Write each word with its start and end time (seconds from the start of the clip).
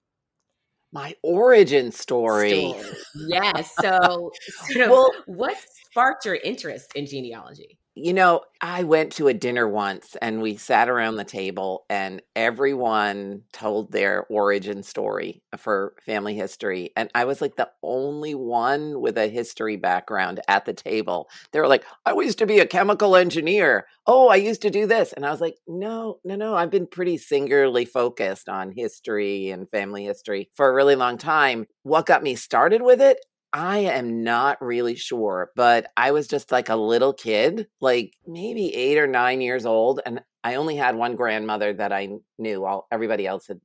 my 0.92 1.16
origin 1.24 1.92
story. 1.92 2.74
story. 2.74 2.90
Yes. 3.28 3.74
So, 3.82 4.32
of, 4.76 4.90
well, 4.90 5.12
what 5.26 5.58
sparked 5.90 6.26
your 6.26 6.36
interest 6.36 6.94
in 6.96 7.06
genealogy? 7.06 7.78
You 7.98 8.14
know, 8.14 8.42
I 8.60 8.84
went 8.84 9.14
to 9.14 9.30
a 9.30 9.34
dinner 9.34 9.66
once 9.70 10.18
and 10.22 10.42
we 10.42 10.58
sat 10.58 10.90
around 10.90 11.16
the 11.16 11.24
table 11.24 11.86
and 11.90 12.22
everyone 12.36 13.44
told 13.54 13.94
their 13.94 14.26
origin 14.30 14.84
story 14.84 15.42
for 15.58 15.96
family 16.06 16.36
history. 16.36 16.92
And 16.98 17.10
I 17.16 17.24
was 17.24 17.40
like 17.40 17.56
the 17.56 17.70
only 17.82 18.36
one 18.36 19.00
with 19.00 19.18
a 19.18 19.30
history 19.30 19.78
background 19.78 20.42
at 20.50 20.66
the 20.66 20.74
table. 20.74 21.30
They 21.54 21.62
were 21.62 21.70
like, 21.70 21.86
I 22.06 22.12
used 22.12 22.40
to 22.40 22.46
be 22.46 22.60
a 22.60 22.68
chemical 22.68 23.16
engineer. 23.16 23.88
Oh, 24.06 24.28
I 24.28 24.36
used 24.36 24.62
to 24.64 24.70
do 24.70 24.86
this. 24.86 25.14
And 25.14 25.26
I 25.26 25.32
was 25.32 25.40
like, 25.40 25.56
no, 25.66 26.20
no, 26.26 26.36
no. 26.36 26.54
I've 26.54 26.72
been 26.72 26.88
pretty 26.88 27.18
singularly 27.18 27.86
focused 27.86 28.50
on 28.50 28.72
history 28.72 29.52
and 29.52 29.70
family 29.70 30.04
history 30.04 30.50
for 30.54 30.68
a 30.70 30.74
really 30.74 30.96
long 30.98 31.18
time. 31.18 31.66
What 31.84 32.08
got 32.08 32.24
me 32.24 32.36
started 32.36 32.82
with 32.82 33.00
it? 33.00 33.20
I 33.56 33.78
am 33.78 34.22
not 34.22 34.62
really 34.62 34.96
sure, 34.96 35.52
but 35.56 35.88
I 35.96 36.12
was 36.12 36.28
just 36.28 36.52
like 36.52 36.68
a 36.68 36.76
little 36.76 37.14
kid, 37.14 37.68
like 37.80 38.14
maybe 38.28 38.76
eight 38.76 38.98
or 38.98 39.08
nine 39.08 39.40
years 39.40 39.66
old. 39.66 40.02
And 40.06 40.20
I 40.44 40.56
only 40.56 40.76
had 40.76 40.98
one 40.98 41.16
grandmother 41.16 41.72
that 41.72 41.94
I 41.94 42.10
knew. 42.38 42.66
All 42.66 42.86
everybody 42.92 43.26
else 43.26 43.48
had 43.48 43.62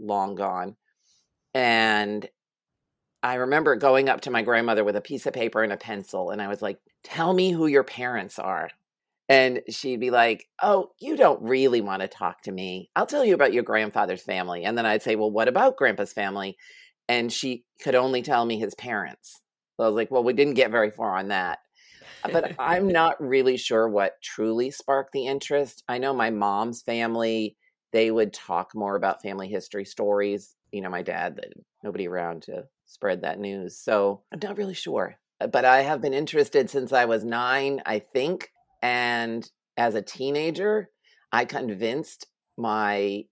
long 0.00 0.34
gone. 0.34 0.76
And 1.52 2.26
I 3.22 3.34
remember 3.34 3.76
going 3.76 4.08
up 4.08 4.22
to 4.22 4.30
my 4.30 4.40
grandmother 4.40 4.82
with 4.82 4.96
a 4.96 5.02
piece 5.02 5.26
of 5.26 5.34
paper 5.34 5.62
and 5.62 5.74
a 5.74 5.76
pencil. 5.76 6.30
And 6.30 6.40
I 6.40 6.48
was 6.48 6.62
like, 6.62 6.78
tell 7.02 7.34
me 7.34 7.52
who 7.52 7.66
your 7.66 7.84
parents 7.84 8.38
are. 8.38 8.70
And 9.28 9.60
she'd 9.68 10.00
be 10.00 10.10
like, 10.10 10.46
Oh, 10.62 10.92
you 11.00 11.18
don't 11.18 11.42
really 11.42 11.82
want 11.82 12.00
to 12.00 12.08
talk 12.08 12.40
to 12.44 12.52
me. 12.52 12.88
I'll 12.96 13.04
tell 13.04 13.26
you 13.26 13.34
about 13.34 13.52
your 13.52 13.62
grandfather's 13.62 14.22
family. 14.22 14.64
And 14.64 14.78
then 14.78 14.86
I'd 14.86 15.02
say, 15.02 15.16
Well, 15.16 15.30
what 15.30 15.48
about 15.48 15.76
grandpa's 15.76 16.14
family? 16.14 16.56
and 17.08 17.32
she 17.32 17.64
could 17.82 17.94
only 17.94 18.22
tell 18.22 18.44
me 18.44 18.58
his 18.58 18.74
parents. 18.74 19.40
So 19.76 19.84
I 19.84 19.88
was 19.88 19.96
like, 19.96 20.10
well, 20.10 20.24
we 20.24 20.32
didn't 20.32 20.54
get 20.54 20.70
very 20.70 20.90
far 20.90 21.16
on 21.16 21.28
that. 21.28 21.58
Uh, 22.22 22.30
but 22.32 22.54
I'm 22.58 22.88
not 22.88 23.20
really 23.20 23.56
sure 23.56 23.88
what 23.88 24.20
truly 24.22 24.70
sparked 24.70 25.12
the 25.12 25.26
interest. 25.26 25.82
I 25.88 25.98
know 25.98 26.12
my 26.12 26.30
mom's 26.30 26.82
family, 26.82 27.56
they 27.92 28.10
would 28.10 28.32
talk 28.32 28.74
more 28.74 28.96
about 28.96 29.22
family 29.22 29.48
history 29.48 29.84
stories. 29.84 30.56
You 30.72 30.80
know, 30.80 30.90
my 30.90 31.02
dad, 31.02 31.40
nobody 31.82 32.08
around 32.08 32.42
to 32.44 32.64
spread 32.86 33.22
that 33.22 33.38
news. 33.38 33.78
So 33.78 34.22
I'm 34.32 34.40
not 34.42 34.56
really 34.56 34.74
sure. 34.74 35.16
Uh, 35.40 35.46
but 35.46 35.64
I 35.64 35.82
have 35.82 36.00
been 36.00 36.14
interested 36.14 36.68
since 36.68 36.92
I 36.92 37.04
was 37.04 37.24
nine, 37.24 37.82
I 37.86 38.00
think. 38.00 38.50
And 38.82 39.48
as 39.76 39.94
a 39.94 40.02
teenager, 40.02 40.90
I 41.32 41.44
convinced 41.44 42.26
my 42.56 43.24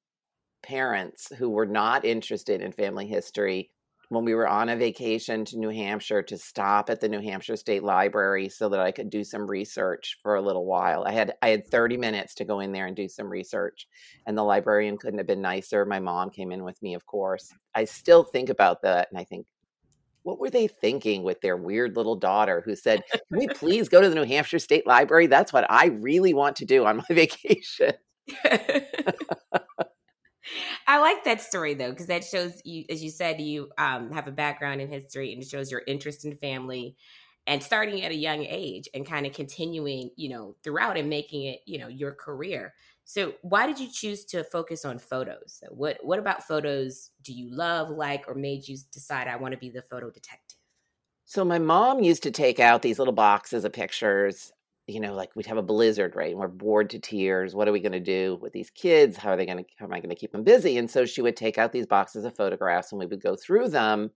parents 0.62 1.32
who 1.36 1.50
were 1.50 1.66
not 1.66 2.04
interested 2.04 2.60
in 2.60 2.72
family 2.72 3.06
history 3.06 3.71
when 4.12 4.26
we 4.26 4.34
were 4.34 4.46
on 4.46 4.68
a 4.68 4.76
vacation 4.76 5.42
to 5.46 5.58
New 5.58 5.70
Hampshire 5.70 6.22
to 6.22 6.36
stop 6.36 6.90
at 6.90 7.00
the 7.00 7.08
New 7.08 7.20
Hampshire 7.20 7.56
State 7.56 7.82
Library 7.82 8.50
so 8.50 8.68
that 8.68 8.78
I 8.78 8.92
could 8.92 9.08
do 9.08 9.24
some 9.24 9.50
research 9.50 10.18
for 10.22 10.34
a 10.34 10.42
little 10.42 10.66
while. 10.66 11.04
I 11.04 11.12
had 11.12 11.34
I 11.40 11.48
had 11.48 11.66
30 11.66 11.96
minutes 11.96 12.34
to 12.34 12.44
go 12.44 12.60
in 12.60 12.72
there 12.72 12.86
and 12.86 12.94
do 12.94 13.08
some 13.08 13.30
research 13.30 13.86
and 14.26 14.36
the 14.36 14.42
librarian 14.42 14.98
couldn't 14.98 15.18
have 15.18 15.26
been 15.26 15.40
nicer. 15.40 15.86
My 15.86 15.98
mom 15.98 16.28
came 16.28 16.52
in 16.52 16.62
with 16.62 16.80
me, 16.82 16.92
of 16.92 17.06
course. 17.06 17.54
I 17.74 17.86
still 17.86 18.22
think 18.22 18.50
about 18.50 18.82
that 18.82 19.08
and 19.10 19.18
I 19.18 19.24
think 19.24 19.46
what 20.24 20.38
were 20.38 20.50
they 20.50 20.68
thinking 20.68 21.22
with 21.22 21.40
their 21.40 21.56
weird 21.56 21.96
little 21.96 22.14
daughter 22.14 22.62
who 22.64 22.76
said, 22.76 23.02
"Can 23.10 23.20
we 23.30 23.48
please 23.48 23.88
go 23.88 24.02
to 24.02 24.08
the 24.08 24.14
New 24.14 24.24
Hampshire 24.24 24.58
State 24.58 24.86
Library? 24.86 25.26
That's 25.26 25.52
what 25.52 25.66
I 25.68 25.86
really 25.86 26.34
want 26.34 26.56
to 26.56 26.64
do 26.66 26.84
on 26.84 26.98
my 26.98 27.04
vacation." 27.10 27.94
I 30.86 30.98
like 30.98 31.24
that 31.24 31.40
story 31.40 31.74
though, 31.74 31.90
because 31.90 32.06
that 32.06 32.24
shows 32.24 32.60
you, 32.64 32.84
as 32.90 33.02
you 33.02 33.10
said, 33.10 33.40
you 33.40 33.70
um, 33.78 34.10
have 34.12 34.26
a 34.26 34.32
background 34.32 34.80
in 34.80 34.88
history 34.88 35.32
and 35.32 35.42
it 35.42 35.48
shows 35.48 35.70
your 35.70 35.82
interest 35.86 36.24
in 36.24 36.36
family 36.36 36.96
and 37.46 37.62
starting 37.62 38.02
at 38.02 38.12
a 38.12 38.16
young 38.16 38.44
age 38.44 38.88
and 38.94 39.06
kind 39.06 39.26
of 39.26 39.32
continuing, 39.32 40.10
you 40.16 40.28
know, 40.28 40.54
throughout 40.62 40.96
and 40.96 41.08
making 41.08 41.44
it, 41.44 41.60
you 41.66 41.78
know, 41.78 41.88
your 41.88 42.12
career. 42.12 42.74
So 43.04 43.34
why 43.42 43.66
did 43.66 43.80
you 43.80 43.88
choose 43.92 44.24
to 44.26 44.44
focus 44.44 44.84
on 44.84 44.98
photos? 44.98 45.62
What 45.70 45.98
what 46.02 46.18
about 46.18 46.44
photos 46.44 47.10
do 47.22 47.32
you 47.32 47.50
love, 47.50 47.90
like, 47.90 48.24
or 48.28 48.34
made 48.34 48.68
you 48.68 48.78
decide 48.92 49.26
I 49.26 49.36
want 49.36 49.52
to 49.52 49.58
be 49.58 49.70
the 49.70 49.82
photo 49.82 50.10
detective? 50.10 50.58
So 51.24 51.44
my 51.44 51.58
mom 51.58 52.02
used 52.02 52.22
to 52.24 52.30
take 52.30 52.60
out 52.60 52.82
these 52.82 52.98
little 52.98 53.14
boxes 53.14 53.64
of 53.64 53.72
pictures 53.72 54.52
you 54.92 55.00
know, 55.00 55.14
like 55.14 55.34
we'd 55.34 55.46
have 55.46 55.56
a 55.56 55.62
blizzard, 55.62 56.14
right? 56.14 56.32
And 56.32 56.38
we're 56.38 56.48
bored 56.48 56.90
to 56.90 56.98
tears. 56.98 57.54
What 57.54 57.66
are 57.66 57.72
we 57.72 57.80
going 57.80 57.92
to 57.92 58.00
do 58.00 58.38
with 58.42 58.52
these 58.52 58.68
kids? 58.68 59.16
How 59.16 59.30
are 59.30 59.36
they 59.36 59.46
going 59.46 59.64
to, 59.64 59.70
how 59.78 59.86
am 59.86 59.92
I 59.94 60.00
going 60.00 60.10
to 60.10 60.16
keep 60.16 60.32
them 60.32 60.44
busy? 60.44 60.76
And 60.76 60.90
so 60.90 61.06
she 61.06 61.22
would 61.22 61.36
take 61.36 61.56
out 61.56 61.72
these 61.72 61.86
boxes 61.86 62.26
of 62.26 62.36
photographs 62.36 62.92
and 62.92 62.98
we 62.98 63.06
would 63.06 63.22
go 63.22 63.34
through 63.34 63.68
them. 63.68 64.10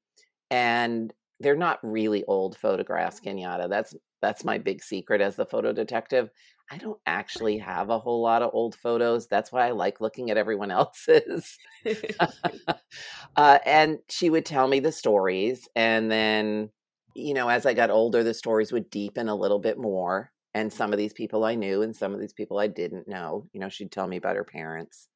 And 0.51 1.15
they're 1.41 1.57
not 1.57 1.79
really 1.83 2.25
old 2.25 2.59
photographs, 2.59 3.21
Kenyatta. 3.21 3.71
That's, 3.71 3.95
that's 4.21 4.45
my 4.45 4.59
big 4.59 4.83
secret 4.83 5.23
as 5.23 5.37
the 5.37 5.47
photo 5.47 5.73
detective. 5.73 6.29
I 6.71 6.77
don't 6.77 7.01
actually 7.07 7.59
have 7.59 7.89
a 7.89 7.99
whole 7.99 8.21
lot 8.23 8.43
of 8.43 8.51
old 8.53 8.75
photos. 8.75 9.29
That's 9.29 9.51
why 9.51 9.69
I 9.69 9.71
like 9.71 10.01
looking 10.03 10.31
at 10.31 10.37
everyone 10.37 10.71
else's. 10.71 11.57
uh, 13.37 13.59
and 13.65 13.99
she 14.11 14.29
would 14.29 14.45
tell 14.45 14.69
me 14.69 14.81
the 14.81 14.93
stories. 14.93 15.67
And 15.75 16.11
then, 16.11 16.69
you 17.15 17.33
know, 17.33 17.49
as 17.49 17.65
I 17.65 17.73
got 17.73 17.91
older, 17.91 18.23
the 18.23 18.35
stories 18.35 18.73
would 18.73 18.91
deepen 18.91 19.29
a 19.29 19.35
little 19.35 19.59
bit 19.59 19.79
more 19.79 20.33
and 20.57 20.73
some 20.73 20.91
of 20.91 20.99
these 20.99 21.13
people 21.13 21.45
I 21.45 21.55
knew 21.55 21.83
and 21.83 21.95
some 21.95 22.15
of 22.15 22.19
these 22.19 22.33
people 22.33 22.59
I 22.59 22.67
didn't 22.67 23.07
know. 23.07 23.47
You 23.53 23.61
know, 23.61 23.69
she'd 23.69 23.93
tell 23.93 24.07
me 24.07 24.17
about 24.17 24.37
her 24.37 24.45
parents. 24.45 25.07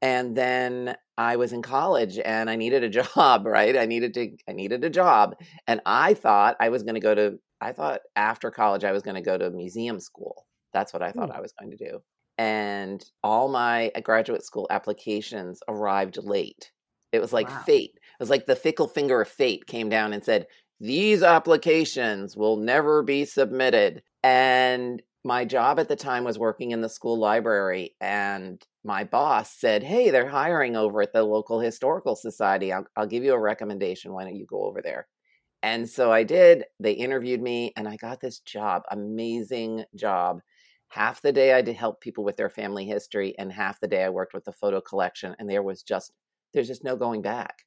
And 0.00 0.34
then 0.34 0.96
I 1.18 1.36
was 1.36 1.52
in 1.52 1.60
college 1.60 2.18
and 2.18 2.48
I 2.48 2.56
needed 2.56 2.82
a 2.82 2.88
job, 3.02 3.44
right? 3.44 3.76
I 3.76 3.84
needed 3.84 4.14
to 4.14 4.30
I 4.48 4.52
needed 4.52 4.82
a 4.82 4.88
job. 4.88 5.36
And 5.66 5.82
I 5.84 6.14
thought 6.14 6.56
I 6.58 6.70
was 6.70 6.82
going 6.82 6.94
to 6.94 7.02
go 7.02 7.14
to 7.14 7.38
I 7.60 7.72
thought 7.72 8.00
after 8.16 8.50
college 8.50 8.82
I 8.82 8.92
was 8.92 9.02
going 9.02 9.16
to 9.16 9.20
go 9.20 9.36
to 9.36 9.50
museum 9.50 10.00
school. 10.00 10.46
That's 10.72 10.94
what 10.94 11.02
I 11.02 11.12
thought 11.12 11.28
mm. 11.28 11.36
I 11.36 11.42
was 11.42 11.52
going 11.52 11.72
to 11.72 11.76
do. 11.76 11.98
And 12.38 13.04
all 13.22 13.50
my 13.50 13.90
uh, 13.94 14.00
graduate 14.00 14.42
school 14.42 14.66
applications 14.70 15.60
arrived 15.68 16.16
late. 16.16 16.72
It 17.12 17.20
was 17.20 17.34
like 17.34 17.50
wow. 17.50 17.62
fate. 17.66 17.92
It 17.94 18.20
was 18.20 18.30
like 18.30 18.46
the 18.46 18.56
fickle 18.56 18.88
finger 18.88 19.20
of 19.20 19.28
fate 19.28 19.66
came 19.66 19.90
down 19.90 20.14
and 20.14 20.24
said, 20.24 20.46
these 20.80 21.22
applications 21.22 22.38
will 22.38 22.56
never 22.56 23.02
be 23.02 23.26
submitted. 23.26 24.02
And 24.22 25.02
my 25.24 25.44
job 25.44 25.78
at 25.78 25.88
the 25.88 25.96
time 25.96 26.24
was 26.24 26.38
working 26.38 26.70
in 26.72 26.80
the 26.80 26.88
school 26.88 27.18
library. 27.18 27.94
And 28.00 28.62
my 28.84 29.04
boss 29.04 29.58
said, 29.58 29.82
Hey, 29.82 30.10
they're 30.10 30.28
hiring 30.28 30.76
over 30.76 31.02
at 31.02 31.12
the 31.12 31.22
local 31.22 31.60
historical 31.60 32.16
society. 32.16 32.72
I'll, 32.72 32.86
I'll 32.96 33.06
give 33.06 33.24
you 33.24 33.34
a 33.34 33.40
recommendation. 33.40 34.12
Why 34.12 34.24
don't 34.24 34.36
you 34.36 34.46
go 34.46 34.64
over 34.64 34.80
there? 34.82 35.08
And 35.62 35.88
so 35.88 36.10
I 36.12 36.24
did. 36.24 36.64
They 36.80 36.92
interviewed 36.92 37.42
me 37.42 37.72
and 37.76 37.86
I 37.88 37.96
got 37.96 38.20
this 38.20 38.40
job, 38.40 38.82
amazing 38.90 39.84
job. 39.94 40.40
half 40.88 41.22
the 41.22 41.32
day 41.32 41.52
I 41.54 41.62
did 41.62 41.76
help 41.76 42.00
people 42.00 42.24
with 42.24 42.36
their 42.36 42.50
family 42.50 42.84
history, 42.86 43.34
and 43.38 43.52
half 43.52 43.80
the 43.80 43.88
day 43.88 44.04
I 44.04 44.10
worked 44.10 44.34
with 44.34 44.44
the 44.44 44.52
photo 44.52 44.80
collection. 44.80 45.36
And 45.38 45.48
there 45.48 45.62
was 45.62 45.82
just, 45.82 46.12
there's 46.52 46.68
just 46.68 46.84
no 46.84 46.96
going 46.96 47.22
back. 47.22 47.64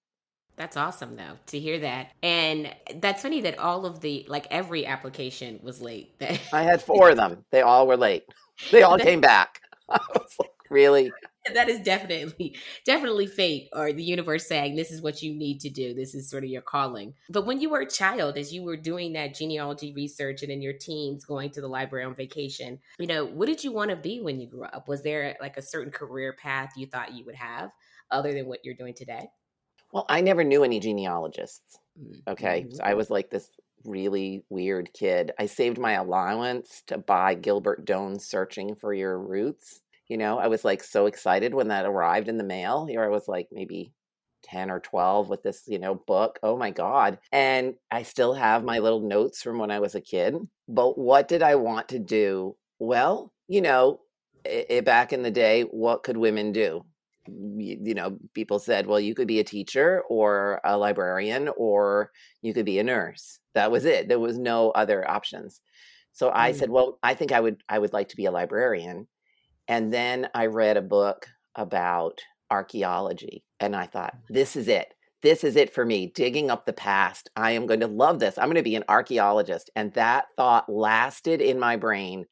That's 0.55 0.77
awesome 0.77 1.15
though 1.15 1.37
to 1.47 1.59
hear 1.59 1.79
that. 1.79 2.11
And 2.21 2.73
that's 2.95 3.23
funny 3.23 3.41
that 3.41 3.59
all 3.59 3.85
of 3.85 4.01
the 4.01 4.25
like 4.27 4.47
every 4.51 4.85
application 4.85 5.59
was 5.63 5.81
late. 5.81 6.15
I 6.53 6.63
had 6.63 6.81
four 6.81 7.09
of 7.09 7.17
them. 7.17 7.43
They 7.51 7.61
all 7.61 7.87
were 7.87 7.97
late. 7.97 8.23
They 8.71 8.83
all 8.83 8.99
came 8.99 9.19
back. 9.19 9.61
I 9.89 9.99
was 10.13 10.35
like, 10.39 10.51
really? 10.69 11.11
that 11.53 11.67
is 11.67 11.79
definitely 11.81 12.55
definitely 12.85 13.27
fate 13.27 13.67
or 13.73 13.91
the 13.91 14.03
universe 14.03 14.47
saying 14.47 14.75
this 14.75 14.91
is 14.91 15.01
what 15.01 15.21
you 15.21 15.33
need 15.33 15.59
to 15.59 15.69
do 15.69 15.93
this 15.93 16.15
is 16.15 16.29
sort 16.29 16.43
of 16.43 16.49
your 16.49 16.61
calling 16.61 17.13
but 17.29 17.45
when 17.45 17.59
you 17.59 17.69
were 17.69 17.81
a 17.81 17.89
child 17.89 18.37
as 18.37 18.53
you 18.53 18.63
were 18.63 18.77
doing 18.77 19.11
that 19.11 19.35
genealogy 19.35 19.91
research 19.93 20.41
and 20.41 20.51
in 20.51 20.61
your 20.61 20.73
teens 20.73 21.25
going 21.25 21.49
to 21.49 21.59
the 21.59 21.67
library 21.67 22.05
on 22.05 22.15
vacation 22.15 22.79
you 22.97 23.07
know 23.07 23.25
what 23.25 23.47
did 23.47 23.61
you 23.63 23.73
want 23.73 23.89
to 23.89 23.95
be 23.97 24.21
when 24.21 24.39
you 24.39 24.47
grew 24.47 24.63
up 24.63 24.87
was 24.87 25.01
there 25.03 25.35
like 25.41 25.57
a 25.57 25.61
certain 25.61 25.91
career 25.91 26.33
path 26.41 26.71
you 26.77 26.85
thought 26.85 27.13
you 27.13 27.25
would 27.25 27.35
have 27.35 27.71
other 28.09 28.31
than 28.33 28.45
what 28.45 28.59
you're 28.63 28.75
doing 28.75 28.93
today 28.93 29.27
well 29.93 30.05
i 30.09 30.19
never 30.19 30.43
knew 30.43 30.63
any 30.63 30.79
genealogists 30.79 31.79
mm, 31.97 32.19
okay 32.27 32.61
mm-hmm. 32.61 32.75
so 32.75 32.83
i 32.83 32.93
was 32.93 33.09
like 33.09 33.29
this 33.29 33.49
really 33.85 34.43
weird 34.49 34.89
kid 34.93 35.31
i 35.39 35.45
saved 35.45 35.77
my 35.77 35.93
allowance 35.93 36.83
to 36.87 36.97
buy 36.97 37.33
gilbert 37.33 37.85
doane's 37.85 38.25
searching 38.25 38.75
for 38.75 38.93
your 38.93 39.17
roots 39.17 39.81
you 40.09 40.17
know, 40.17 40.37
I 40.37 40.47
was 40.47 40.65
like 40.65 40.83
so 40.83 41.05
excited 41.05 41.53
when 41.53 41.69
that 41.69 41.85
arrived 41.85 42.27
in 42.27 42.37
the 42.37 42.43
mail. 42.43 42.85
Here 42.85 43.03
I 43.03 43.07
was 43.07 43.27
like 43.27 43.47
maybe 43.51 43.93
10 44.43 44.69
or 44.69 44.79
12 44.79 45.29
with 45.29 45.43
this, 45.43 45.63
you 45.67 45.79
know, 45.79 45.95
book. 45.95 46.39
Oh 46.43 46.57
my 46.57 46.71
God. 46.71 47.17
And 47.31 47.75
I 47.89 48.03
still 48.03 48.33
have 48.33 48.63
my 48.63 48.79
little 48.79 49.01
notes 49.01 49.41
from 49.41 49.57
when 49.57 49.71
I 49.71 49.79
was 49.79 49.95
a 49.95 50.01
kid. 50.01 50.35
But 50.67 50.97
what 50.97 51.27
did 51.27 51.41
I 51.41 51.55
want 51.55 51.89
to 51.89 51.99
do? 51.99 52.55
Well, 52.79 53.31
you 53.47 53.61
know, 53.61 54.01
it, 54.43 54.67
it, 54.69 54.85
back 54.85 55.13
in 55.13 55.23
the 55.23 55.31
day, 55.31 55.63
what 55.63 56.03
could 56.03 56.17
women 56.17 56.51
do? 56.51 56.85
You, 57.27 57.93
know, 57.93 58.17
people 58.33 58.59
said, 58.59 58.87
well, 58.87 58.99
you 58.99 59.15
could 59.15 59.27
be 59.27 59.39
a 59.39 59.43
teacher 59.43 60.03
or 60.09 60.59
a 60.63 60.77
librarian 60.77 61.49
or 61.55 62.11
you 62.41 62.53
could 62.53 62.65
be 62.65 62.79
a 62.79 62.83
nurse. 62.83 63.39
That 63.53 63.71
was 63.71 63.85
it. 63.85 64.07
There 64.07 64.19
was 64.19 64.37
no 64.37 64.71
other 64.71 65.09
options. 65.09 65.61
So 66.11 66.31
I 66.33 66.51
mm. 66.51 66.55
said, 66.55 66.69
well, 66.69 66.99
I 67.01 67.13
think 67.13 67.31
I 67.31 67.39
would 67.39 67.63
I 67.67 67.79
would 67.79 67.93
like 67.93 68.09
to 68.09 68.15
be 68.15 68.25
a 68.25 68.31
librarian. 68.31 69.07
And 69.67 69.93
then 69.93 70.27
I 70.33 70.47
read 70.47 70.77
a 70.77 70.81
book 70.81 71.27
about 71.55 72.19
archaeology 72.49 73.43
and 73.59 73.75
I 73.75 73.85
thought, 73.87 74.15
mm-hmm. 74.15 74.33
this 74.33 74.55
is 74.55 74.67
it. 74.67 74.93
This 75.21 75.45
is 75.45 75.55
it 75.55 75.73
for 75.73 75.85
me, 75.85 76.11
digging 76.13 76.51
up 76.51 76.65
the 76.65 76.73
past. 76.73 77.29
I 77.35 77.51
am 77.51 77.65
going 77.65 77.79
to 77.79 77.87
love 77.87 78.19
this. 78.19 78.37
I'm 78.37 78.47
going 78.47 78.55
to 78.55 78.61
be 78.63 78.75
an 78.75 78.83
archaeologist. 78.89 79.69
And 79.75 79.93
that 79.93 80.25
thought 80.35 80.67
lasted 80.67 81.41
in 81.41 81.59
my 81.59 81.77
brain 81.77 82.25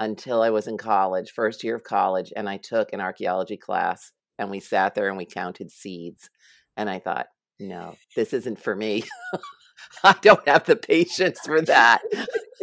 until 0.00 0.40
I 0.42 0.50
was 0.50 0.66
in 0.66 0.78
college, 0.78 1.32
first 1.32 1.62
year 1.62 1.76
of 1.76 1.84
college, 1.84 2.32
and 2.34 2.48
I 2.48 2.56
took 2.56 2.92
an 2.92 3.00
archaeology 3.00 3.56
class 3.58 4.12
and 4.38 4.50
we 4.50 4.60
sat 4.60 4.94
there 4.94 5.08
and 5.08 5.16
we 5.16 5.26
counted 5.26 5.70
seeds. 5.70 6.30
And 6.76 6.88
I 6.88 6.98
thought, 6.98 7.26
no, 7.58 7.96
this 8.14 8.32
isn't 8.32 8.60
for 8.60 8.74
me. 8.74 9.04
I 10.04 10.14
don't 10.22 10.46
have 10.48 10.64
the 10.64 10.76
patience 10.76 11.40
for 11.44 11.60
that. 11.62 12.02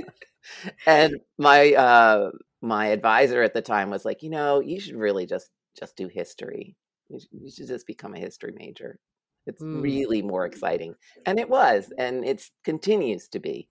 and 0.85 1.17
my 1.37 1.73
uh, 1.73 2.31
my 2.61 2.87
advisor 2.87 3.43
at 3.43 3.53
the 3.53 3.61
time 3.61 3.89
was 3.89 4.05
like, 4.05 4.23
you 4.23 4.29
know, 4.29 4.59
you 4.59 4.79
should 4.79 4.95
really 4.95 5.25
just 5.25 5.49
just 5.77 5.95
do 5.95 6.07
history. 6.07 6.75
You 7.09 7.19
should, 7.19 7.29
you 7.31 7.51
should 7.51 7.67
just 7.67 7.87
become 7.87 8.15
a 8.15 8.19
history 8.19 8.53
major. 8.57 8.99
It's 9.45 9.61
mm. 9.61 9.81
really 9.81 10.21
more 10.21 10.45
exciting, 10.45 10.95
and 11.25 11.39
it 11.39 11.49
was, 11.49 11.93
and 11.97 12.25
it 12.25 12.43
continues 12.63 13.27
to 13.29 13.39
be. 13.39 13.69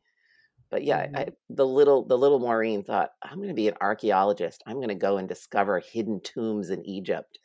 But 0.71 0.85
yeah, 0.85 1.07
mm. 1.07 1.17
I, 1.17 1.29
the 1.51 1.67
little 1.67 2.05
the 2.05 2.19
little 2.19 2.39
Maureen 2.39 2.85
thought, 2.85 3.11
I'm 3.23 3.39
going 3.39 3.49
to 3.49 3.55
be 3.55 3.69
an 3.69 3.77
archaeologist. 3.81 4.63
I'm 4.67 4.77
going 4.77 4.89
to 4.89 4.95
go 4.95 5.17
and 5.17 5.29
discover 5.29 5.81
hidden 5.81 6.21
tombs 6.21 6.71
in 6.71 6.85
Egypt. 6.87 7.39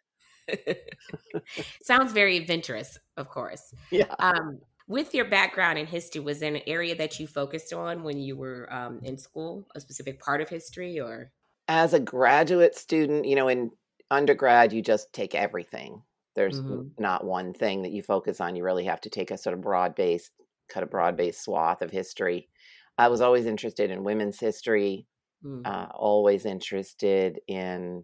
Sounds 1.84 2.12
very 2.12 2.38
adventurous, 2.38 2.98
of 3.18 3.30
course. 3.30 3.74
Yeah. 3.92 4.14
Um, 4.20 4.60
with 4.88 5.14
your 5.14 5.26
background 5.26 5.78
in 5.78 5.86
history, 5.86 6.22
was 6.22 6.40
there 6.40 6.54
an 6.54 6.62
area 6.66 6.96
that 6.96 7.20
you 7.20 7.28
focused 7.28 7.74
on 7.74 8.04
when 8.04 8.18
you 8.18 8.36
were 8.36 8.72
um, 8.74 9.00
in 9.04 9.18
school, 9.18 9.68
a 9.76 9.80
specific 9.80 10.20
part 10.20 10.42
of 10.42 10.50
history, 10.50 11.00
or? 11.00 11.32
As 11.68 11.94
a 11.94 12.00
graduate 12.00 12.76
student, 12.76 13.26
you 13.26 13.36
know, 13.36 13.48
in 13.48 13.70
undergrad, 14.10 14.74
you 14.74 14.82
just 14.82 15.14
take 15.14 15.36
everything. 15.36 16.02
There's 16.36 16.60
mm-hmm. 16.60 16.88
not 16.98 17.24
one 17.24 17.54
thing 17.54 17.84
that 17.84 17.92
you 17.92 18.02
focus 18.02 18.42
on. 18.42 18.56
You 18.56 18.64
really 18.64 18.86
have 18.86 19.02
to 19.02 19.10
take 19.10 19.30
a 19.30 19.38
sort 19.38 19.54
of 19.54 19.62
broad 19.62 19.94
based, 19.96 20.32
cut 20.70 20.84
a 20.84 20.88
broad 20.88 21.16
based 21.16 21.44
swath 21.44 21.82
of 21.82 21.92
history. 21.92 22.50
I 22.98 23.08
was 23.08 23.22
always 23.22 23.46
interested 23.46 23.92
in 23.92 24.04
women's 24.04 24.40
history, 24.40 25.06
mm. 25.46 25.66
uh, 25.66 25.88
always 25.94 26.46
interested 26.46 27.40
in, 27.48 28.04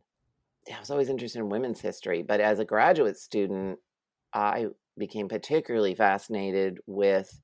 I 0.73 0.79
was 0.79 0.89
always 0.89 1.09
interested 1.09 1.39
in 1.39 1.49
women's 1.49 1.81
history. 1.81 2.23
But 2.23 2.39
as 2.39 2.59
a 2.59 2.65
graduate 2.65 3.17
student, 3.17 3.79
I 4.33 4.67
became 4.97 5.27
particularly 5.27 5.95
fascinated 5.95 6.79
with 6.87 7.41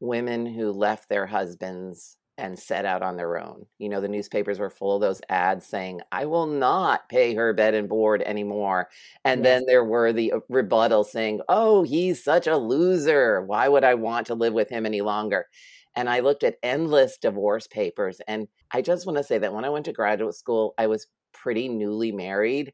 women 0.00 0.46
who 0.46 0.72
left 0.72 1.08
their 1.08 1.26
husbands 1.26 2.18
and 2.38 2.58
set 2.58 2.84
out 2.84 3.02
on 3.02 3.16
their 3.16 3.38
own. 3.38 3.64
You 3.78 3.88
know, 3.88 4.00
the 4.00 4.08
newspapers 4.08 4.58
were 4.58 4.68
full 4.68 4.96
of 4.96 5.00
those 5.00 5.22
ads 5.28 5.66
saying, 5.66 6.00
I 6.12 6.26
will 6.26 6.46
not 6.46 7.08
pay 7.08 7.34
her 7.34 7.54
bed 7.54 7.74
and 7.74 7.88
board 7.88 8.22
anymore. 8.22 8.88
And 9.24 9.42
yes. 9.42 9.44
then 9.44 9.66
there 9.66 9.84
were 9.84 10.12
the 10.12 10.32
uh, 10.32 10.40
rebuttals 10.50 11.06
saying, 11.06 11.40
Oh, 11.48 11.82
he's 11.82 12.22
such 12.22 12.46
a 12.46 12.58
loser. 12.58 13.42
Why 13.42 13.68
would 13.68 13.84
I 13.84 13.94
want 13.94 14.26
to 14.26 14.34
live 14.34 14.52
with 14.52 14.68
him 14.68 14.84
any 14.84 15.00
longer? 15.00 15.46
And 15.94 16.10
I 16.10 16.20
looked 16.20 16.44
at 16.44 16.58
endless 16.62 17.16
divorce 17.16 17.66
papers. 17.66 18.20
And 18.28 18.48
I 18.70 18.82
just 18.82 19.06
want 19.06 19.16
to 19.16 19.24
say 19.24 19.38
that 19.38 19.54
when 19.54 19.64
I 19.64 19.70
went 19.70 19.86
to 19.86 19.92
graduate 19.92 20.34
school, 20.34 20.74
I 20.76 20.88
was 20.88 21.06
pretty 21.46 21.68
newly 21.68 22.10
married. 22.10 22.72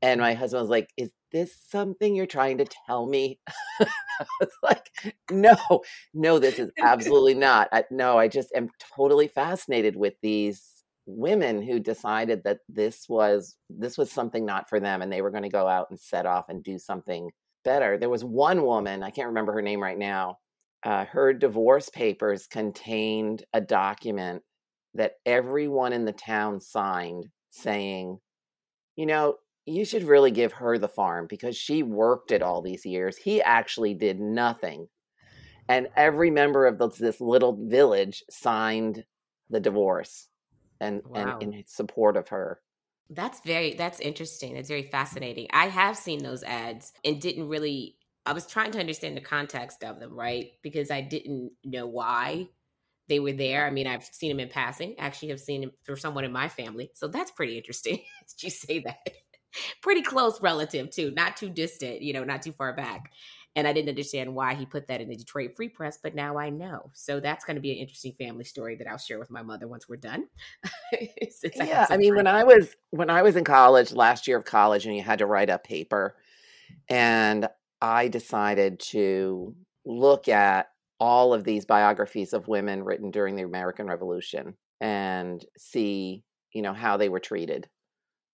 And 0.00 0.20
my 0.20 0.34
husband 0.34 0.60
was 0.60 0.70
like, 0.70 0.90
Is 0.96 1.10
this 1.32 1.52
something 1.68 2.14
you're 2.14 2.24
trying 2.24 2.58
to 2.58 2.66
tell 2.86 3.04
me? 3.04 3.40
I 3.80 4.26
was 4.38 4.52
like, 4.62 5.16
No, 5.28 5.56
no, 6.14 6.38
this 6.38 6.60
is 6.60 6.70
absolutely 6.80 7.34
not. 7.34 7.68
I, 7.72 7.82
no, 7.90 8.16
I 8.16 8.28
just 8.28 8.52
am 8.54 8.68
totally 8.96 9.26
fascinated 9.26 9.96
with 9.96 10.14
these 10.22 10.84
women 11.04 11.60
who 11.60 11.80
decided 11.80 12.44
that 12.44 12.60
this 12.68 13.08
was 13.08 13.56
this 13.68 13.98
was 13.98 14.12
something 14.12 14.46
not 14.46 14.68
for 14.68 14.78
them 14.78 15.02
and 15.02 15.12
they 15.12 15.20
were 15.20 15.32
going 15.32 15.42
to 15.42 15.48
go 15.48 15.66
out 15.66 15.88
and 15.90 15.98
set 15.98 16.26
off 16.26 16.44
and 16.48 16.62
do 16.62 16.78
something 16.78 17.28
better 17.64 17.98
there 17.98 18.08
was 18.08 18.22
one 18.24 18.62
woman 18.62 19.02
i 19.02 19.10
can't 19.10 19.26
remember 19.26 19.52
her 19.52 19.60
name 19.60 19.82
right 19.82 19.98
now 19.98 20.36
uh, 20.84 21.04
her 21.06 21.32
divorce 21.32 21.88
papers 21.88 22.46
contained 22.46 23.42
a 23.52 23.60
document 23.60 24.44
that 24.94 25.14
everyone 25.26 25.92
in 25.92 26.04
the 26.04 26.12
town 26.12 26.60
signed 26.60 27.26
saying 27.52 28.18
you 28.96 29.06
know 29.06 29.36
you 29.66 29.84
should 29.84 30.02
really 30.04 30.30
give 30.30 30.54
her 30.54 30.78
the 30.78 30.88
farm 30.88 31.26
because 31.28 31.56
she 31.56 31.82
worked 31.82 32.32
it 32.32 32.42
all 32.42 32.62
these 32.62 32.84
years. 32.84 33.16
He 33.16 33.40
actually 33.40 33.94
did 33.94 34.18
nothing. 34.18 34.88
And 35.68 35.88
every 35.96 36.30
member 36.30 36.66
of 36.66 36.78
this 36.98 37.20
little 37.20 37.56
village 37.68 38.24
signed 38.28 39.04
the 39.48 39.60
divorce 39.60 40.28
and, 40.80 41.02
wow. 41.06 41.38
and 41.40 41.54
in 41.54 41.64
support 41.66 42.16
of 42.16 42.28
her. 42.28 42.60
That's 43.08 43.40
very 43.44 43.74
that's 43.74 44.00
interesting. 44.00 44.54
That's 44.54 44.68
very 44.68 44.84
fascinating. 44.84 45.46
I 45.52 45.68
have 45.68 45.96
seen 45.96 46.22
those 46.22 46.42
ads 46.42 46.92
and 47.04 47.20
didn't 47.20 47.48
really 47.48 47.96
I 48.24 48.32
was 48.32 48.46
trying 48.46 48.70
to 48.72 48.80
understand 48.80 49.16
the 49.16 49.20
context 49.20 49.84
of 49.84 50.00
them, 50.00 50.14
right? 50.14 50.52
Because 50.62 50.90
I 50.90 51.02
didn't 51.02 51.52
know 51.64 51.86
why 51.86 52.48
they 53.12 53.20
were 53.20 53.32
there. 53.32 53.66
I 53.66 53.70
mean, 53.70 53.86
I've 53.86 54.04
seen 54.04 54.30
them 54.30 54.40
in 54.40 54.48
passing. 54.48 54.94
Actually, 54.98 55.28
have 55.28 55.40
seen 55.40 55.60
them 55.60 55.70
through 55.84 55.96
someone 55.96 56.24
in 56.24 56.32
my 56.32 56.48
family. 56.48 56.90
So 56.94 57.08
that's 57.08 57.30
pretty 57.30 57.58
interesting. 57.58 57.96
Did 58.28 58.42
you 58.42 58.48
say 58.50 58.78
that? 58.80 59.06
pretty 59.82 60.00
close 60.00 60.40
relative 60.40 60.88
too, 60.88 61.10
not 61.10 61.36
too 61.36 61.50
distant, 61.50 62.00
you 62.00 62.14
know, 62.14 62.24
not 62.24 62.40
too 62.40 62.52
far 62.52 62.74
back. 62.74 63.12
And 63.54 63.68
I 63.68 63.74
didn't 63.74 63.90
understand 63.90 64.34
why 64.34 64.54
he 64.54 64.64
put 64.64 64.86
that 64.86 65.02
in 65.02 65.10
the 65.10 65.14
Detroit 65.14 65.56
Free 65.56 65.68
Press, 65.68 65.98
but 66.02 66.14
now 66.14 66.38
I 66.38 66.48
know. 66.48 66.90
So 66.94 67.20
that's 67.20 67.44
going 67.44 67.56
to 67.56 67.60
be 67.60 67.72
an 67.72 67.76
interesting 67.76 68.14
family 68.18 68.44
story 68.44 68.76
that 68.76 68.86
I'll 68.86 68.96
share 68.96 69.18
with 69.18 69.30
my 69.30 69.42
mother 69.42 69.68
once 69.68 69.86
we're 69.90 69.96
done. 69.96 70.24
yeah, 71.54 71.86
I, 71.90 71.94
I 71.94 71.96
mean, 71.98 72.16
when 72.16 72.26
I 72.26 72.44
was 72.44 72.74
when 72.92 73.10
I 73.10 73.20
was 73.20 73.36
in 73.36 73.44
college, 73.44 73.92
last 73.92 74.26
year 74.26 74.38
of 74.38 74.46
college, 74.46 74.86
and 74.86 74.96
you 74.96 75.02
had 75.02 75.18
to 75.18 75.26
write 75.26 75.50
a 75.50 75.58
paper, 75.58 76.16
and 76.88 77.46
I 77.82 78.08
decided 78.08 78.80
to 78.92 79.54
look 79.84 80.28
at 80.28 80.71
all 81.02 81.34
of 81.34 81.44
these 81.44 81.66
biographies 81.66 82.32
of 82.32 82.46
women 82.46 82.84
written 82.84 83.10
during 83.10 83.34
the 83.34 83.42
American 83.42 83.88
Revolution 83.88 84.54
and 84.80 85.44
see, 85.58 86.22
you 86.54 86.62
know, 86.62 86.72
how 86.72 86.96
they 86.96 87.08
were 87.08 87.20
treated 87.20 87.68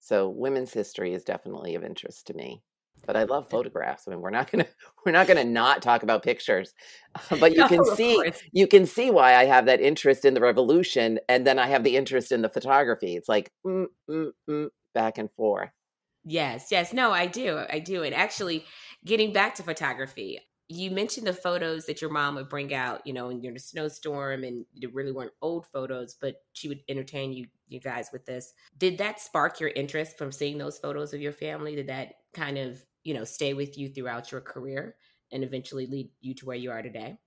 so 0.00 0.28
women's 0.28 0.72
history 0.72 1.12
is 1.12 1.24
definitely 1.24 1.74
of 1.74 1.84
interest 1.84 2.26
to 2.28 2.34
me. 2.34 2.62
But 3.06 3.16
I 3.16 3.24
love 3.24 3.48
photographs. 3.48 4.04
I 4.06 4.10
mean, 4.10 4.20
we're 4.20 4.30
not 4.30 4.50
gonna 4.50 4.66
we're 5.06 5.12
not 5.12 5.26
gonna 5.26 5.44
not 5.44 5.82
talk 5.82 6.02
about 6.02 6.22
pictures, 6.22 6.74
but 7.40 7.52
you 7.52 7.58
no, 7.58 7.68
can 7.68 7.84
see 7.84 8.32
you 8.52 8.66
can 8.66 8.86
see 8.86 9.10
why 9.10 9.34
I 9.34 9.44
have 9.44 9.66
that 9.66 9.80
interest 9.80 10.24
in 10.24 10.34
the 10.34 10.40
revolution, 10.40 11.20
and 11.28 11.46
then 11.46 11.58
I 11.58 11.68
have 11.68 11.84
the 11.84 11.96
interest 11.96 12.32
in 12.32 12.42
the 12.42 12.48
photography. 12.48 13.16
It's 13.16 13.28
like 13.28 13.52
mm, 13.66 13.86
mm, 14.10 14.30
mm, 14.48 14.68
back 14.94 15.18
and 15.18 15.30
forth. 15.36 15.70
Yes, 16.24 16.68
yes, 16.70 16.92
no, 16.92 17.12
I 17.12 17.26
do, 17.26 17.62
I 17.70 17.78
do, 17.78 18.02
and 18.02 18.14
actually, 18.14 18.64
getting 19.04 19.32
back 19.32 19.54
to 19.56 19.62
photography, 19.62 20.40
you 20.68 20.90
mentioned 20.90 21.26
the 21.26 21.32
photos 21.32 21.86
that 21.86 22.02
your 22.02 22.10
mom 22.10 22.34
would 22.34 22.50
bring 22.50 22.74
out, 22.74 23.06
you 23.06 23.14
know, 23.14 23.30
in 23.30 23.42
your 23.42 23.56
snowstorm, 23.56 24.44
and 24.44 24.66
it 24.76 24.94
really 24.94 25.12
weren't 25.12 25.32
old 25.40 25.66
photos, 25.66 26.14
but 26.20 26.42
she 26.52 26.68
would 26.68 26.80
entertain 26.88 27.32
you, 27.32 27.46
you 27.68 27.80
guys, 27.80 28.10
with 28.12 28.26
this. 28.26 28.52
Did 28.76 28.98
that 28.98 29.18
spark 29.18 29.60
your 29.60 29.70
interest 29.70 30.18
from 30.18 30.30
seeing 30.30 30.58
those 30.58 30.78
photos 30.78 31.14
of 31.14 31.22
your 31.22 31.32
family? 31.32 31.74
Did 31.74 31.86
that 31.86 32.16
kind 32.34 32.58
of, 32.58 32.84
you 33.02 33.14
know, 33.14 33.24
stay 33.24 33.54
with 33.54 33.78
you 33.78 33.88
throughout 33.88 34.30
your 34.30 34.42
career 34.42 34.96
and 35.32 35.42
eventually 35.42 35.86
lead 35.86 36.10
you 36.20 36.34
to 36.34 36.44
where 36.44 36.56
you 36.56 36.70
are 36.70 36.82
today? 36.82 37.18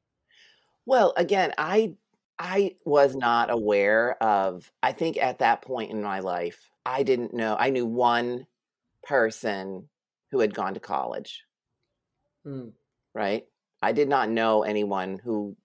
Well, 0.85 1.13
again, 1.17 1.53
I 1.57 1.95
I 2.37 2.75
was 2.85 3.15
not 3.15 3.49
aware 3.49 4.21
of. 4.21 4.71
I 4.83 4.91
think 4.91 5.17
at 5.17 5.39
that 5.39 5.63
point 5.63 5.91
in 5.91 6.03
my 6.03 6.19
life, 6.19 6.69
I 6.85 7.01
didn't 7.01 7.33
know. 7.33 7.55
I 7.59 7.71
knew 7.71 7.87
one 7.87 8.45
person 9.03 9.89
who 10.29 10.39
had 10.39 10.53
gone 10.53 10.75
to 10.75 10.79
college. 10.79 11.43
Mm 12.45 12.73
right? 13.13 13.43
I 13.81 13.91
did 13.91 14.09
not 14.09 14.29
know 14.29 14.63
anyone 14.63 15.19
who 15.23 15.55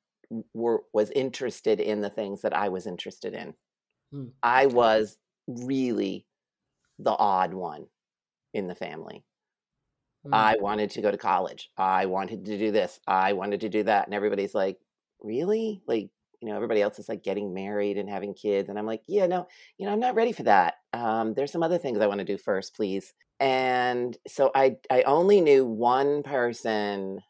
were 0.54 0.82
was 0.92 1.10
interested 1.10 1.80
in 1.80 2.00
the 2.00 2.10
things 2.10 2.42
that 2.42 2.54
I 2.54 2.68
was 2.68 2.86
interested 2.86 3.34
in. 3.34 3.54
Hmm. 4.12 4.26
I 4.42 4.66
was 4.66 5.18
really 5.46 6.26
the 6.98 7.12
odd 7.12 7.54
one 7.54 7.86
in 8.54 8.66
the 8.66 8.74
family. 8.74 9.24
Hmm. 10.24 10.34
I 10.34 10.56
wanted 10.60 10.90
to 10.90 11.02
go 11.02 11.10
to 11.10 11.18
college. 11.18 11.70
I 11.76 12.06
wanted 12.06 12.44
to 12.46 12.58
do 12.58 12.70
this. 12.70 13.00
I 13.06 13.34
wanted 13.34 13.60
to 13.60 13.68
do 13.68 13.82
that. 13.84 14.06
And 14.06 14.14
everybody's 14.14 14.54
like, 14.54 14.78
really? 15.22 15.82
Like, 15.86 16.08
you 16.40 16.48
know, 16.48 16.56
everybody 16.56 16.82
else 16.82 16.98
is 16.98 17.08
like 17.08 17.22
getting 17.22 17.54
married 17.54 17.98
and 17.98 18.08
having 18.08 18.34
kids. 18.34 18.68
And 18.68 18.78
I'm 18.78 18.86
like, 18.86 19.02
yeah, 19.06 19.26
no, 19.26 19.46
you 19.78 19.86
know, 19.86 19.92
I'm 19.92 20.00
not 20.00 20.14
ready 20.14 20.32
for 20.32 20.42
that. 20.44 20.74
Um, 20.92 21.34
there's 21.34 21.52
some 21.52 21.62
other 21.62 21.78
things 21.78 22.00
I 22.00 22.06
want 22.06 22.18
to 22.18 22.24
do 22.24 22.38
first, 22.38 22.74
please. 22.74 23.12
And 23.40 24.16
so 24.26 24.50
I, 24.54 24.76
I 24.90 25.02
only 25.02 25.40
knew 25.40 25.64
one 25.64 26.22
person 26.22 27.20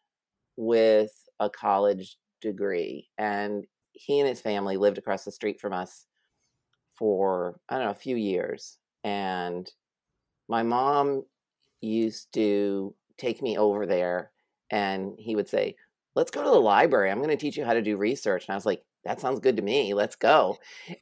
with 0.57 1.11
a 1.39 1.49
college 1.49 2.17
degree. 2.41 3.07
And 3.17 3.65
he 3.93 4.19
and 4.19 4.27
his 4.27 4.41
family 4.41 4.77
lived 4.77 4.97
across 4.97 5.23
the 5.23 5.31
street 5.31 5.61
from 5.61 5.73
us 5.73 6.05
for, 6.97 7.59
I 7.69 7.75
don't 7.75 7.85
know, 7.85 7.91
a 7.91 7.95
few 7.95 8.15
years. 8.15 8.77
And 9.03 9.69
my 10.49 10.63
mom 10.63 11.23
used 11.81 12.33
to 12.33 12.93
take 13.17 13.41
me 13.41 13.57
over 13.57 13.85
there 13.85 14.31
and 14.71 15.13
he 15.17 15.35
would 15.35 15.47
say, 15.47 15.75
Let's 16.15 16.31
go 16.31 16.43
to 16.43 16.49
the 16.49 16.55
library. 16.59 17.11
I'm 17.11 17.19
going 17.19 17.29
to 17.29 17.37
teach 17.37 17.57
you 17.57 17.63
how 17.65 17.73
to 17.73 17.81
do 17.81 17.95
research. 17.95 18.45
And 18.47 18.53
I 18.53 18.57
was 18.57 18.65
like, 18.65 18.81
That 19.05 19.21
sounds 19.21 19.39
good 19.39 19.57
to 19.57 19.63
me. 19.63 19.93
Let's 19.93 20.15
go. 20.15 20.57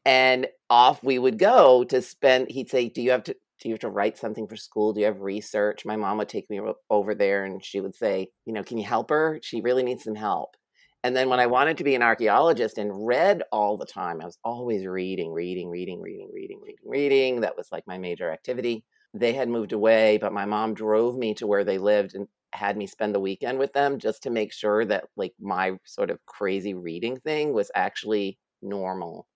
And 0.05 0.47
off 0.69 1.03
we 1.03 1.17
would 1.19 1.39
go 1.39 1.83
to 1.85 2.01
spend, 2.01 2.51
he'd 2.51 2.69
say, 2.69 2.89
Do 2.89 3.01
you 3.01 3.12
have 3.12 3.24
to, 3.24 3.35
do 3.62 3.69
you 3.69 3.74
have 3.74 3.79
to 3.79 3.89
write 3.89 4.17
something 4.17 4.47
for 4.47 4.55
school? 4.57 4.93
Do 4.93 5.00
you 5.01 5.05
have 5.05 5.21
research? 5.21 5.85
My 5.85 5.95
mom 5.95 6.17
would 6.17 6.29
take 6.29 6.50
me 6.50 6.59
over 6.89 7.15
there 7.15 7.45
and 7.45 7.63
she 7.63 7.79
would 7.79 7.95
say, 7.95 8.27
you 8.45 8.53
know, 8.53 8.63
can 8.63 8.77
you 8.77 8.85
help 8.85 9.09
her? 9.09 9.39
She 9.41 9.62
really 9.62 9.83
needs 9.83 10.03
some 10.03 10.15
help. 10.15 10.55
And 11.03 11.15
then 11.15 11.29
when 11.29 11.39
I 11.39 11.45
wanted 11.45 11.77
to 11.77 11.83
be 11.83 11.93
an 11.93 12.01
archaeologist 12.01 12.79
and 12.79 13.05
read 13.05 13.43
all 13.51 13.77
the 13.77 13.85
time, 13.85 14.21
I 14.21 14.25
was 14.25 14.39
always 14.43 14.88
reading, 14.88 15.31
reading, 15.31 15.69
reading, 15.69 16.01
reading, 16.01 16.31
reading, 16.33 16.59
reading, 16.62 16.83
reading. 16.83 17.41
That 17.41 17.55
was 17.55 17.67
like 17.71 17.83
my 17.85 18.00
major 18.00 18.31
activity. 18.31 18.83
They 19.13 19.33
had 19.33 19.47
moved 19.47 19.71
away, 19.71 20.17
but 20.17 20.33
my 20.33 20.45
mom 20.45 20.74
drove 20.74 21.15
me 21.15 21.35
to 21.35 21.47
where 21.47 21.63
they 21.63 21.77
lived 21.77 22.15
and 22.15 22.27
had 22.53 22.75
me 22.75 22.88
spend 22.88 23.13
the 23.13 23.19
weekend 23.19 23.59
with 23.59 23.71
them 23.74 24.00
just 24.00 24.24
to 24.24 24.29
make 24.29 24.51
sure 24.51 24.83
that 24.85 25.05
like 25.15 25.33
my 25.39 25.77
sort 25.85 26.09
of 26.09 26.25
crazy 26.25 26.74
reading 26.74 27.19
thing 27.19 27.53
was 27.53 27.69
actually 27.75 28.39
normal. 28.62 29.27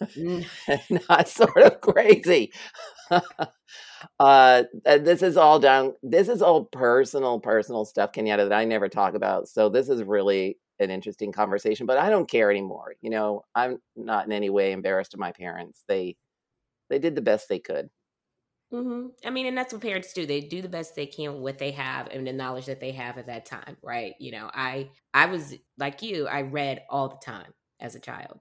not 1.08 1.28
sort 1.28 1.58
of 1.58 1.80
crazy. 1.80 2.52
uh, 4.20 4.62
this 4.84 5.22
is 5.22 5.36
all 5.36 5.58
down. 5.58 5.94
This 6.02 6.28
is 6.28 6.42
all 6.42 6.64
personal, 6.64 7.40
personal 7.40 7.84
stuff, 7.84 8.12
Kenyatta, 8.12 8.48
that 8.48 8.52
I 8.52 8.64
never 8.64 8.88
talk 8.88 9.14
about. 9.14 9.48
So 9.48 9.68
this 9.68 9.88
is 9.88 10.02
really 10.02 10.58
an 10.78 10.90
interesting 10.90 11.32
conversation. 11.32 11.86
But 11.86 11.98
I 11.98 12.10
don't 12.10 12.30
care 12.30 12.50
anymore. 12.50 12.94
You 13.02 13.10
know, 13.10 13.44
I'm 13.54 13.78
not 13.96 14.26
in 14.26 14.32
any 14.32 14.50
way 14.50 14.72
embarrassed 14.72 15.14
of 15.14 15.20
my 15.20 15.32
parents. 15.32 15.84
They 15.86 16.16
they 16.88 16.98
did 16.98 17.14
the 17.14 17.22
best 17.22 17.48
they 17.48 17.60
could. 17.60 17.90
Mm-hmm. 18.72 19.08
I 19.26 19.30
mean, 19.30 19.46
and 19.46 19.58
that's 19.58 19.72
what 19.72 19.82
parents 19.82 20.12
do. 20.12 20.26
They 20.26 20.40
do 20.40 20.62
the 20.62 20.68
best 20.68 20.94
they 20.94 21.06
can 21.06 21.34
with 21.34 21.42
what 21.42 21.58
they 21.58 21.72
have 21.72 22.08
and 22.08 22.26
the 22.26 22.32
knowledge 22.32 22.66
that 22.66 22.80
they 22.80 22.92
have 22.92 23.18
at 23.18 23.26
that 23.26 23.44
time, 23.44 23.76
right? 23.82 24.14
You 24.18 24.32
know, 24.32 24.50
I 24.54 24.90
I 25.12 25.26
was 25.26 25.54
like 25.76 26.02
you. 26.02 26.26
I 26.26 26.42
read 26.42 26.82
all 26.88 27.08
the 27.08 27.18
time 27.24 27.52
as 27.80 27.94
a 27.94 28.00
child 28.00 28.38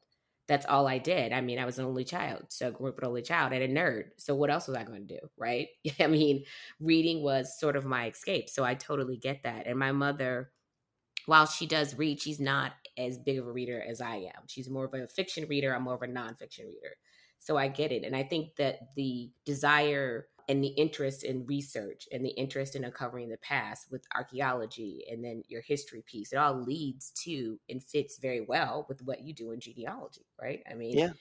that's 0.50 0.66
all 0.66 0.88
I 0.88 0.98
did. 0.98 1.32
I 1.32 1.42
mean, 1.42 1.60
I 1.60 1.66
was 1.66 1.78
an 1.78 1.86
only 1.86 2.04
child, 2.04 2.46
so 2.50 2.72
grew 2.72 2.90
up 2.90 2.98
an 2.98 3.06
only 3.06 3.22
child 3.22 3.54
and 3.54 3.64
a 3.64 3.68
nerd. 3.68 4.06
So 4.18 4.34
what 4.34 4.50
else 4.50 4.68
was 4.68 4.76
I 4.76 4.84
going 4.84 5.08
to 5.08 5.14
do, 5.20 5.30
right? 5.38 5.68
I 6.00 6.08
mean, 6.08 6.44
reading 6.80 7.22
was 7.22 7.60
sort 7.60 7.76
of 7.76 7.86
my 7.86 8.10
escape. 8.10 8.50
So 8.50 8.64
I 8.64 8.74
totally 8.74 9.18
get 9.18 9.44
that. 9.44 9.68
And 9.68 9.78
my 9.78 9.92
mother, 9.92 10.52
while 11.28 11.46
she 11.46 11.68
does 11.68 11.96
read, 11.96 12.20
she's 12.20 12.40
not 12.40 12.72
as 12.98 13.20
big 13.20 13.38
of 13.38 13.46
a 13.46 13.52
reader 13.52 13.80
as 13.88 14.02
I 14.02 14.16
am. 14.16 14.48
She's 14.48 14.72
more 14.72 14.86
of 14.86 14.94
a 14.96 15.08
fiction 15.08 15.48
reader. 15.48 15.74
I'm 15.74 15.84
more 15.84 15.94
of 15.94 16.02
a 16.02 16.08
nonfiction 16.08 16.66
reader. 16.66 16.96
So 17.38 17.56
I 17.56 17.68
get 17.68 17.92
it. 17.92 18.04
And 18.04 18.16
I 18.16 18.24
think 18.24 18.56
that 18.56 18.80
the 18.96 19.30
desire 19.46 20.29
and 20.50 20.64
the 20.64 20.70
interest 20.70 21.24
in 21.24 21.46
research 21.46 22.08
and 22.12 22.26
the 22.26 22.32
interest 22.32 22.76
in 22.76 22.84
uncovering 22.84 23.30
the 23.30 23.38
past 23.38 23.86
with 23.92 24.04
archaeology 24.16 25.06
and 25.10 25.24
then 25.24 25.44
your 25.48 25.62
history 25.62 26.04
piece 26.06 26.34
it 26.34 26.38
all 26.38 26.62
leads 26.62 27.12
to 27.12 27.60
and 27.70 27.84
fits 27.84 28.18
very 28.18 28.42
well 28.42 28.86
with 28.90 29.02
what 29.04 29.22
you 29.22 29.34
do 29.34 29.52
in 29.52 29.60
genealogy 29.60 30.26
right? 30.42 30.62
I 30.70 30.74
mean 30.74 30.98
yeah. 30.98 31.12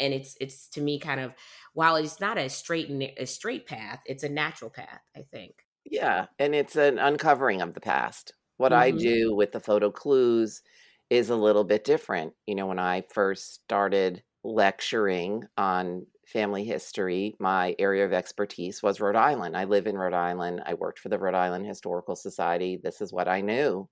and 0.00 0.12
it's 0.12 0.36
it's 0.40 0.68
to 0.70 0.80
me 0.80 0.98
kind 0.98 1.20
of 1.20 1.32
while 1.72 1.96
it's 1.96 2.20
not 2.20 2.36
a 2.36 2.50
straight 2.50 2.90
a 3.16 3.24
straight 3.24 3.66
path 3.66 4.00
it's 4.04 4.24
a 4.24 4.28
natural 4.28 4.70
path 4.70 5.00
i 5.16 5.22
think. 5.30 5.54
Yeah 5.84 6.26
and 6.38 6.54
it's 6.54 6.76
an 6.76 6.98
uncovering 6.98 7.62
of 7.62 7.72
the 7.74 7.80
past. 7.80 8.34
What 8.56 8.72
mm-hmm. 8.72 8.82
i 8.82 8.90
do 8.90 9.34
with 9.34 9.52
the 9.52 9.60
photo 9.60 9.90
clues 9.90 10.60
is 11.08 11.30
a 11.30 11.36
little 11.36 11.64
bit 11.64 11.84
different. 11.84 12.34
You 12.46 12.56
know 12.56 12.66
when 12.66 12.80
i 12.80 13.04
first 13.12 13.54
started 13.54 14.24
lecturing 14.44 15.44
on 15.56 16.06
family 16.26 16.64
history, 16.64 17.34
my 17.38 17.74
area 17.78 18.04
of 18.04 18.12
expertise 18.12 18.82
was 18.82 19.00
Rhode 19.00 19.16
Island. 19.16 19.56
I 19.56 19.64
live 19.64 19.86
in 19.86 19.98
Rhode 19.98 20.14
Island. 20.14 20.62
I 20.64 20.74
worked 20.74 20.98
for 20.98 21.08
the 21.08 21.18
Rhode 21.18 21.34
Island 21.34 21.66
Historical 21.66 22.16
Society. 22.16 22.80
This 22.82 23.00
is 23.00 23.12
what 23.12 23.28
I 23.28 23.40
knew. 23.40 23.88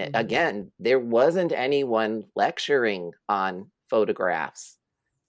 Mm-hmm. 0.00 0.14
Again, 0.14 0.72
there 0.78 0.98
wasn't 0.98 1.52
anyone 1.52 2.24
lecturing 2.34 3.12
on 3.28 3.70
photographs. 3.88 4.78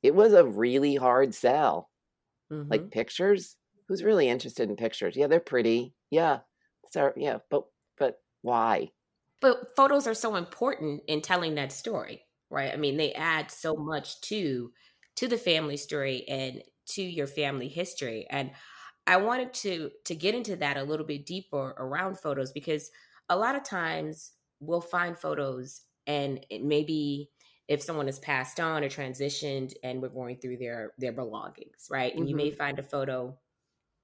It 0.04 0.16
was 0.16 0.34
a 0.34 0.46
really 0.46 0.96
hard 0.96 1.34
sell. 1.34 1.90
Mm-hmm. 2.52 2.72
Like 2.72 2.92
pictures, 2.92 3.56
who's 3.88 4.04
really 4.04 4.28
interested 4.28 4.70
in 4.70 4.76
pictures? 4.76 5.16
Yeah, 5.16 5.28
they're 5.28 5.40
pretty. 5.40 5.94
Yeah. 6.10 6.40
So 6.92 7.14
yeah, 7.16 7.38
but 7.50 7.64
but 7.98 8.16
why? 8.42 8.90
But 9.40 9.76
photos 9.76 10.08
are 10.08 10.14
so 10.14 10.36
important 10.36 11.02
in 11.08 11.22
telling 11.22 11.56
that 11.56 11.72
story, 11.72 12.24
right? 12.50 12.74
I 12.74 12.78
mean, 12.78 12.98
they 12.98 13.14
add 13.14 13.50
so 13.52 13.76
much 13.76 14.20
to 14.22 14.72
to 15.18 15.27
the 15.27 15.38
family 15.38 15.77
story 15.77 16.25
and 16.27 16.62
to 16.88 17.01
your 17.01 17.27
family 17.27 17.68
history. 17.68 18.25
And 18.30 18.51
I 19.08 19.18
wanted 19.18 19.53
to 19.56 19.91
to 20.06 20.15
get 20.15 20.36
into 20.36 20.56
that 20.58 20.77
a 20.77 20.84
little 20.84 21.06
bit 21.06 21.25
deeper 21.25 21.75
around 21.77 22.20
photos 22.20 22.51
because 22.51 22.91
a 23.30 23.36
lot 23.36 23.56
of 23.56 23.63
times 23.63 24.32
we'll 24.60 24.82
find 24.82 25.18
photos 25.18 25.82
and 26.08 26.46
maybe 26.62 27.30
if 27.68 27.82
someone 27.82 28.06
has 28.08 28.20
passed 28.20 28.60
on 28.60 28.84
or 28.84 28.89
transitioned 28.89 29.74
and 29.84 30.01
we're 30.01 30.10
going 30.10 30.38
through 30.38 30.58
their 30.58 30.91
their 30.98 31.13
belongings, 31.13 31.88
right? 31.89 32.13
And 32.13 32.24
mm-hmm. 32.24 32.30
you 32.30 32.36
may 32.36 32.50
mm-hmm. 32.50 32.58
find 32.58 32.80
a 32.80 32.84
photo 32.84 33.38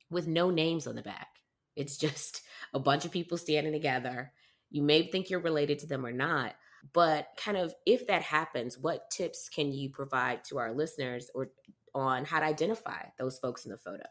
with 0.09 0.27
no 0.27 0.49
names 0.49 0.87
on 0.87 0.95
the 0.95 1.01
back. 1.01 1.27
It's 1.75 1.97
just 1.97 2.41
a 2.73 2.79
bunch 2.79 3.05
of 3.05 3.11
people 3.11 3.37
standing 3.37 3.73
together. 3.73 4.31
You 4.69 4.83
may 4.83 5.09
think 5.09 5.29
you're 5.29 5.39
related 5.39 5.79
to 5.79 5.87
them 5.87 6.05
or 6.05 6.11
not, 6.11 6.55
but 6.93 7.27
kind 7.37 7.57
of 7.57 7.73
if 7.85 8.07
that 8.07 8.21
happens, 8.21 8.77
what 8.77 9.09
tips 9.09 9.49
can 9.49 9.71
you 9.71 9.89
provide 9.89 10.43
to 10.45 10.57
our 10.57 10.73
listeners 10.73 11.29
or 11.33 11.49
on 11.93 12.25
how 12.25 12.39
to 12.39 12.45
identify 12.45 13.03
those 13.17 13.39
folks 13.39 13.65
in 13.65 13.71
the 13.71 13.77
photo? 13.77 14.03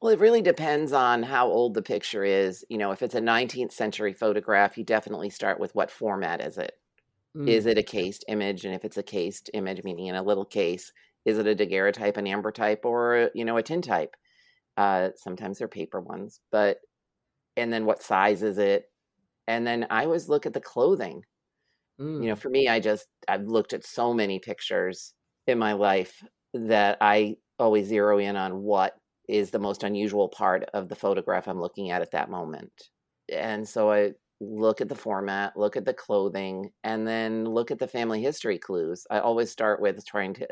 Well, 0.00 0.12
it 0.12 0.18
really 0.18 0.42
depends 0.42 0.92
on 0.92 1.22
how 1.22 1.48
old 1.48 1.74
the 1.74 1.82
picture 1.82 2.24
is. 2.24 2.64
You 2.68 2.78
know, 2.78 2.90
if 2.90 3.02
it's 3.02 3.14
a 3.14 3.20
19th 3.20 3.72
century 3.72 4.12
photograph, 4.12 4.76
you 4.76 4.84
definitely 4.84 5.30
start 5.30 5.58
with 5.58 5.74
what 5.74 5.90
format 5.90 6.40
is 6.40 6.58
it? 6.58 6.72
Mm. 7.36 7.48
Is 7.48 7.66
it 7.66 7.78
a 7.78 7.82
cased 7.82 8.24
image? 8.28 8.64
And 8.64 8.74
if 8.74 8.84
it's 8.84 8.98
a 8.98 9.02
cased 9.02 9.50
image, 9.54 9.82
meaning 9.82 10.08
in 10.08 10.14
a 10.14 10.22
little 10.22 10.44
case, 10.44 10.92
is 11.24 11.38
it 11.38 11.46
a 11.46 11.54
daguerreotype, 11.54 12.16
an 12.16 12.26
ambrotype, 12.26 12.84
or 12.84 13.30
you 13.34 13.44
know, 13.44 13.56
a 13.56 13.62
tintype? 13.62 14.14
Uh, 14.76 15.10
sometimes 15.16 15.58
they're 15.58 15.68
paper 15.68 16.00
ones, 16.00 16.40
but 16.50 16.78
and 17.56 17.72
then 17.72 17.86
what 17.86 18.02
size 18.02 18.42
is 18.42 18.58
it? 18.58 18.90
And 19.46 19.66
then 19.66 19.86
I 19.90 20.04
always 20.04 20.28
look 20.28 20.46
at 20.46 20.52
the 20.52 20.60
clothing. 20.60 21.24
Mm. 21.98 22.24
You 22.24 22.28
know, 22.30 22.36
for 22.36 22.48
me, 22.50 22.68
I 22.68 22.80
just 22.80 23.08
I've 23.28 23.46
looked 23.46 23.72
at 23.72 23.84
so 23.84 24.14
many 24.14 24.38
pictures 24.38 25.14
in 25.46 25.58
my 25.58 25.72
life 25.72 26.22
that 26.54 26.98
I 27.00 27.36
always 27.58 27.86
zero 27.86 28.18
in 28.18 28.36
on 28.36 28.62
what 28.62 28.94
is 29.28 29.50
the 29.50 29.58
most 29.58 29.82
unusual 29.82 30.28
part 30.28 30.64
of 30.74 30.88
the 30.88 30.94
photograph 30.96 31.48
I'm 31.48 31.60
looking 31.60 31.90
at 31.90 32.02
at 32.02 32.12
that 32.12 32.30
moment. 32.30 32.72
And 33.32 33.68
so 33.68 33.90
I 33.90 34.12
look 34.40 34.80
at 34.80 34.88
the 34.88 34.94
format, 34.94 35.56
look 35.56 35.76
at 35.76 35.86
the 35.86 35.94
clothing, 35.94 36.70
and 36.84 37.06
then 37.08 37.44
look 37.46 37.70
at 37.70 37.78
the 37.78 37.88
family 37.88 38.22
history 38.22 38.58
clues. 38.58 39.06
I 39.10 39.18
always 39.20 39.50
start 39.50 39.80
with 39.80 40.04
trying 40.06 40.34
to 40.34 40.46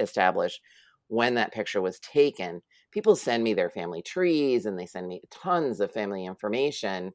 establish 0.00 0.60
when 1.08 1.34
that 1.34 1.52
picture 1.52 1.80
was 1.80 1.98
taken. 2.00 2.60
People 2.92 3.16
send 3.16 3.42
me 3.42 3.54
their 3.54 3.70
family 3.70 4.02
trees 4.02 4.66
and 4.66 4.78
they 4.78 4.86
send 4.86 5.08
me 5.08 5.22
tons 5.30 5.80
of 5.80 5.90
family 5.90 6.26
information. 6.26 7.12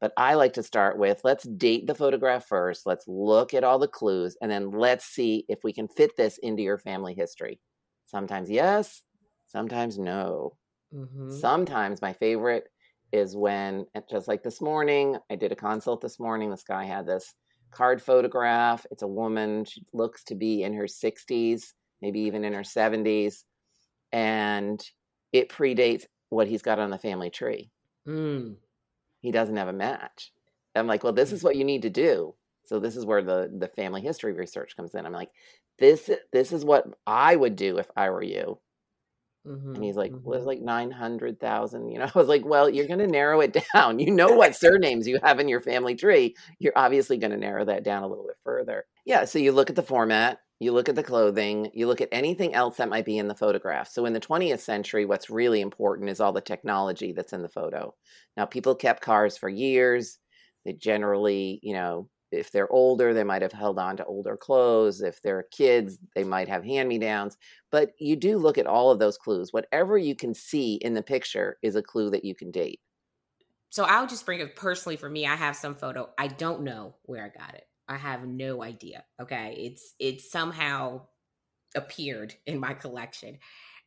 But 0.00 0.12
I 0.16 0.34
like 0.34 0.54
to 0.54 0.62
start 0.62 0.98
with 0.98 1.20
let's 1.24 1.44
date 1.44 1.86
the 1.86 1.94
photograph 1.94 2.46
first. 2.46 2.86
Let's 2.86 3.06
look 3.06 3.52
at 3.52 3.64
all 3.64 3.78
the 3.78 3.88
clues 3.88 4.36
and 4.40 4.50
then 4.50 4.70
let's 4.70 5.04
see 5.04 5.44
if 5.48 5.58
we 5.62 5.72
can 5.72 5.88
fit 5.88 6.16
this 6.16 6.38
into 6.38 6.62
your 6.62 6.78
family 6.78 7.14
history. 7.14 7.60
Sometimes 8.06 8.50
yes, 8.50 9.02
sometimes 9.46 9.98
no. 9.98 10.56
Mm-hmm. 10.94 11.30
Sometimes 11.30 12.02
my 12.02 12.14
favorite 12.14 12.64
is 13.12 13.36
when, 13.36 13.86
just 14.10 14.28
like 14.28 14.42
this 14.42 14.60
morning, 14.60 15.18
I 15.30 15.36
did 15.36 15.52
a 15.52 15.56
consult 15.56 16.00
this 16.00 16.18
morning. 16.18 16.50
This 16.50 16.62
guy 16.62 16.84
had 16.84 17.06
this 17.06 17.34
card 17.70 18.02
photograph. 18.02 18.86
It's 18.90 19.02
a 19.02 19.08
woman. 19.08 19.64
She 19.64 19.82
looks 19.92 20.24
to 20.24 20.34
be 20.34 20.62
in 20.62 20.74
her 20.74 20.84
60s, 20.86 21.72
maybe 22.00 22.20
even 22.20 22.44
in 22.44 22.52
her 22.52 22.62
70s. 22.62 23.44
And 24.12 24.82
it 25.32 25.48
predates 25.48 26.04
what 26.30 26.48
he's 26.48 26.62
got 26.62 26.78
on 26.78 26.90
the 26.90 26.98
family 26.98 27.30
tree. 27.30 27.70
Mm. 28.06 28.56
He 29.20 29.30
doesn't 29.30 29.56
have 29.56 29.68
a 29.68 29.72
match. 29.72 30.32
I'm 30.74 30.86
like, 30.86 31.04
well, 31.04 31.12
this 31.12 31.32
is 31.32 31.42
what 31.42 31.56
you 31.56 31.64
need 31.64 31.82
to 31.82 31.90
do. 31.90 32.34
So 32.64 32.78
this 32.78 32.96
is 32.96 33.04
where 33.04 33.22
the 33.22 33.50
the 33.58 33.68
family 33.68 34.00
history 34.00 34.32
research 34.32 34.76
comes 34.76 34.94
in. 34.94 35.04
I'm 35.04 35.12
like, 35.12 35.30
this 35.78 36.10
this 36.32 36.52
is 36.52 36.64
what 36.64 36.86
I 37.06 37.34
would 37.34 37.56
do 37.56 37.78
if 37.78 37.90
I 37.96 38.10
were 38.10 38.22
you. 38.22 38.58
Mm-hmm, 39.46 39.74
and 39.74 39.84
he's 39.84 39.96
like, 39.96 40.12
mm-hmm. 40.12 40.28
well, 40.28 40.38
it's 40.38 40.46
like 40.46 40.60
900,000. 40.60 41.90
You 41.90 41.98
know, 41.98 42.04
I 42.14 42.18
was 42.18 42.28
like, 42.28 42.44
well, 42.44 42.68
you're 42.68 42.86
going 42.86 42.98
to 43.00 43.06
narrow 43.06 43.40
it 43.40 43.56
down. 43.74 43.98
You 43.98 44.10
know 44.10 44.32
what 44.32 44.56
surnames 44.56 45.08
you 45.08 45.18
have 45.22 45.40
in 45.40 45.48
your 45.48 45.60
family 45.60 45.94
tree. 45.94 46.36
You're 46.58 46.76
obviously 46.76 47.16
going 47.16 47.32
to 47.32 47.36
narrow 47.36 47.64
that 47.64 47.84
down 47.84 48.02
a 48.02 48.06
little 48.06 48.26
bit 48.26 48.36
further. 48.44 48.84
Yeah. 49.04 49.24
So 49.24 49.38
you 49.38 49.52
look 49.52 49.70
at 49.70 49.76
the 49.76 49.82
format, 49.82 50.40
you 50.60 50.72
look 50.72 50.90
at 50.90 50.94
the 50.94 51.02
clothing, 51.02 51.70
you 51.72 51.86
look 51.86 52.02
at 52.02 52.10
anything 52.12 52.54
else 52.54 52.76
that 52.76 52.90
might 52.90 53.06
be 53.06 53.16
in 53.16 53.28
the 53.28 53.34
photograph. 53.34 53.88
So 53.88 54.04
in 54.04 54.12
the 54.12 54.20
20th 54.20 54.60
century, 54.60 55.06
what's 55.06 55.30
really 55.30 55.62
important 55.62 56.10
is 56.10 56.20
all 56.20 56.32
the 56.32 56.42
technology 56.42 57.12
that's 57.12 57.32
in 57.32 57.40
the 57.40 57.48
photo. 57.48 57.94
Now, 58.36 58.44
people 58.44 58.74
kept 58.74 59.02
cars 59.02 59.38
for 59.38 59.48
years. 59.48 60.18
They 60.66 60.74
generally, 60.74 61.60
you 61.62 61.72
know, 61.72 62.10
if 62.30 62.52
they're 62.52 62.70
older, 62.70 63.14
they 63.14 63.24
might 63.24 63.40
have 63.40 63.52
held 63.52 63.78
on 63.78 63.96
to 63.96 64.04
older 64.04 64.36
clothes. 64.36 65.00
If 65.00 65.22
they're 65.22 65.46
kids, 65.50 65.98
they 66.14 66.24
might 66.24 66.48
have 66.48 66.62
hand 66.62 66.90
me 66.90 66.98
downs. 66.98 67.38
But 67.72 67.92
you 67.98 68.14
do 68.14 68.36
look 68.36 68.58
at 68.58 68.66
all 68.66 68.90
of 68.90 68.98
those 68.98 69.16
clues. 69.16 69.54
Whatever 69.54 69.96
you 69.96 70.14
can 70.14 70.34
see 70.34 70.74
in 70.74 70.92
the 70.92 71.02
picture 71.02 71.56
is 71.62 71.74
a 71.74 71.82
clue 71.82 72.10
that 72.10 72.24
you 72.24 72.34
can 72.34 72.50
date. 72.50 72.80
So 73.70 73.84
I'll 73.84 74.06
just 74.06 74.26
bring 74.26 74.40
it 74.40 74.56
personally 74.56 74.96
for 74.96 75.08
me. 75.08 75.26
I 75.26 75.36
have 75.36 75.56
some 75.56 75.74
photo. 75.74 76.10
I 76.18 76.26
don't 76.26 76.62
know 76.62 76.96
where 77.04 77.24
I 77.24 77.28
got 77.28 77.54
it. 77.54 77.64
I 77.90 77.96
have 77.96 78.26
no 78.26 78.62
idea. 78.62 79.04
Okay. 79.20 79.54
It's 79.58 79.94
it 79.98 80.20
somehow 80.22 81.02
appeared 81.74 82.34
in 82.46 82.58
my 82.58 82.72
collection. 82.72 83.38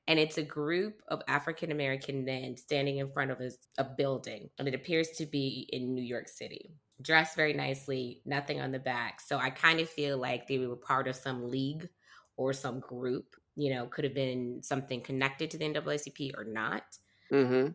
And 0.06 0.20
it's 0.20 0.38
a 0.38 0.44
group 0.44 1.02
of 1.08 1.22
African 1.28 1.72
American 1.72 2.26
men 2.26 2.58
standing 2.58 2.98
in 2.98 3.10
front 3.12 3.32
of 3.32 3.40
a, 3.40 3.52
a 3.78 3.86
building. 3.86 4.50
And 4.60 4.68
it 4.68 4.76
appears 4.76 5.10
to 5.18 5.26
be 5.26 5.70
in 5.72 5.96
New 5.96 6.04
York 6.04 6.28
City 6.28 6.76
dressed 7.02 7.36
very 7.36 7.54
nicely, 7.54 8.22
nothing 8.26 8.62
on 8.62 8.72
the 8.72 8.80
back. 8.80 9.20
So 9.20 9.38
I 9.38 9.50
kind 9.50 9.80
of 9.80 9.90
feel 9.90 10.18
like 10.18 10.48
they 10.48 10.60
were 10.60 10.76
part 10.76 11.08
of 11.08 11.16
some 11.16 11.50
league 11.50 11.90
or 12.38 12.54
some 12.54 12.80
group. 12.80 13.36
You 13.56 13.74
know, 13.74 13.86
could 13.86 14.04
have 14.04 14.16
been 14.16 14.62
something 14.64 15.02
connected 15.02 15.52
to 15.52 15.58
the 15.58 15.66
NAACP 15.66 16.38
or 16.38 16.44
not. 16.44 16.84
Mm-hmm. 17.32 17.72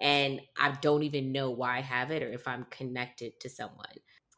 And 0.00 0.40
I 0.58 0.72
don't 0.82 1.02
even 1.02 1.32
know 1.32 1.50
why 1.50 1.78
I 1.78 1.80
have 1.80 2.10
it 2.10 2.22
or 2.22 2.30
if 2.30 2.46
I'm 2.46 2.66
connected 2.70 3.40
to 3.40 3.48
someone. 3.48 3.86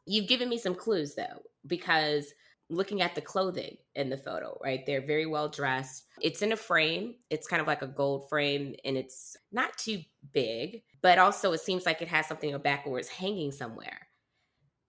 You've 0.06 0.28
given 0.28 0.48
me 0.48 0.58
some 0.58 0.74
clues 0.74 1.14
though, 1.14 1.42
because 1.66 2.32
looking 2.68 3.00
at 3.00 3.14
the 3.14 3.20
clothing 3.20 3.76
in 3.94 4.10
the 4.10 4.16
photo, 4.16 4.58
right? 4.62 4.84
They're 4.86 5.04
very 5.04 5.26
well 5.26 5.48
dressed. 5.48 6.04
It's 6.20 6.42
in 6.42 6.52
a 6.52 6.56
frame. 6.56 7.14
It's 7.30 7.46
kind 7.46 7.60
of 7.60 7.66
like 7.66 7.82
a 7.82 7.86
gold 7.86 8.28
frame 8.28 8.74
and 8.84 8.96
it's 8.96 9.36
not 9.52 9.76
too 9.78 10.00
big, 10.32 10.82
but 11.02 11.18
also 11.18 11.52
it 11.52 11.60
seems 11.60 11.86
like 11.86 12.02
it 12.02 12.08
has 12.08 12.26
something 12.26 12.48
in 12.48 12.54
the 12.54 12.58
back 12.58 12.86
where 12.86 12.98
it's 12.98 13.08
hanging 13.08 13.52
somewhere. 13.52 14.08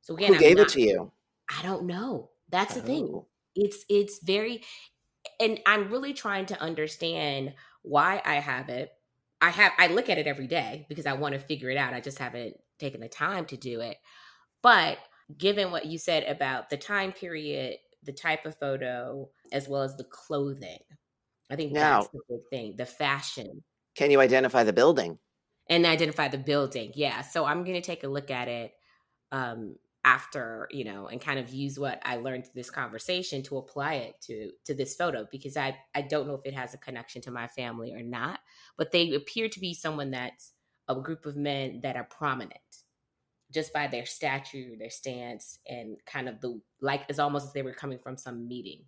So 0.02 0.16
again, 0.16 0.34
who 0.34 0.40
gave 0.40 0.58
not, 0.58 0.68
it 0.68 0.74
to 0.74 0.82
you? 0.82 1.12
I 1.50 1.62
don't 1.64 1.86
know. 1.86 2.30
That's 2.50 2.76
the 2.76 2.82
thing. 2.82 3.10
Oh. 3.14 3.28
It's 3.56 3.86
it's 3.90 4.20
very, 4.24 4.64
and 5.40 5.60
I'm 5.66 5.90
really 5.90 6.14
trying 6.14 6.46
to 6.48 6.62
understand 6.62 7.54
why 7.82 8.22
I 8.24 8.36
have 8.36 8.70
it. 8.70 8.92
I 9.42 9.50
have 9.50 9.74
I 9.78 9.88
look 9.88 10.10
at 10.10 10.18
it 10.18 10.28
every 10.28 10.48
day 10.48 10.86
because 10.90 11.06
I 11.06 11.14
want 11.14 11.34
to 11.34 11.40
figure 11.40 11.70
it 11.70 11.78
out. 11.78 11.94
I 11.94 12.00
just 12.00 12.20
haven't 12.20 12.56
taken 12.80 13.02
the 13.02 13.10
time 13.10 13.46
to 13.48 13.58
do 13.58 13.82
it. 13.82 13.98
But 14.68 14.98
given 15.38 15.72
what 15.72 15.86
you 15.86 15.98
said 15.98 16.26
about 16.26 16.70
the 16.70 16.76
time 16.76 17.14
period, 17.14 17.78
the 18.04 18.12
type 18.12 18.46
of 18.46 18.60
photo, 18.60 19.30
as 19.54 19.70
well 19.70 19.82
as 19.82 19.96
the 19.96 20.04
clothing, 20.04 20.82
I 21.50 21.56
think 21.56 21.72
now, 21.72 22.02
that's 22.02 22.10
the 22.10 22.20
big 22.28 22.40
thing. 22.50 22.76
The 22.76 22.86
fashion. 22.86 23.64
Can 23.96 24.12
you 24.12 24.20
identify 24.20 24.66
the 24.66 24.74
building? 24.74 25.20
And 25.70 25.86
identify 25.86 26.28
the 26.28 26.38
building, 26.38 26.92
yeah. 26.96 27.22
So 27.22 27.46
I'm 27.46 27.64
going 27.64 27.76
to 27.76 27.82
take 27.82 28.04
a 28.04 28.10
look 28.10 28.30
at 28.30 28.50
it 28.50 28.74
um, 29.32 29.78
after 30.04 30.68
you 30.70 30.84
know 30.84 31.08
and 31.08 31.22
kind 31.22 31.38
of 31.38 31.54
use 31.54 31.78
what 31.78 32.00
i 32.06 32.16
learned 32.16 32.46
through 32.46 32.54
this 32.56 32.70
conversation 32.70 33.44
to 33.44 33.58
apply 33.58 33.96
it 33.96 34.16
to 34.22 34.52
to 34.64 34.74
this 34.74 34.96
photo 34.96 35.28
because 35.32 35.58
i 35.58 35.76
i 35.96 36.02
don't 36.02 36.28
know 36.28 36.36
if 36.36 36.46
it 36.46 36.54
has 36.54 36.74
a 36.74 36.78
connection 36.78 37.22
to 37.22 37.30
my 37.30 37.46
family 37.48 37.92
or 37.92 38.02
not 38.02 38.40
but 38.78 38.94
they 38.94 39.14
appear 39.16 39.50
to 39.50 39.60
be 39.60 39.74
someone 39.74 40.12
that's 40.12 40.54
a 40.88 40.96
group 40.96 41.26
of 41.26 41.36
men 41.36 41.82
that 41.82 41.98
are 41.98 42.06
prominent 42.06 42.54
just 43.52 43.74
by 43.74 43.88
their 43.88 44.06
stature 44.06 44.74
their 44.78 44.90
stance 44.90 45.60
and 45.68 45.98
kind 46.06 46.28
of 46.28 46.40
the 46.42 46.60
like 46.82 47.04
it's 47.10 47.20
almost 47.20 47.48
as 47.48 47.54
they 47.54 47.62
were 47.62 47.74
coming 47.74 48.00
from 48.00 48.18
some 48.18 48.48
meeting 48.48 48.84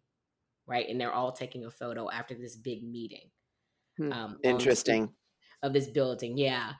right 0.67 0.89
and 0.89 1.00
they're 1.00 1.13
all 1.13 1.32
taking 1.32 1.65
a 1.65 1.72
photo 1.72 2.10
after 2.10 2.36
this 2.36 2.56
big 2.56 2.84
meeting 2.84 3.30
hmm. 3.98 4.12
um, 4.12 4.38
interesting 4.43 5.12
of 5.63 5.74
this 5.74 5.88
building 5.88 6.38
yeah 6.38 6.74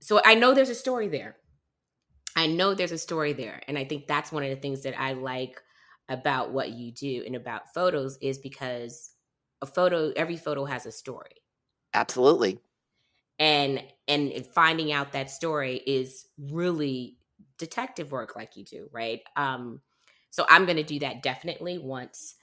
so 0.00 0.20
i 0.24 0.34
know 0.34 0.54
there's 0.54 0.70
a 0.70 0.74
story 0.74 1.08
there 1.08 1.36
I 2.38 2.46
know 2.46 2.72
there's 2.72 2.92
a 2.92 2.98
story 2.98 3.32
there. 3.32 3.60
And 3.66 3.76
I 3.76 3.84
think 3.84 4.06
that's 4.06 4.30
one 4.30 4.44
of 4.44 4.50
the 4.50 4.60
things 4.60 4.84
that 4.84 4.98
I 4.98 5.14
like 5.14 5.60
about 6.08 6.52
what 6.52 6.70
you 6.70 6.92
do 6.92 7.24
and 7.26 7.34
about 7.34 7.74
photos 7.74 8.16
is 8.22 8.38
because 8.38 9.10
a 9.60 9.66
photo, 9.66 10.12
every 10.14 10.36
photo 10.36 10.64
has 10.64 10.86
a 10.86 10.92
story. 10.92 11.42
Absolutely. 11.94 12.60
And 13.38 13.82
and 14.06 14.46
finding 14.54 14.92
out 14.92 15.12
that 15.12 15.30
story 15.30 15.76
is 15.76 16.26
really 16.38 17.18
detective 17.58 18.12
work 18.12 18.36
like 18.36 18.56
you 18.56 18.64
do, 18.64 18.88
right? 18.92 19.20
Um 19.36 19.80
so 20.30 20.44
I'm 20.48 20.66
going 20.66 20.76
to 20.76 20.82
do 20.82 20.98
that 21.00 21.22
definitely 21.22 21.78
once 21.78 22.34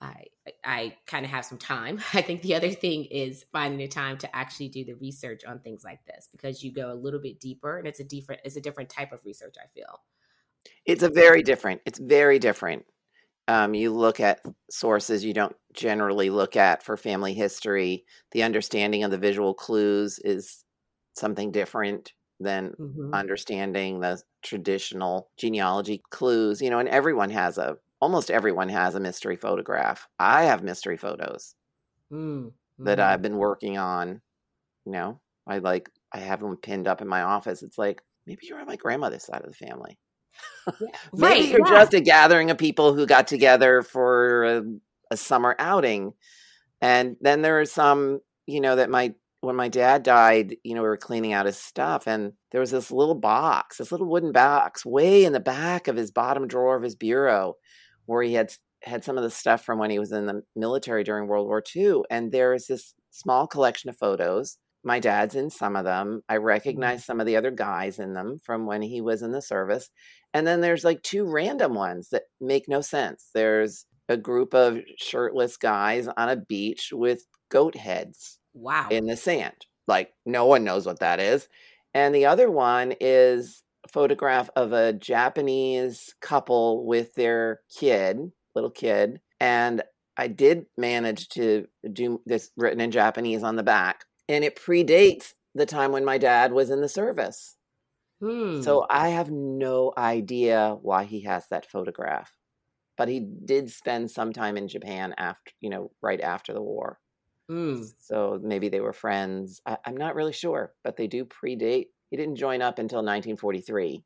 I 0.00 0.24
I 0.64 0.96
kind 1.06 1.24
of 1.24 1.30
have 1.30 1.44
some 1.44 1.58
time. 1.58 2.00
I 2.12 2.22
think 2.22 2.42
the 2.42 2.54
other 2.54 2.70
thing 2.70 3.04
is 3.06 3.44
finding 3.52 3.78
the 3.78 3.88
time 3.88 4.18
to 4.18 4.36
actually 4.36 4.68
do 4.68 4.84
the 4.84 4.94
research 4.94 5.44
on 5.44 5.60
things 5.60 5.84
like 5.84 6.04
this 6.06 6.28
because 6.32 6.62
you 6.62 6.72
go 6.72 6.92
a 6.92 6.94
little 6.94 7.20
bit 7.20 7.40
deeper 7.40 7.78
and 7.78 7.86
it's 7.86 8.00
a 8.00 8.04
different 8.04 8.40
it's 8.44 8.56
a 8.56 8.60
different 8.60 8.90
type 8.90 9.12
of 9.12 9.24
research. 9.24 9.54
I 9.62 9.68
feel 9.68 10.00
it's 10.84 11.02
a 11.02 11.08
very 11.08 11.42
different. 11.42 11.80
It's 11.86 11.98
very 11.98 12.38
different. 12.38 12.84
Um, 13.48 13.74
you 13.74 13.92
look 13.92 14.20
at 14.20 14.40
sources 14.70 15.24
you 15.24 15.34
don't 15.34 15.56
generally 15.74 16.30
look 16.30 16.56
at 16.56 16.82
for 16.82 16.96
family 16.96 17.34
history. 17.34 18.04
The 18.30 18.44
understanding 18.44 19.04
of 19.04 19.10
the 19.10 19.18
visual 19.18 19.54
clues 19.54 20.18
is 20.20 20.64
something 21.14 21.50
different 21.50 22.12
than 22.38 22.72
mm-hmm. 22.78 23.12
understanding 23.14 24.00
the 24.00 24.20
traditional 24.42 25.28
genealogy 25.36 26.02
clues. 26.10 26.60
You 26.60 26.70
know, 26.70 26.78
and 26.78 26.88
everyone 26.88 27.30
has 27.30 27.58
a 27.58 27.76
almost 28.00 28.30
everyone 28.30 28.68
has 28.68 28.94
a 28.94 29.00
mystery 29.00 29.36
photograph. 29.36 30.06
I 30.18 30.44
have 30.44 30.62
mystery 30.62 30.96
photos 30.96 31.54
mm, 32.12 32.52
that. 32.78 33.00
I've 33.00 33.22
been 33.22 33.36
working 33.36 33.78
on. 33.78 34.20
You 34.84 34.92
know, 34.92 35.20
I 35.46 35.58
like 35.58 35.90
I 36.12 36.18
have 36.18 36.40
them 36.40 36.56
pinned 36.56 36.88
up 36.88 37.00
in 37.00 37.08
my 37.08 37.22
office. 37.22 37.62
It's 37.62 37.78
like 37.78 38.02
maybe 38.26 38.46
you're 38.46 38.60
on 38.60 38.66
my 38.66 38.76
grandmother's 38.76 39.24
side 39.24 39.42
of 39.42 39.48
the 39.48 39.66
family. 39.66 39.98
Yeah. 40.66 40.88
maybe 41.12 41.34
right, 41.34 41.48
you're 41.48 41.66
yeah. 41.66 41.80
just 41.80 41.94
a 41.94 42.00
gathering 42.00 42.50
of 42.50 42.58
people 42.58 42.94
who 42.94 43.06
got 43.06 43.26
together 43.26 43.82
for 43.82 44.44
a, 44.44 44.62
a 45.10 45.16
summer 45.16 45.56
outing. 45.58 46.12
And 46.80 47.16
then 47.20 47.42
there 47.42 47.60
are 47.60 47.66
some, 47.66 48.20
you 48.46 48.60
know, 48.60 48.76
that 48.76 48.90
might 48.90 49.14
when 49.40 49.56
my 49.56 49.68
dad 49.68 50.04
died, 50.04 50.56
you 50.62 50.74
know, 50.74 50.82
we 50.82 50.88
were 50.88 50.96
cleaning 50.96 51.32
out 51.32 51.46
his 51.46 51.58
stuff 51.58 52.06
and 52.06 52.32
there 52.52 52.60
was 52.60 52.70
this 52.70 52.92
little 52.92 53.16
box, 53.16 53.78
this 53.78 53.90
little 53.90 54.06
wooden 54.06 54.30
box 54.30 54.86
way 54.86 55.24
in 55.24 55.32
the 55.32 55.40
back 55.40 55.88
of 55.88 55.96
his 55.96 56.12
bottom 56.12 56.46
drawer 56.46 56.76
of 56.76 56.82
his 56.82 56.94
bureau 56.94 57.56
where 58.06 58.22
he 58.22 58.34
had 58.34 58.52
had 58.84 59.02
some 59.02 59.16
of 59.16 59.24
the 59.24 59.30
stuff 59.30 59.64
from 59.64 59.78
when 59.78 59.90
he 59.90 59.98
was 59.98 60.12
in 60.12 60.26
the 60.26 60.42
military 60.54 61.02
during 61.02 61.26
World 61.26 61.46
War 61.46 61.62
II. 61.74 62.02
And 62.08 62.30
there's 62.30 62.66
this 62.66 62.94
small 63.10 63.46
collection 63.46 63.90
of 63.90 63.96
photos. 63.96 64.58
My 64.84 64.98
dad's 64.98 65.34
in 65.34 65.50
some 65.50 65.76
of 65.76 65.84
them. 65.84 66.22
I 66.28 66.36
mm-hmm. 66.36 66.44
recognize 66.44 67.04
some 67.04 67.20
of 67.20 67.26
the 67.26 67.36
other 67.36 67.50
guys 67.50 67.98
in 67.98 68.14
them 68.14 68.38
from 68.44 68.66
when 68.66 68.82
he 68.82 69.00
was 69.00 69.22
in 69.22 69.32
the 69.32 69.42
service. 69.42 69.90
And 70.34 70.46
then 70.46 70.60
there's 70.60 70.84
like 70.84 71.02
two 71.02 71.24
random 71.24 71.74
ones 71.74 72.08
that 72.10 72.24
make 72.40 72.68
no 72.68 72.80
sense. 72.80 73.30
There's 73.34 73.86
a 74.08 74.16
group 74.16 74.54
of 74.54 74.78
shirtless 74.98 75.56
guys 75.56 76.08
on 76.16 76.28
a 76.28 76.36
beach 76.36 76.90
with 76.92 77.26
goat 77.50 77.76
heads. 77.76 78.38
Wow. 78.54 78.88
In 78.90 79.06
the 79.06 79.16
sand. 79.16 79.66
Like 79.86 80.12
no 80.26 80.46
one 80.46 80.64
knows 80.64 80.86
what 80.86 81.00
that 81.00 81.20
is. 81.20 81.48
And 81.94 82.14
the 82.14 82.26
other 82.26 82.50
one 82.50 82.94
is 83.00 83.62
photograph 83.90 84.48
of 84.56 84.72
a 84.72 84.92
Japanese 84.92 86.14
couple 86.20 86.86
with 86.86 87.14
their 87.14 87.60
kid, 87.76 88.32
little 88.54 88.70
kid. 88.70 89.20
And 89.40 89.82
I 90.16 90.28
did 90.28 90.66
manage 90.76 91.28
to 91.30 91.66
do 91.92 92.20
this 92.26 92.50
written 92.56 92.80
in 92.80 92.90
Japanese 92.90 93.42
on 93.42 93.56
the 93.56 93.62
back. 93.62 94.04
And 94.28 94.44
it 94.44 94.56
predates 94.56 95.34
the 95.54 95.66
time 95.66 95.92
when 95.92 96.04
my 96.04 96.18
dad 96.18 96.52
was 96.52 96.70
in 96.70 96.80
the 96.80 96.88
service. 96.88 97.56
Hmm. 98.20 98.62
So 98.62 98.86
I 98.90 99.08
have 99.10 99.30
no 99.30 99.92
idea 99.96 100.76
why 100.80 101.04
he 101.04 101.22
has 101.22 101.48
that 101.48 101.66
photograph. 101.66 102.38
But 102.96 103.08
he 103.08 103.20
did 103.20 103.70
spend 103.70 104.10
some 104.10 104.32
time 104.32 104.56
in 104.56 104.68
Japan 104.68 105.14
after, 105.18 105.52
you 105.60 105.70
know, 105.70 105.92
right 106.02 106.20
after 106.20 106.52
the 106.54 106.62
war. 106.62 107.00
Hmm. 107.48 107.92
So 107.98 108.40
maybe 108.42 108.68
they 108.68 108.80
were 108.80 108.92
friends. 108.92 109.60
I, 109.66 109.78
I'm 109.84 109.96
not 109.96 110.14
really 110.14 110.32
sure, 110.32 110.74
but 110.84 110.96
they 110.96 111.06
do 111.06 111.24
predate. 111.24 111.88
He 112.10 112.16
didn't 112.16 112.36
join 112.36 112.62
up 112.62 112.78
until 112.78 113.02
1943. 113.02 114.04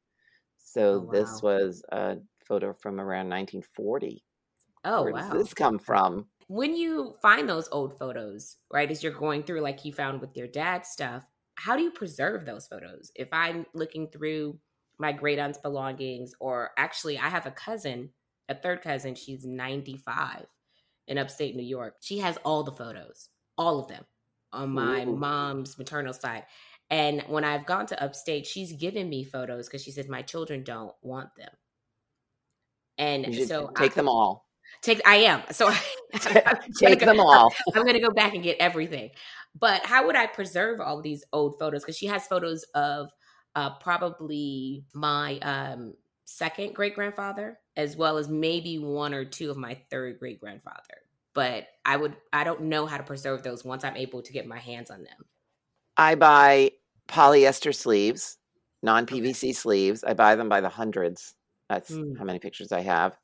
So 0.59 1.01
Oh, 1.01 1.07
this 1.11 1.43
was 1.43 1.85
a 1.91 2.19
photo 2.47 2.73
from 2.75 3.01
around 3.01 3.29
1940. 3.29 4.25
Oh, 4.85 5.03
Where 5.03 5.13
wow. 5.13 5.15
does 5.15 5.29
this 5.31 5.55
come 5.55 5.79
from? 5.79 6.31
When 6.49 6.77
you 6.77 7.17
find 7.21 7.49
those 7.49 7.69
old 7.73 7.99
photos, 7.99 8.57
right, 8.73 8.91
as 8.91 9.03
you're 9.03 9.13
going 9.13 9.43
through, 9.43 9.61
like 9.61 9.85
you 9.85 9.93
found 9.93 10.21
with 10.21 10.37
your 10.37 10.47
dad's 10.47 10.89
stuff, 10.89 11.25
how 11.57 11.77
do 11.77 11.83
you 11.83 11.91
preserve 11.91 12.45
those 12.45 12.67
photos? 12.67 13.11
If 13.15 13.29
I'm 13.33 13.67
looking 13.75 14.09
through 14.09 14.59
my 14.99 15.13
great 15.13 15.39
aunt's 15.39 15.59
belongings, 15.59 16.35
or 16.39 16.71
actually, 16.77 17.19
I 17.19 17.29
have 17.29 17.47
a 17.47 17.51
cousin, 17.51 18.11
a 18.49 18.55
third 18.55 18.83
cousin, 18.83 19.15
she's 19.15 19.45
95 19.45 20.47
in 21.09 21.19
upstate 21.19 21.57
New 21.57 21.65
York. 21.65 21.97
She 22.01 22.19
has 22.19 22.39
all 22.45 22.63
the 22.63 22.73
photos, 22.73 23.31
all 23.59 23.81
of 23.81 23.89
them 23.89 24.05
on 24.53 24.71
my 24.71 25.03
Ooh. 25.03 25.17
mom's 25.17 25.77
maternal 25.79 26.13
side. 26.13 26.45
And 26.91 27.23
when 27.23 27.45
I've 27.45 27.67
gone 27.67 27.87
to 27.87 28.03
upstate, 28.03 28.47
she's 28.47 28.73
given 28.73 29.09
me 29.09 29.25
photos 29.25 29.67
because 29.67 29.83
she 29.83 29.91
says 29.91 30.09
my 30.09 30.23
children 30.23 30.63
don't 30.63 30.95
want 31.03 31.31
them. 31.37 31.51
And 32.99 33.35
so 33.47 33.71
take 33.77 33.93
I, 33.93 33.95
them 33.95 34.09
all. 34.09 34.46
Take 34.83 35.01
I 35.07 35.17
am. 35.17 35.43
So 35.51 35.73
Take 36.79 37.01
them 37.01 37.21
all. 37.21 37.53
I'm 37.75 37.85
gonna 37.85 38.01
go 38.01 38.11
back 38.11 38.35
and 38.35 38.43
get 38.43 38.57
everything. 38.59 39.11
But 39.59 39.83
how 39.85 40.07
would 40.07 40.17
I 40.17 40.27
preserve 40.27 40.81
all 40.81 41.01
these 41.01 41.25
old 41.33 41.59
photos? 41.59 41.83
Because 41.83 41.97
she 41.97 42.07
has 42.07 42.27
photos 42.27 42.65
of 42.75 43.11
uh, 43.55 43.71
probably 43.79 44.85
my 44.95 45.39
um, 45.39 45.95
second 46.25 46.75
great 46.75 46.95
grandfather, 46.95 47.59
as 47.77 47.97
well 47.97 48.19
as 48.19 48.29
maybe 48.29 48.79
one 48.79 49.15
or 49.15 49.25
two 49.25 49.51
of 49.51 49.57
my 49.57 49.81
third 49.91 50.19
great 50.19 50.41
grandfather. 50.41 51.03
But 51.35 51.67
I 51.85 51.97
would 51.97 52.17
I 52.33 52.45
don't 52.45 52.63
know 52.63 52.87
how 52.87 52.97
to 52.99 53.03
preserve 53.03 53.43
those 53.43 53.65
once 53.65 53.85
I'm 53.85 53.97
able 53.97 54.23
to 54.23 54.33
get 54.33 54.47
my 54.47 54.59
hands 54.59 54.91
on 54.91 55.03
them. 55.03 55.27
I 55.97 56.15
buy 56.15 56.73
polyester 57.09 57.75
sleeves, 57.75 58.39
non 58.83 59.07
PVC 59.07 59.55
sleeves. 59.55 60.05
I 60.05 60.15
buy 60.15 60.37
them 60.37 60.49
by 60.49 60.61
the 60.61 60.69
hundreds. 60.69 61.35
That's 61.69 61.91
Hmm. 61.91 62.15
how 62.19 62.25
many 62.25 62.39
pictures 62.39 62.73
I 62.73 62.81
have. 62.81 63.17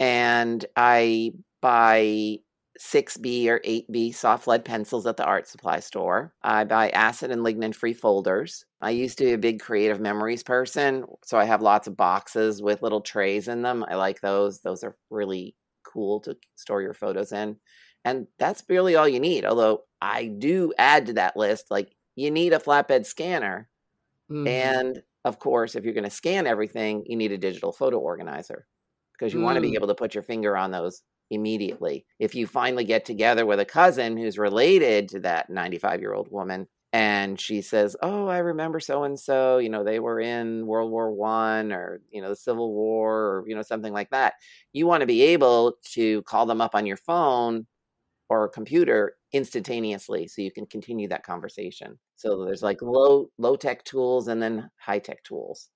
And 0.00 0.66
I 0.76 1.34
buy 1.62 2.38
6B 2.78 3.50
or 3.50 3.60
8B 3.64 4.12
soft 4.12 4.48
lead 4.48 4.64
pencils 4.64 5.06
at 5.06 5.18
the 5.18 5.24
art 5.26 5.48
supply 5.48 5.80
store. 5.80 6.34
I 6.42 6.64
buy 6.64 6.90
acid 6.90 7.30
and 7.30 7.42
lignin 7.42 7.74
free 7.74 7.94
folders. 7.94 8.66
I 8.80 8.90
used 8.90 9.18
to 9.18 9.24
be 9.26 9.32
a 9.34 9.38
big 9.38 9.60
creative 9.60 10.00
memories 10.00 10.42
person, 10.44 11.06
so 11.24 11.38
I 11.38 11.44
have 11.44 11.62
lots 11.62 11.88
of 11.88 11.96
boxes 11.98 12.62
with 12.62 12.82
little 12.82 13.02
trays 13.02 13.48
in 13.48 13.62
them. 13.62 13.84
I 13.88 13.96
like 13.96 14.22
those. 14.22 14.62
Those 14.62 14.84
are 14.84 14.96
really 15.10 15.56
cool 15.84 16.20
to 16.22 16.36
store 16.56 16.82
your 16.82 16.94
photos 16.94 17.32
in. 17.32 17.58
And 18.04 18.28
that's 18.38 18.64
really 18.68 18.96
all 18.96 19.08
you 19.08 19.20
need. 19.20 19.44
Although 19.44 19.84
I 20.00 20.26
do 20.28 20.72
add 20.78 21.06
to 21.06 21.12
that 21.14 21.36
list, 21.36 21.70
like 21.70 21.94
you 22.16 22.30
need 22.30 22.54
a 22.54 22.58
flatbed 22.58 23.06
scanner. 23.06 23.68
Mhm. 24.28 24.46
And 24.46 25.02
of 25.24 25.38
course, 25.38 25.74
if 25.76 25.84
you're 25.84 25.94
going 25.94 26.04
to 26.04 26.10
scan 26.10 26.46
everything, 26.46 27.04
you 27.06 27.16
need 27.16 27.32
a 27.32 27.38
digital 27.38 27.72
photo 27.72 27.98
organizer 27.98 28.66
because 29.20 29.34
you 29.34 29.40
want 29.42 29.56
to 29.56 29.62
be 29.62 29.72
Mm. 29.72 29.76
able 29.76 29.88
to 29.88 29.96
put 29.96 30.14
your 30.14 30.24
finger 30.24 30.56
on 30.56 30.72
those 30.72 31.02
immediately. 31.30 32.06
If 32.18 32.34
you 32.34 32.46
finally 32.48 32.84
get 32.84 33.04
together 33.04 33.46
with 33.46 33.60
a 33.60 33.66
cousin 33.66 34.16
who's 34.16 34.38
related 34.38 35.08
to 35.10 35.20
that 35.20 35.50
95 35.50 36.00
year 36.00 36.14
old 36.14 36.30
woman 36.32 36.68
and 36.92 37.40
she 37.40 37.62
says, 37.62 37.96
Oh, 38.02 38.26
I 38.28 38.38
remember 38.38 38.80
so 38.80 39.04
and 39.04 39.20
so, 39.20 39.58
you 39.58 39.68
know, 39.68 39.84
they 39.84 40.00
were 40.00 40.20
in 40.20 40.66
World 40.66 40.90
War 40.90 41.12
One 41.12 41.72
or, 41.72 42.02
you 42.10 42.22
know, 42.22 42.30
the 42.30 42.36
Civil 42.36 42.74
War 42.74 43.14
or, 43.14 43.44
you 43.48 43.54
know, 43.54 43.62
something 43.62 43.92
like 43.92 44.10
that. 44.10 44.34
You 44.72 44.86
want 44.88 45.02
to 45.02 45.06
be 45.06 45.22
able 45.22 45.76
to 45.92 46.22
call 46.22 46.46
them 46.46 46.60
up 46.62 46.74
on 46.74 46.86
your 46.86 46.96
phone 46.96 47.66
or 48.30 48.48
computer 48.48 49.16
instantaneously 49.32 50.28
so 50.28 50.42
you 50.42 50.52
can 50.52 50.66
continue 50.66 51.08
that 51.08 51.24
conversation. 51.24 51.98
So 52.16 52.44
there's 52.44 52.62
like 52.62 52.82
low 52.82 53.30
low 53.38 53.56
tech 53.56 53.84
tools 53.84 54.28
and 54.28 54.42
then 54.42 54.70
high 54.78 54.98
tech 55.00 55.22
tools. 55.24 55.70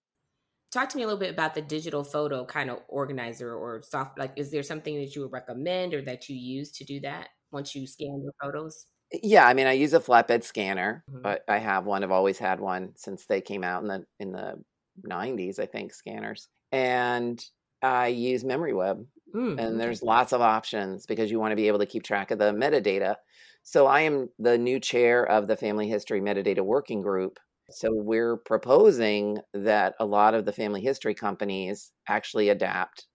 Talk 0.74 0.88
to 0.90 0.96
me 0.96 1.04
a 1.04 1.06
little 1.06 1.20
bit 1.20 1.30
about 1.30 1.54
the 1.54 1.62
digital 1.62 2.04
photo 2.04 2.44
kind 2.44 2.68
of 2.70 2.82
organizer 2.88 3.54
or 3.54 3.82
soft. 3.82 4.18
Like, 4.18 4.32
is 4.36 4.50
there 4.50 4.62
something 4.64 4.96
that 4.96 5.14
you 5.14 5.22
would 5.22 5.32
recommend 5.32 5.94
or 5.94 6.02
that 6.02 6.28
you 6.28 6.36
use 6.36 6.72
to 6.72 6.84
do 6.84 7.00
that 7.00 7.30
once 7.52 7.74
you 7.76 7.86
scan 7.86 8.20
your 8.22 8.32
photos? 8.42 8.86
Yeah, 9.12 9.46
I 9.46 9.54
mean 9.54 9.66
I 9.66 9.72
use 9.72 9.94
a 9.94 10.00
flatbed 10.00 10.42
scanner, 10.42 11.04
Mhm. 11.08 11.22
but 11.22 11.42
I 11.48 11.58
have 11.58 11.86
one. 11.86 12.02
I've 12.02 12.10
always 12.10 12.38
had 12.38 12.60
one 12.60 12.94
since 12.96 13.26
they 13.26 13.40
came 13.40 13.62
out 13.64 13.82
in 13.82 13.88
the 13.88 14.06
in 14.18 14.32
the 14.32 14.64
90s, 15.02 15.58
I 15.58 15.66
think, 15.66 15.92
scanners. 15.92 16.48
And 16.72 17.44
I 17.82 18.08
use 18.08 18.44
MemoryWeb 18.44 19.06
Mm, 19.34 19.58
and 19.58 19.80
there's 19.80 20.02
lots 20.02 20.32
of 20.32 20.40
options 20.40 21.06
because 21.06 21.30
you 21.30 21.38
want 21.38 21.52
to 21.52 21.56
be 21.56 21.68
able 21.68 21.78
to 21.78 21.86
keep 21.86 22.02
track 22.02 22.30
of 22.30 22.38
the 22.38 22.52
metadata. 22.52 23.16
So 23.62 23.86
I 23.86 24.00
am 24.02 24.30
the 24.38 24.58
new 24.58 24.80
chair 24.80 25.24
of 25.24 25.46
the 25.48 25.56
Family 25.56 25.88
History 25.88 26.20
Metadata 26.20 26.60
Working 26.64 27.00
Group. 27.02 27.38
So 27.70 27.90
we're 27.92 28.36
proposing 28.38 29.38
that 29.52 29.94
a 29.98 30.06
lot 30.06 30.34
of 30.34 30.44
the 30.44 30.52
family 30.52 30.80
history 30.80 31.14
companies 31.14 31.92
actually 32.08 32.48
adapt 32.48 33.06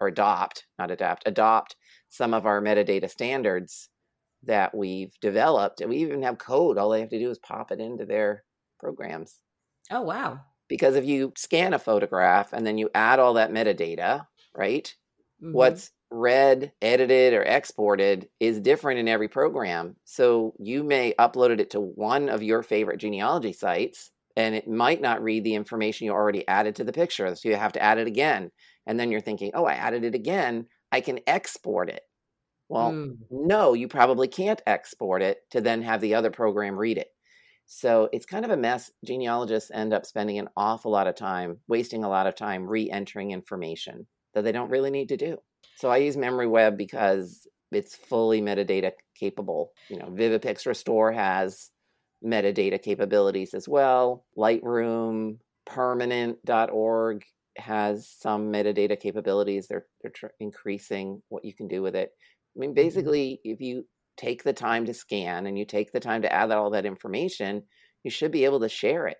or 0.00 0.08
adopt, 0.08 0.66
not 0.78 0.90
adapt, 0.90 1.24
adopt 1.26 1.76
some 2.08 2.34
of 2.34 2.46
our 2.46 2.60
metadata 2.62 3.10
standards 3.10 3.90
that 4.44 4.74
we've 4.76 5.14
developed. 5.20 5.80
And 5.80 5.90
we 5.90 5.98
even 5.98 6.22
have 6.22 6.38
code. 6.38 6.78
All 6.78 6.90
they 6.90 7.00
have 7.00 7.10
to 7.10 7.18
do 7.20 7.30
is 7.30 7.38
pop 7.40 7.72
it 7.72 7.80
into 7.80 8.06
their 8.06 8.44
programs. 8.80 9.40
Oh 9.90 10.00
wow. 10.02 10.44
Because 10.68 10.96
if 10.96 11.04
you 11.04 11.32
scan 11.36 11.74
a 11.74 11.78
photograph 11.78 12.52
and 12.52 12.66
then 12.66 12.78
you 12.78 12.90
add 12.94 13.18
all 13.18 13.34
that 13.34 13.50
metadata, 13.50 14.26
right? 14.54 14.94
Mhm. 15.40 15.52
what's 15.52 15.92
read, 16.12 16.72
edited, 16.80 17.32
or 17.34 17.42
exported 17.42 18.28
is 18.40 18.60
different 18.60 19.00
in 19.00 19.08
every 19.08 19.28
program. 19.28 19.96
So 20.04 20.54
you 20.58 20.84
may 20.84 21.14
uploaded 21.18 21.60
it 21.60 21.70
to 21.70 21.80
one 21.80 22.28
of 22.28 22.42
your 22.42 22.62
favorite 22.62 22.98
genealogy 22.98 23.52
sites, 23.52 24.10
and 24.36 24.54
it 24.54 24.68
might 24.68 25.00
not 25.00 25.22
read 25.22 25.44
the 25.44 25.54
information 25.54 26.06
you 26.06 26.12
already 26.12 26.46
added 26.46 26.76
to 26.76 26.84
the 26.84 26.92
picture. 26.92 27.34
So 27.34 27.48
you 27.48 27.56
have 27.56 27.72
to 27.72 27.82
add 27.82 27.98
it 27.98 28.06
again. 28.06 28.50
And 28.86 28.98
then 28.98 29.10
you're 29.10 29.20
thinking, 29.20 29.52
oh, 29.54 29.64
I 29.64 29.74
added 29.74 30.04
it 30.04 30.14
again. 30.14 30.66
I 30.90 31.00
can 31.00 31.20
export 31.26 31.88
it. 31.88 32.02
Well, 32.68 32.92
Mm. 32.92 33.18
no, 33.30 33.74
you 33.74 33.88
probably 33.88 34.28
can't 34.28 34.62
export 34.66 35.22
it 35.22 35.38
to 35.50 35.60
then 35.60 35.82
have 35.82 36.00
the 36.00 36.14
other 36.14 36.30
program 36.30 36.78
read 36.78 36.98
it. 36.98 37.08
So 37.66 38.08
it's 38.12 38.26
kind 38.26 38.44
of 38.44 38.50
a 38.50 38.56
mess. 38.56 38.90
Genealogists 39.04 39.70
end 39.70 39.92
up 39.92 40.04
spending 40.06 40.38
an 40.38 40.48
awful 40.56 40.90
lot 40.90 41.06
of 41.06 41.14
time, 41.14 41.60
wasting 41.68 42.04
a 42.04 42.08
lot 42.08 42.26
of 42.26 42.34
time 42.34 42.66
re 42.66 42.90
entering 42.90 43.30
information 43.30 44.06
that 44.34 44.42
they 44.42 44.52
don't 44.52 44.70
really 44.70 44.90
need 44.90 45.10
to 45.10 45.16
do. 45.16 45.38
So 45.76 45.90
I 45.90 45.98
use 45.98 46.16
MemoryWeb 46.16 46.76
because 46.76 47.46
it's 47.70 47.96
fully 47.96 48.40
metadata 48.40 48.92
capable. 49.18 49.72
You 49.88 49.98
know, 49.98 50.06
Vivipix 50.06 50.66
Restore 50.66 51.12
has 51.12 51.70
metadata 52.24 52.80
capabilities 52.80 53.54
as 53.54 53.68
well. 53.68 54.24
Lightroom, 54.36 55.38
permanent.org 55.66 57.24
has 57.56 58.08
some 58.08 58.52
metadata 58.52 58.98
capabilities. 58.98 59.66
They're, 59.68 59.86
they're 60.02 60.10
tr- 60.10 60.26
increasing 60.40 61.22
what 61.28 61.44
you 61.44 61.54
can 61.54 61.68
do 61.68 61.82
with 61.82 61.96
it. 61.96 62.10
I 62.56 62.58
mean, 62.58 62.70
mm-hmm. 62.70 62.74
basically, 62.74 63.40
if 63.44 63.60
you 63.60 63.84
take 64.16 64.44
the 64.44 64.52
time 64.52 64.86
to 64.86 64.94
scan 64.94 65.46
and 65.46 65.58
you 65.58 65.64
take 65.64 65.92
the 65.92 66.00
time 66.00 66.22
to 66.22 66.32
add 66.32 66.50
all 66.50 66.70
that 66.70 66.86
information, 66.86 67.64
you 68.04 68.10
should 68.10 68.30
be 68.30 68.44
able 68.44 68.60
to 68.60 68.68
share 68.68 69.06
it. 69.06 69.18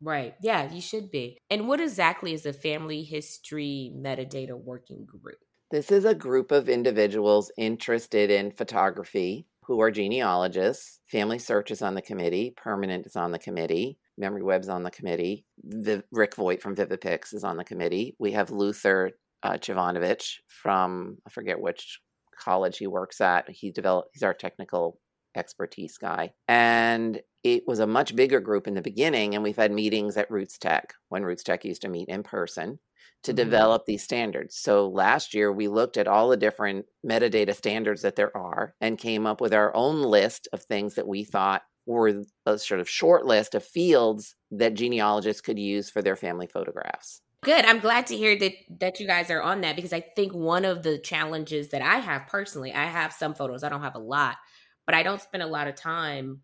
Right. 0.00 0.34
Yeah, 0.42 0.70
you 0.70 0.80
should 0.80 1.10
be. 1.10 1.38
And 1.50 1.66
what 1.66 1.80
exactly 1.80 2.34
is 2.34 2.42
the 2.42 2.52
Family 2.52 3.04
History 3.04 3.92
Metadata 3.96 4.52
Working 4.52 5.06
Group? 5.06 5.38
This 5.70 5.90
is 5.90 6.04
a 6.04 6.14
group 6.14 6.52
of 6.52 6.68
individuals 6.68 7.50
interested 7.56 8.30
in 8.30 8.52
photography 8.52 9.46
who 9.64 9.80
are 9.80 9.90
genealogists. 9.90 11.00
FamilySearch 11.12 11.70
is 11.70 11.80
on 11.80 11.94
the 11.94 12.02
committee, 12.02 12.52
Permanent 12.54 13.06
is 13.06 13.16
on 13.16 13.32
the 13.32 13.38
committee, 13.38 13.98
Memory 14.18 14.42
MemoryWeb's 14.42 14.68
on 14.68 14.82
the 14.82 14.90
committee, 14.90 15.46
Viv- 15.64 16.04
Rick 16.12 16.36
Voigt 16.36 16.60
from 16.60 16.76
Vivipix 16.76 17.32
is 17.32 17.44
on 17.44 17.56
the 17.56 17.64
committee. 17.64 18.14
We 18.18 18.32
have 18.32 18.50
Luther 18.50 19.12
uh, 19.42 19.54
Jovanovich 19.54 20.36
from, 20.48 21.16
I 21.26 21.30
forget 21.30 21.58
which 21.58 21.98
college 22.38 22.76
he 22.76 22.86
works 22.86 23.22
at. 23.22 23.48
He 23.48 23.70
developed, 23.70 24.10
he's 24.12 24.22
our 24.22 24.34
technical 24.34 25.00
expertise 25.34 25.98
guy. 25.98 26.34
And 26.48 27.22
it 27.42 27.64
was 27.66 27.78
a 27.78 27.86
much 27.86 28.16
bigger 28.16 28.40
group 28.40 28.66
in 28.66 28.74
the 28.74 28.82
beginning, 28.82 29.34
and 29.34 29.44
we've 29.44 29.56
had 29.56 29.72
meetings 29.72 30.16
at 30.16 30.30
RootsTech 30.30 30.92
when 31.08 31.22
RootsTech 31.22 31.64
used 31.64 31.82
to 31.82 31.88
meet 31.88 32.08
in 32.08 32.22
person 32.22 32.78
to 33.24 33.32
Mhm. 33.32 33.36
develop 33.36 33.84
these 33.86 34.02
standards. 34.02 34.56
So 34.56 34.88
last 34.88 35.34
year 35.34 35.52
we 35.52 35.68
looked 35.68 35.96
at 35.96 36.08
all 36.08 36.28
the 36.28 36.36
different 36.36 36.86
metadata 37.06 37.54
standards 37.54 38.02
that 38.02 38.16
there 38.16 38.34
are 38.36 38.74
and 38.80 38.98
came 38.98 39.26
up 39.26 39.40
with 39.40 39.54
our 39.54 39.74
own 39.74 40.02
list 40.02 40.48
of 40.52 40.62
things 40.62 40.94
that 40.94 41.08
we 41.08 41.24
thought 41.24 41.62
were 41.86 42.24
a 42.46 42.58
sort 42.58 42.80
of 42.80 42.88
short 42.88 43.26
list 43.26 43.54
of 43.54 43.64
fields 43.64 44.36
that 44.50 44.74
genealogists 44.74 45.42
could 45.42 45.58
use 45.58 45.90
for 45.90 46.00
their 46.02 46.16
family 46.16 46.46
photographs. 46.46 47.20
Good. 47.42 47.66
I'm 47.66 47.78
glad 47.80 48.06
to 48.06 48.16
hear 48.16 48.38
that 48.38 48.54
that 48.80 49.00
you 49.00 49.06
guys 49.06 49.30
are 49.30 49.42
on 49.42 49.60
that 49.60 49.76
because 49.76 49.92
I 49.92 50.00
think 50.00 50.32
one 50.32 50.64
of 50.64 50.82
the 50.82 50.98
challenges 50.98 51.68
that 51.70 51.82
I 51.82 51.96
have 51.96 52.26
personally, 52.26 52.72
I 52.72 52.86
have 52.86 53.12
some 53.12 53.34
photos, 53.34 53.62
I 53.62 53.68
don't 53.68 53.82
have 53.82 53.96
a 53.96 53.98
lot, 53.98 54.38
but 54.86 54.94
I 54.94 55.02
don't 55.02 55.20
spend 55.20 55.42
a 55.42 55.46
lot 55.46 55.68
of 55.68 55.74
time 55.74 56.40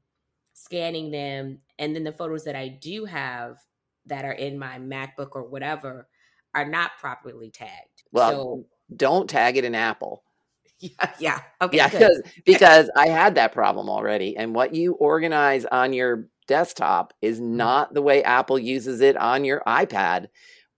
scanning 0.55 1.11
them 1.11 1.59
and 1.79 1.95
then 1.95 2.05
the 2.05 2.13
photos 2.13 2.45
that 2.45 2.57
I 2.57 2.69
do 2.69 3.05
have 3.07 3.59
that 4.07 4.25
are 4.25 4.33
in 4.33 4.59
my 4.59 4.79
MacBook 4.79 5.31
or 5.33 5.45
whatever 5.45 6.09
are 6.55 6.67
not 6.69 6.93
properly 6.99 7.51
tagged. 7.51 8.03
Well, 8.13 8.31
so, 8.31 8.67
don't 8.95 9.29
tag 9.31 9.57
it 9.57 9.65
in 9.65 9.75
Apple. 9.75 10.23
Yeah, 10.83 11.11
yeah. 11.19 11.41
Okay. 11.61 11.77
Yeah, 11.77 11.89
because 11.89 12.23
because 12.47 12.91
I 12.97 13.09
had 13.09 13.35
that 13.35 13.53
problem 13.53 13.91
already. 13.91 14.35
And 14.37 14.55
what 14.55 14.75
you 14.75 14.95
organize 14.95 15.67
on 15.67 15.93
your 15.93 16.29
desktop 16.49 17.13
is 17.21 17.39
Mm-hmm. 17.39 17.57
not 17.57 17.93
the 17.95 18.03
way 18.03 18.23
Apple 18.25 18.59
uses 18.59 19.01
it 19.03 19.17
on 19.17 19.45
your 19.45 19.63
iPad 19.67 20.29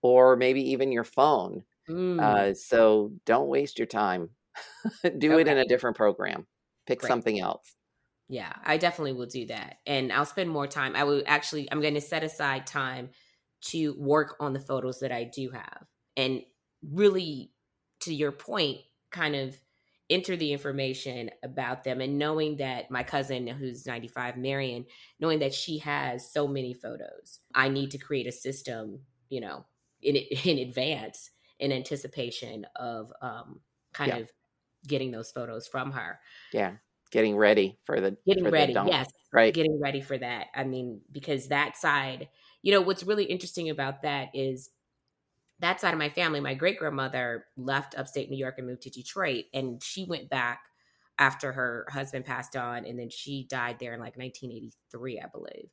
or 0.01 0.35
maybe 0.35 0.71
even 0.71 0.91
your 0.91 1.05
phone. 1.05 1.63
Mm, 1.89 2.19
Uh, 2.19 2.53
so 2.53 3.13
don't 3.25 3.47
waste 3.47 3.79
your 3.79 3.85
time. 3.87 4.29
Do 5.17 5.37
it 5.37 5.47
in 5.47 5.57
a 5.57 5.65
different 5.65 5.95
program. 5.97 6.45
Pick 6.85 7.01
Great. 7.01 7.09
something 7.09 7.39
else. 7.39 7.75
yeah, 8.27 8.53
I 8.63 8.77
definitely 8.77 9.13
will 9.13 9.25
do 9.27 9.45
that. 9.47 9.77
And 9.85 10.11
I'll 10.11 10.25
spend 10.25 10.49
more 10.49 10.67
time. 10.67 10.95
I 10.95 11.03
will 11.03 11.23
actually, 11.25 11.69
I'm 11.71 11.81
going 11.81 11.93
to 11.95 12.01
set 12.01 12.23
aside 12.23 12.65
time 12.65 13.09
to 13.65 13.93
work 13.99 14.35
on 14.39 14.53
the 14.53 14.59
photos 14.59 14.99
that 14.99 15.11
I 15.11 15.23
do 15.25 15.49
have. 15.51 15.85
And 16.17 16.41
really, 16.81 17.51
to 18.01 18.13
your 18.13 18.31
point, 18.31 18.79
kind 19.11 19.35
of 19.35 19.55
enter 20.09 20.35
the 20.35 20.51
information 20.51 21.29
about 21.43 21.83
them 21.83 22.01
and 22.01 22.17
knowing 22.19 22.57
that 22.57 22.91
my 22.91 23.03
cousin 23.03 23.47
who's 23.47 23.85
95 23.87 24.35
marion 24.35 24.85
knowing 25.19 25.39
that 25.39 25.53
she 25.53 25.77
has 25.77 26.29
so 26.31 26.45
many 26.45 26.73
photos 26.73 27.39
i 27.55 27.69
need 27.69 27.89
to 27.89 27.97
create 27.97 28.27
a 28.27 28.31
system 28.31 28.99
you 29.29 29.39
know 29.39 29.65
in 30.01 30.17
in 30.17 30.59
advance 30.59 31.31
in 31.57 31.71
anticipation 31.71 32.65
of 32.75 33.13
um 33.21 33.61
kind 33.93 34.09
Yeah. 34.09 34.19
of 34.19 34.29
getting 34.87 35.11
those 35.11 35.31
photos 35.31 35.67
from 35.67 35.91
her 35.91 36.19
Yeah. 36.51 36.77
Getting 37.11 37.35
ready 37.37 37.79
for 37.85 37.99
the 38.01 38.17
getting 38.25 38.41
for 38.41 38.51
the 38.51 38.65
ready 38.65 38.73
dump, 38.73 38.95
yes 38.95 39.07
Right. 39.31 39.53
getting 39.53 39.79
ready 39.79 40.01
for 40.01 40.17
that 40.17 40.47
i 40.55 40.63
mean 40.63 41.01
because 41.11 41.47
that 41.49 41.75
side 41.75 42.29
you 42.61 42.71
know 42.71 42.81
what's 42.81 43.03
really 43.03 43.25
interesting 43.25 43.69
about 43.69 44.01
that 44.01 44.29
is 44.33 44.69
that 45.59 45.81
side 45.81 45.93
of 45.93 45.99
my 45.99 46.09
family 46.09 46.39
my 46.39 46.55
great 46.55 46.79
grandmother 46.79 47.47
left 47.57 47.95
upstate 47.97 48.29
new 48.29 48.37
york 48.37 48.55
and 48.57 48.67
moved 48.67 48.83
to 48.83 48.89
detroit 48.91 49.45
and 49.53 49.83
she 49.83 50.05
went 50.05 50.29
back 50.29 50.63
after 51.19 51.53
her 51.53 51.87
husband 51.91 52.25
passed 52.25 52.55
on 52.55 52.85
and 52.85 52.99
then 52.99 53.09
she 53.09 53.45
died 53.49 53.79
there 53.79 53.93
in 53.93 54.01
like 54.01 54.17
1983 54.17 55.21
i 55.21 55.27
believe 55.27 55.69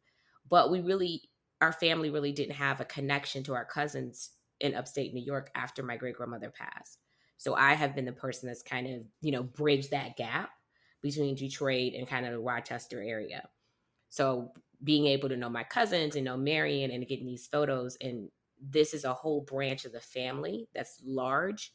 but 0.49 0.71
we 0.71 0.81
really 0.81 1.31
our 1.61 1.73
family 1.73 2.11
really 2.11 2.33
didn't 2.33 2.57
have 2.57 2.81
a 2.81 2.87
connection 2.87 3.45
to 3.45 3.55
our 3.55 3.67
cousins 3.67 4.33
in 4.61 4.75
upstate 4.75 5.15
new 5.15 5.25
york 5.25 5.51
after 5.55 5.83
my 5.83 5.97
great 5.97 6.17
grandmother 6.17 6.51
passed 6.51 7.01
so 7.41 7.55
i 7.55 7.75
have 7.75 7.95
been 7.97 8.05
the 8.05 8.13
person 8.13 8.47
that's 8.47 8.63
kind 8.63 8.87
of 8.87 9.03
you 9.21 9.33
know 9.33 9.43
bridged 9.43 9.91
that 9.91 10.17
gap 10.17 10.51
between 11.03 11.35
detroit 11.35 11.95
and 11.95 12.07
kind 12.07 12.27
of 12.27 12.33
the 12.33 12.39
rochester 12.39 13.03
area. 13.03 13.49
So 14.09 14.53
being 14.83 15.07
able 15.07 15.29
to 15.29 15.37
know 15.37 15.49
my 15.49 15.65
cousins 15.65 16.17
and 16.17 16.25
know 16.25 16.37
marion 16.37 16.91
and 16.91 17.07
getting 17.07 17.27
these 17.27 17.47
photos 17.47 17.97
and 18.01 18.29
this 18.63 18.93
is 18.93 19.05
a 19.05 19.15
whole 19.15 19.41
branch 19.43 19.85
of 19.85 19.93
the 19.93 20.01
family 20.01 20.69
that's 20.75 21.01
large 21.05 21.73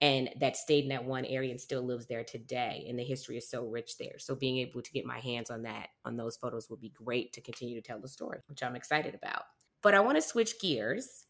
and 0.00 0.30
that 0.40 0.56
stayed 0.56 0.84
in 0.84 0.90
that 0.90 1.04
one 1.04 1.24
area 1.24 1.50
and 1.50 1.60
still 1.60 1.82
lives 1.82 2.06
there 2.06 2.24
today 2.24 2.84
and 2.88 2.98
the 2.98 3.04
history 3.04 3.36
is 3.36 3.48
so 3.48 3.66
rich 3.66 3.96
there. 3.98 4.18
So 4.18 4.34
being 4.34 4.58
able 4.58 4.82
to 4.82 4.92
get 4.92 5.06
my 5.06 5.18
hands 5.18 5.50
on 5.50 5.62
that 5.62 5.88
on 6.04 6.16
those 6.16 6.36
photos 6.36 6.68
would 6.70 6.80
be 6.80 6.90
great 6.90 7.32
to 7.34 7.40
continue 7.40 7.74
to 7.74 7.86
tell 7.86 8.00
the 8.00 8.08
story 8.08 8.38
which 8.48 8.62
i'm 8.62 8.76
excited 8.76 9.14
about. 9.14 9.42
But 9.82 9.94
i 9.94 10.00
want 10.00 10.16
to 10.16 10.22
switch 10.22 10.60
gears 10.60 11.26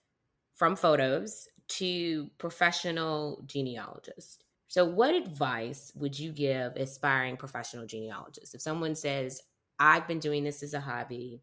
from 0.55 0.76
photos 0.76 1.48
to 1.68 2.31
professional 2.38 3.42
genealogists. 3.46 4.38
so 4.68 4.85
what 4.85 5.14
advice 5.14 5.92
would 5.94 6.18
you 6.18 6.33
give 6.33 6.76
aspiring 6.76 7.37
professional 7.37 7.87
genealogists 7.87 8.55
if 8.55 8.61
someone 8.61 8.94
says 8.94 9.42
i've 9.79 10.07
been 10.09 10.18
doing 10.18 10.44
this 10.44 10.62
as 10.62 10.74
a 10.74 10.81
hobby 10.81 11.42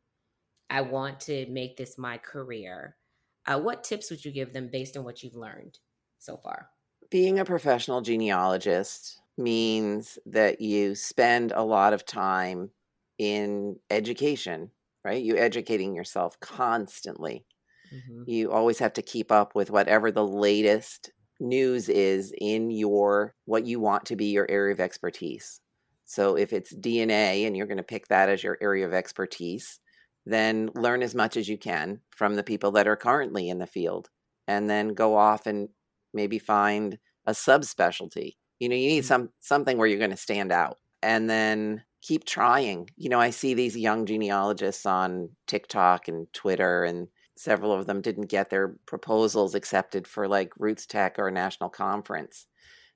i 0.69 0.81
want 0.81 1.19
to 1.19 1.45
make 1.47 1.77
this 1.77 1.97
my 1.97 2.17
career 2.17 2.97
uh, 3.45 3.59
what 3.59 3.83
tips 3.83 4.09
would 4.09 4.23
you 4.23 4.31
give 4.31 4.53
them 4.53 4.69
based 4.69 4.95
on 4.97 5.03
what 5.03 5.23
you've 5.23 5.35
learned 5.35 5.79
so 6.19 6.37
far 6.37 6.69
Being 7.09 7.39
a 7.39 7.45
professional 7.45 8.01
genealogist 8.01 9.21
means 9.37 10.17
that 10.25 10.61
you 10.61 10.95
spend 10.95 11.51
a 11.51 11.63
lot 11.63 11.93
of 11.93 12.05
time 12.05 12.71
in 13.17 13.79
education, 13.89 14.71
right? 15.03 15.23
You 15.23 15.37
educating 15.37 15.95
yourself 15.95 16.39
constantly. 16.39 17.45
Mhm. 17.93 18.25
You 18.25 18.51
always 18.51 18.79
have 18.79 18.93
to 18.93 19.01
keep 19.01 19.31
up 19.31 19.55
with 19.55 19.69
whatever 19.71 20.11
the 20.11 20.25
latest 20.25 21.11
news 21.39 21.89
is 21.89 22.33
in 22.39 22.71
your 22.71 23.35
what 23.45 23.65
you 23.65 23.79
want 23.79 24.05
to 24.05 24.15
be 24.15 24.25
your 24.27 24.49
area 24.49 24.73
of 24.73 24.79
expertise. 24.79 25.61
So 26.05 26.37
if 26.37 26.53
it's 26.53 26.75
DNA 26.75 27.45
and 27.45 27.57
you're 27.57 27.67
going 27.67 27.77
to 27.77 27.83
pick 27.83 28.07
that 28.07 28.29
as 28.29 28.43
your 28.43 28.57
area 28.61 28.85
of 28.85 28.93
expertise, 28.93 29.79
then 30.25 30.69
learn 30.75 31.01
as 31.03 31.15
much 31.15 31.35
as 31.35 31.49
you 31.49 31.57
can 31.57 32.01
from 32.11 32.35
the 32.35 32.43
people 32.43 32.71
that 32.71 32.87
are 32.87 32.95
currently 32.95 33.49
in 33.49 33.57
the 33.59 33.67
field 33.67 34.09
and 34.47 34.69
then 34.69 34.89
go 34.93 35.15
off 35.17 35.45
and 35.47 35.69
maybe 36.13 36.39
find 36.39 36.97
a 37.25 37.31
subspecialty. 37.31 38.33
You 38.59 38.69
know, 38.69 38.75
you 38.75 38.87
need 38.87 39.05
Mhm. 39.05 39.05
some 39.05 39.31
something 39.39 39.77
where 39.77 39.87
you're 39.87 39.97
going 39.99 40.11
to 40.11 40.17
stand 40.17 40.51
out 40.51 40.77
and 41.01 41.29
then 41.29 41.83
keep 42.01 42.25
trying. 42.25 42.89
You 42.95 43.09
know, 43.09 43.19
I 43.19 43.31
see 43.31 43.53
these 43.53 43.77
young 43.77 44.05
genealogists 44.05 44.85
on 44.85 45.35
TikTok 45.47 46.07
and 46.07 46.31
Twitter 46.33 46.83
and 46.83 47.07
several 47.37 47.71
of 47.73 47.85
them 47.87 48.01
didn't 48.01 48.27
get 48.27 48.49
their 48.49 48.75
proposals 48.85 49.55
accepted 49.55 50.07
for 50.07 50.27
like 50.27 50.53
RootsTech 50.55 51.17
or 51.17 51.27
a 51.27 51.31
national 51.31 51.69
conference. 51.69 52.47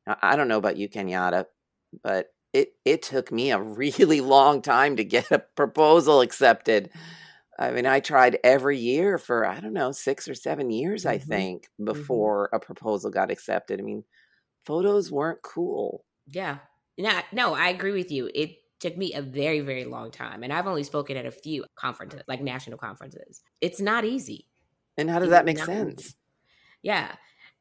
Now, 0.06 0.18
I 0.22 0.36
don't 0.36 0.48
know 0.48 0.58
about 0.58 0.78
you, 0.78 0.90
Kenyatta, 0.90 1.46
but 2.04 2.28
it 2.54 2.74
it 2.86 3.02
took 3.04 3.32
me 3.32 3.52
a 3.52 3.60
really 3.62 4.22
long 4.22 4.62
time 4.62 4.96
to 4.98 5.04
get 5.04 5.32
a 5.32 5.40
proposal 5.40 6.22
accepted. 6.22 6.92
I 7.60 7.72
mean, 7.72 7.86
I 7.88 8.00
tried 8.00 8.40
every 8.44 8.78
year 8.78 9.18
for 9.18 9.46
I 9.46 9.60
don't 9.60 9.74
know 9.74 9.92
six 9.92 10.28
or 10.28 10.36
seven 10.36 10.70
years, 10.72 11.06
I 11.06 11.18
Mhm. 11.18 11.24
think, 11.24 11.70
before 11.84 12.50
a 12.54 12.60
proposal 12.60 13.10
got 13.12 13.32
accepted. 13.32 13.80
I 13.80 13.84
mean, 13.84 14.04
photos 14.66 15.12
weren't 15.12 15.42
cool. 15.42 16.06
Yeah. 16.28 16.60
No, 16.98 17.22
no, 17.32 17.54
I 17.54 17.70
agree 17.70 17.94
with 17.94 18.12
you. 18.12 18.30
It 18.34 18.58
took 18.80 18.98
me 18.98 19.14
a 19.14 19.22
very, 19.22 19.60
very 19.62 19.86
long 19.86 20.12
time. 20.12 20.44
And 20.44 20.54
I've 20.54 20.68
only 20.68 20.84
spoken 20.84 21.18
at 21.18 21.26
a 21.26 21.32
few 21.32 21.66
conferences, 21.76 22.22
like 22.28 22.42
national 22.42 22.78
conferences. 22.78 23.42
It's 23.62 23.82
not 23.82 24.06
easy. 24.06 24.48
And 24.98 25.10
how 25.10 25.20
does 25.20 25.30
that 25.30 25.46
make 25.46 25.60
sense? 25.60 26.02
easy. 26.02 26.16
Yeah. 26.84 27.16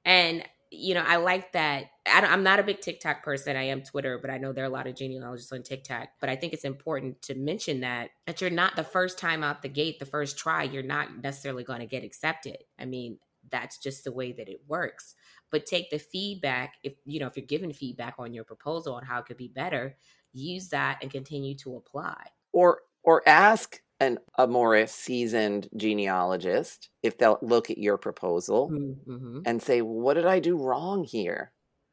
And, 0.05 0.45
you 0.71 0.95
know, 0.95 1.05
I 1.07 1.17
like 1.17 1.53
that. 1.53 1.87
I 2.07 2.21
don't, 2.21 2.31
I'm 2.31 2.43
not 2.43 2.59
a 2.59 2.63
big 2.63 2.81
TikTok 2.81 3.23
person. 3.23 3.57
I 3.57 3.65
am 3.65 3.83
Twitter, 3.83 4.19
but 4.21 4.31
I 4.31 4.39
know 4.39 4.53
there 4.53 4.65
are 4.65 4.69
a 4.69 4.73
lot 4.73 4.87
of 4.87 4.95
genealogists 4.95 5.53
on 5.53 5.63
TikTok. 5.63 6.09
But 6.21 6.29
I 6.29 6.37
think 6.37 6.53
it's 6.53 6.65
important 6.65 7.23
to 7.23 7.35
mention 7.35 7.81
that, 7.81 8.11
that 8.27 8.41
you're 8.41 8.51
not 8.51 8.77
the 8.77 8.85
first 8.85 9.19
time 9.19 9.43
out 9.43 9.63
the 9.63 9.69
gate, 9.69 9.99
the 9.99 10.07
first 10.07 10.39
try, 10.39 10.65
you're 10.65 10.83
not 10.83 11.23
necessarily 11.23 11.65
going 11.65 11.81
to 11.81 11.87
get 11.87 12.05
accepted. 12.05 12.59
I 12.79 12.85
mean, 12.85 13.19
that's 13.51 13.79
just 13.79 14.05
the 14.05 14.13
way 14.13 14.33
that 14.33 14.49
it 14.49 14.61
works. 14.67 15.15
But 15.57 15.67
take 15.67 15.89
the 15.91 15.99
feedback. 15.99 16.75
If, 16.83 16.95
you 17.07 17.19
know, 17.21 17.27
if 17.29 17.37
you're 17.37 17.47
given 17.47 17.73
feedback 17.73 18.17
on 18.19 18.35
your 18.35 18.45
proposal 18.45 18.95
on 18.95 19.05
how 19.05 19.21
it 19.21 19.27
could 19.27 19.39
be 19.39 19.49
better, 19.49 19.97
use 20.33 20.69
that 20.69 20.99
and 21.03 21.11
continue 21.11 21.55
to 21.57 21.77
apply. 21.77 22.23
or 22.53 22.81
or 23.03 23.23
ask 23.27 23.81
an 24.01 24.19
a 24.37 24.47
more 24.47 24.87
seasoned 24.87 25.69
genealogist 25.77 26.91
if 27.03 27.17
they'll 27.17 27.39
look 27.41 27.71
at 27.71 27.79
your 27.79 27.97
proposal 27.97 28.71
Mm-hmm. 28.71 29.41
and 29.47 29.63
say 29.63 29.81
what 29.81 30.15
did 30.15 30.27
i 30.27 30.39
do 30.41 30.59
wrong 30.59 31.05
here 31.05 31.53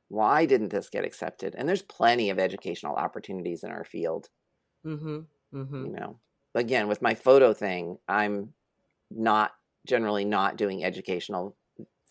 why 0.10 0.46
didn't 0.46 0.70
this 0.70 0.90
get 0.90 1.06
accepted 1.06 1.56
and 1.58 1.70
there's 1.70 1.82
plenty 1.84 2.30
of 2.30 2.40
educational 2.40 2.96
opportunities 2.96 3.64
in 3.64 3.72
our 3.72 3.86
field 3.86 4.28
Mm-hmm. 4.86 5.20
Mm-hmm. 5.58 5.86
you 5.86 5.92
know 5.94 6.20
again 6.56 6.88
with 6.90 7.02
my 7.02 7.16
photo 7.16 7.54
thing 7.54 7.98
i'm 8.10 8.54
not 9.10 9.52
generally 9.88 10.26
not 10.26 10.58
doing 10.58 10.84
educational 10.84 11.56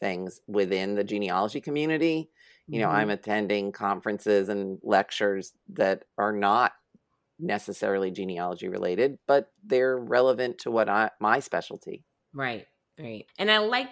things 0.03 0.41
within 0.49 0.95
the 0.97 1.05
genealogy 1.05 1.63
community 1.63 2.31
you 2.71 2.81
know 2.81 2.89
Mm-hmm. 2.89 2.97
i'm 2.97 3.11
attending 3.11 3.73
conferences 3.73 4.49
and 4.51 4.79
lectures 4.83 5.53
that 5.69 6.05
are 6.19 6.33
not 6.33 6.73
necessarily 7.39 8.11
genealogy 8.11 8.69
related 8.69 9.19
but 9.27 9.53
they're 9.65 9.97
relevant 9.97 10.59
to 10.59 10.71
what 10.71 10.89
I, 10.89 11.11
my 11.21 11.41
specialty 11.41 12.05
Right, 12.35 12.67
right. 12.99 13.27
And 13.39 13.51
I 13.51 13.59
like 13.59 13.89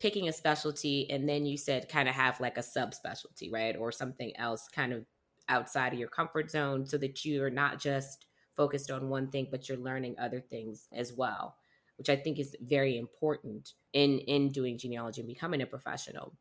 picking 0.00 0.28
a 0.28 0.32
specialty 0.32 1.10
and 1.10 1.28
then 1.28 1.44
you 1.44 1.56
said 1.58 1.88
kind 1.88 2.08
of 2.08 2.14
have 2.14 2.40
like 2.40 2.56
a 2.56 2.62
subspecialty, 2.62 3.52
right? 3.52 3.76
Or 3.76 3.92
something 3.92 4.32
else 4.36 4.68
kind 4.72 4.92
of 4.92 5.04
outside 5.48 5.92
of 5.92 5.98
your 5.98 6.08
comfort 6.08 6.50
zone 6.50 6.86
so 6.86 6.96
that 6.98 7.24
you 7.24 7.42
are 7.42 7.50
not 7.50 7.80
just 7.80 8.26
focused 8.56 8.90
on 8.90 9.08
one 9.08 9.30
thing 9.30 9.48
but 9.50 9.68
you're 9.68 9.78
learning 9.78 10.16
other 10.18 10.40
things 10.40 10.86
as 10.92 11.12
well, 11.12 11.56
which 12.00 12.10
I 12.10 12.16
think 12.16 12.40
is 12.40 12.56
very 12.62 12.98
important 12.98 13.74
in 13.94 14.20
in 14.20 14.50
doing 14.50 14.78
genealogy 14.78 15.22
and 15.22 15.28
becoming 15.28 15.62
a 15.62 15.66
professional. 15.68 16.38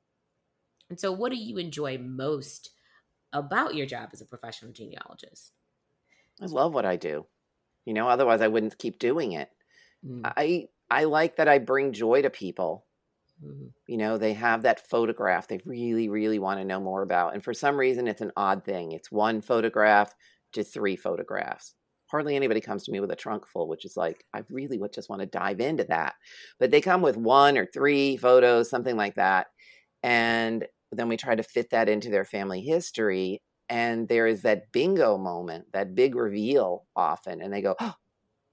And 0.90 1.00
so 1.00 1.12
what 1.12 1.32
do 1.32 1.38
you 1.38 1.58
enjoy 1.58 1.98
most 1.98 2.72
about 3.34 3.76
your 3.76 3.88
job 3.88 4.10
as 4.14 4.22
a 4.22 4.26
professional 4.28 4.74
genealogist? 4.74 5.54
i 6.42 6.46
love 6.46 6.74
what 6.74 6.86
i 6.86 6.96
do. 6.96 7.26
You 7.86 7.94
know 7.94 8.10
otherwise 8.10 8.42
i 8.42 8.48
wouldn't 8.50 8.78
keep 8.80 9.00
doing 9.00 9.34
it. 9.34 9.52
Mm, 10.06 10.30
i 10.38 10.68
i 10.92 11.06
like 11.06 11.38
that 11.38 11.48
i 11.50 11.60
bring 11.60 11.94
joy 11.94 12.22
to 12.24 12.30
people. 12.32 12.88
Mhm, 13.40 13.74
you 13.88 13.98
know 13.98 14.18
they 14.18 14.34
have 14.34 14.62
that 14.62 14.88
photograph 14.88 15.48
they 15.48 15.60
really 15.66 16.10
really 16.10 16.40
want 16.40 16.60
to 16.60 16.66
know 16.66 16.80
more 16.80 17.02
about 17.02 17.34
and 17.34 17.44
for 17.44 17.54
some 17.54 17.78
reason 17.78 18.08
it's 18.08 18.22
an 18.22 18.32
odd 18.38 18.64
thing. 18.64 18.92
It's 18.92 19.12
one 19.12 19.42
photograph 19.42 20.14
to 20.54 20.64
three 20.64 20.96
photographs 20.96 21.76
hardly 22.10 22.36
anybody 22.36 22.62
comes 22.62 22.84
to 22.84 22.92
me 22.92 23.00
with 23.00 23.12
a 23.12 23.16
trunk 23.16 23.48
full, 23.48 23.68
which 23.68 23.86
is 23.86 23.96
like, 23.96 24.26
I 24.34 24.44
really 24.50 24.78
would 24.78 24.94
just 24.94 25.10
want 25.10 25.22
to 25.22 25.26
dive 25.26 25.60
into 25.60 25.84
that. 25.86 26.16
But 26.60 26.72
they 26.72 26.82
come 26.82 27.02
with 27.02 27.18
one 27.18 27.58
or 27.58 27.66
three 27.66 28.18
photos, 28.18 28.70
something 28.70 28.98
like 28.98 29.16
that. 29.16 29.48
And 30.04 30.66
then 30.92 31.08
we 31.08 31.18
try 31.18 31.36
to 31.36 31.44
fit 31.44 31.70
that 31.72 31.90
into 31.90 32.10
their 32.10 32.26
family 32.26 32.62
history. 32.62 33.42
And 33.70 34.08
there 34.08 34.28
is 34.28 34.42
that 34.42 34.72
bingo 34.72 35.18
moment, 35.18 35.72
that 35.74 35.94
big 35.94 36.16
reveal 36.16 36.86
often. 36.96 37.42
And 37.42 37.54
they 37.54 37.62
go, 37.62 37.76
Oh, 37.80 37.94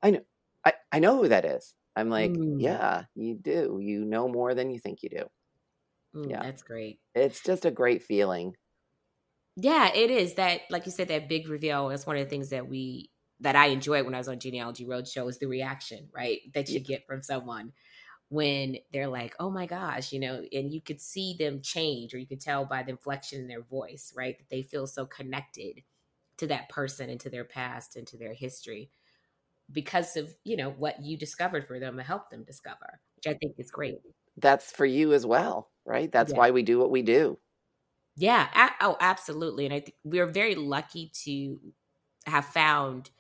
I 0.03 0.11
know, 0.11 0.21
I, 0.65 0.75
I 0.93 0.99
know 0.99 1.17
who 1.23 1.29
that 1.29 1.45
is. 1.45 1.75
I'm 1.97 2.11
like, 2.11 2.33
mm. 2.33 2.61
Yeah, 2.61 3.05
you 3.15 3.35
do. 3.35 3.79
You 3.83 4.05
know 4.05 4.29
more 4.29 4.55
than 4.55 4.71
you 4.71 4.79
think 4.79 5.03
you 5.03 5.09
do. 5.09 5.25
Mm, 6.15 6.31
yeah. 6.31 6.43
That's 6.43 6.63
great. 6.63 6.99
It's 7.15 7.43
just 7.43 7.65
a 7.65 7.71
great 7.71 8.03
feeling. 8.03 8.55
Yeah, 9.57 9.91
it 9.95 10.11
is 10.11 10.35
that, 10.35 10.63
like 10.69 10.85
you 10.85 10.93
said, 10.93 11.09
that 11.09 11.31
big 11.31 11.49
reveal 11.49 11.89
is 11.89 12.07
one 12.07 12.19
of 12.19 12.25
the 12.25 12.29
things 12.29 12.51
that 12.51 12.69
we 12.69 13.11
that 13.41 13.57
I 13.57 13.67
enjoyed 13.67 14.05
when 14.05 14.15
I 14.15 14.19
was 14.19 14.29
on 14.29 14.41
Genealogy 14.41 14.87
Roadshow 14.87 15.29
is 15.29 15.39
the 15.39 15.47
reaction, 15.47 16.09
right, 16.13 16.41
that 16.55 16.69
you 16.71 16.81
get 16.81 17.07
from 17.07 17.23
someone 17.23 17.73
when 18.29 18.79
they're 18.93 19.09
like, 19.09 19.35
"Oh 19.41 19.51
my 19.51 19.67
gosh," 19.67 20.13
you 20.13 20.21
know, 20.21 20.45
and 20.53 20.73
you 20.73 20.81
could 20.81 21.01
see 21.01 21.35
them 21.39 21.63
change, 21.63 22.15
or 22.15 22.19
you 22.19 22.27
could 22.27 22.41
tell 22.41 22.65
by 22.65 22.83
the 22.83 22.91
inflection 22.91 23.41
in 23.41 23.49
their 23.49 23.63
voice, 23.63 24.13
right, 24.17 24.39
that 24.39 24.49
they 24.51 24.63
feel 24.63 24.87
so 24.87 25.07
connected 25.07 25.83
to 26.39 26.47
that 26.49 26.69
person 26.69 27.11
and 27.11 27.21
to 27.21 27.31
their 27.31 27.45
past 27.45 27.97
and 27.97 28.07
to 28.09 28.19
their 28.19 28.35
history 28.35 28.91
because 29.73 30.17
of 30.17 30.35
you 30.45 30.57
know 30.57 30.71
what 30.71 31.03
you 31.05 31.17
discovered 31.17 31.67
for 31.67 31.79
them 31.81 31.99
and 31.99 32.07
helped 32.07 32.31
them 32.31 32.45
discover, 32.45 33.01
which 33.17 33.27
I 33.27 33.35
think 33.39 33.57
is 33.59 33.71
great. 33.71 34.01
That's 34.37 34.71
for 34.71 34.87
you 34.87 35.13
as 35.13 35.27
well, 35.27 35.71
right? 35.85 36.11
That's 36.11 36.33
yeah. 36.33 36.39
why 36.39 36.51
we 36.51 36.63
do 36.63 36.79
what 36.79 36.91
we 36.91 37.03
do. 37.03 37.39
Yeah. 38.17 38.49
A- 38.55 38.85
oh, 38.85 38.97
absolutely. 39.01 39.67
And 39.67 39.75
I 39.75 39.81
think 39.81 39.97
we're 40.05 40.27
very 40.27 40.55
lucky 40.55 41.11
to 41.25 41.61
have 42.27 42.47
found 42.47 43.11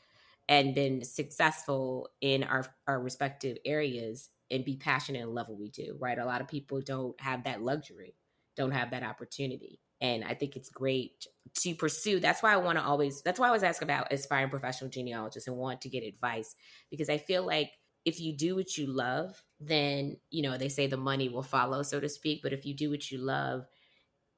and 0.48 0.74
been 0.74 1.04
successful 1.04 2.08
in 2.20 2.44
our 2.44 2.64
our 2.86 3.00
respective 3.00 3.58
areas 3.64 4.30
and 4.50 4.64
be 4.64 4.76
passionate 4.76 5.22
and 5.22 5.34
love 5.34 5.48
what 5.48 5.58
we 5.58 5.70
do. 5.70 5.96
Right. 6.00 6.18
A 6.18 6.24
lot 6.24 6.40
of 6.40 6.48
people 6.48 6.80
don't 6.80 7.20
have 7.20 7.44
that 7.44 7.62
luxury, 7.62 8.16
don't 8.56 8.70
have 8.70 8.90
that 8.90 9.02
opportunity. 9.02 9.80
And 10.00 10.24
I 10.24 10.34
think 10.34 10.56
it's 10.56 10.68
great 10.68 11.26
to 11.60 11.74
pursue. 11.74 12.20
That's 12.20 12.42
why 12.42 12.52
I 12.52 12.58
want 12.58 12.78
to 12.78 12.84
always, 12.84 13.22
that's 13.22 13.40
why 13.40 13.46
I 13.46 13.48
always 13.48 13.62
ask 13.62 13.80
about 13.82 14.12
aspiring 14.12 14.50
professional 14.50 14.90
genealogists 14.90 15.48
and 15.48 15.56
want 15.56 15.80
to 15.82 15.88
get 15.88 16.04
advice 16.04 16.54
because 16.90 17.08
I 17.08 17.16
feel 17.18 17.46
like 17.46 17.72
if 18.04 18.20
you 18.20 18.36
do 18.36 18.54
what 18.54 18.76
you 18.76 18.86
love, 18.86 19.42
then, 19.58 20.18
you 20.30 20.42
know, 20.42 20.58
they 20.58 20.68
say 20.68 20.86
the 20.86 20.98
money 20.98 21.28
will 21.28 21.42
follow, 21.42 21.82
so 21.82 21.98
to 21.98 22.08
speak. 22.08 22.40
But 22.42 22.52
if 22.52 22.66
you 22.66 22.74
do 22.74 22.90
what 22.90 23.10
you 23.10 23.18
love, 23.18 23.66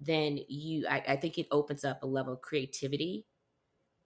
then 0.00 0.38
you 0.48 0.86
I, 0.88 1.02
I 1.08 1.16
think 1.16 1.38
it 1.38 1.48
opens 1.50 1.84
up 1.84 2.02
a 2.02 2.06
level 2.06 2.34
of 2.34 2.40
creativity 2.40 3.26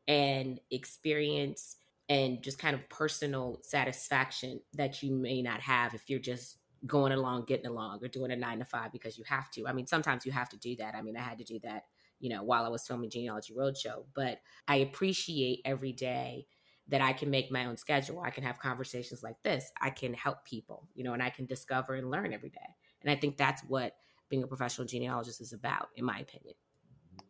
and 0.08 0.60
experience 0.70 1.76
and 2.12 2.42
just 2.42 2.58
kind 2.58 2.74
of 2.74 2.86
personal 2.90 3.58
satisfaction 3.62 4.60
that 4.74 5.02
you 5.02 5.14
may 5.14 5.40
not 5.40 5.60
have 5.62 5.94
if 5.94 6.10
you're 6.10 6.20
just 6.20 6.58
going 6.86 7.10
along, 7.10 7.46
getting 7.46 7.64
along, 7.64 8.00
or 8.02 8.08
doing 8.08 8.30
a 8.30 8.36
nine 8.36 8.58
to 8.58 8.66
five 8.66 8.92
because 8.92 9.16
you 9.16 9.24
have 9.26 9.50
to. 9.52 9.66
I 9.66 9.72
mean, 9.72 9.86
sometimes 9.86 10.26
you 10.26 10.32
have 10.32 10.50
to 10.50 10.58
do 10.58 10.76
that. 10.76 10.94
I 10.94 11.00
mean, 11.00 11.16
I 11.16 11.22
had 11.22 11.38
to 11.38 11.44
do 11.44 11.58
that, 11.62 11.84
you 12.20 12.28
know, 12.28 12.42
while 12.42 12.66
I 12.66 12.68
was 12.68 12.86
filming 12.86 13.08
Genealogy 13.08 13.54
Roadshow, 13.54 14.04
but 14.14 14.40
I 14.68 14.76
appreciate 14.76 15.62
every 15.64 15.92
day 15.92 16.44
that 16.88 17.00
I 17.00 17.14
can 17.14 17.30
make 17.30 17.50
my 17.50 17.64
own 17.64 17.78
schedule. 17.78 18.20
I 18.20 18.28
can 18.28 18.44
have 18.44 18.58
conversations 18.58 19.22
like 19.22 19.42
this. 19.42 19.72
I 19.80 19.88
can 19.88 20.12
help 20.12 20.44
people, 20.44 20.88
you 20.94 21.04
know, 21.04 21.14
and 21.14 21.22
I 21.22 21.30
can 21.30 21.46
discover 21.46 21.94
and 21.94 22.10
learn 22.10 22.34
every 22.34 22.50
day. 22.50 22.76
And 23.00 23.10
I 23.10 23.16
think 23.16 23.38
that's 23.38 23.62
what 23.62 23.96
being 24.28 24.42
a 24.42 24.46
professional 24.46 24.86
genealogist 24.86 25.40
is 25.40 25.54
about, 25.54 25.88
in 25.96 26.04
my 26.04 26.18
opinion. 26.18 26.56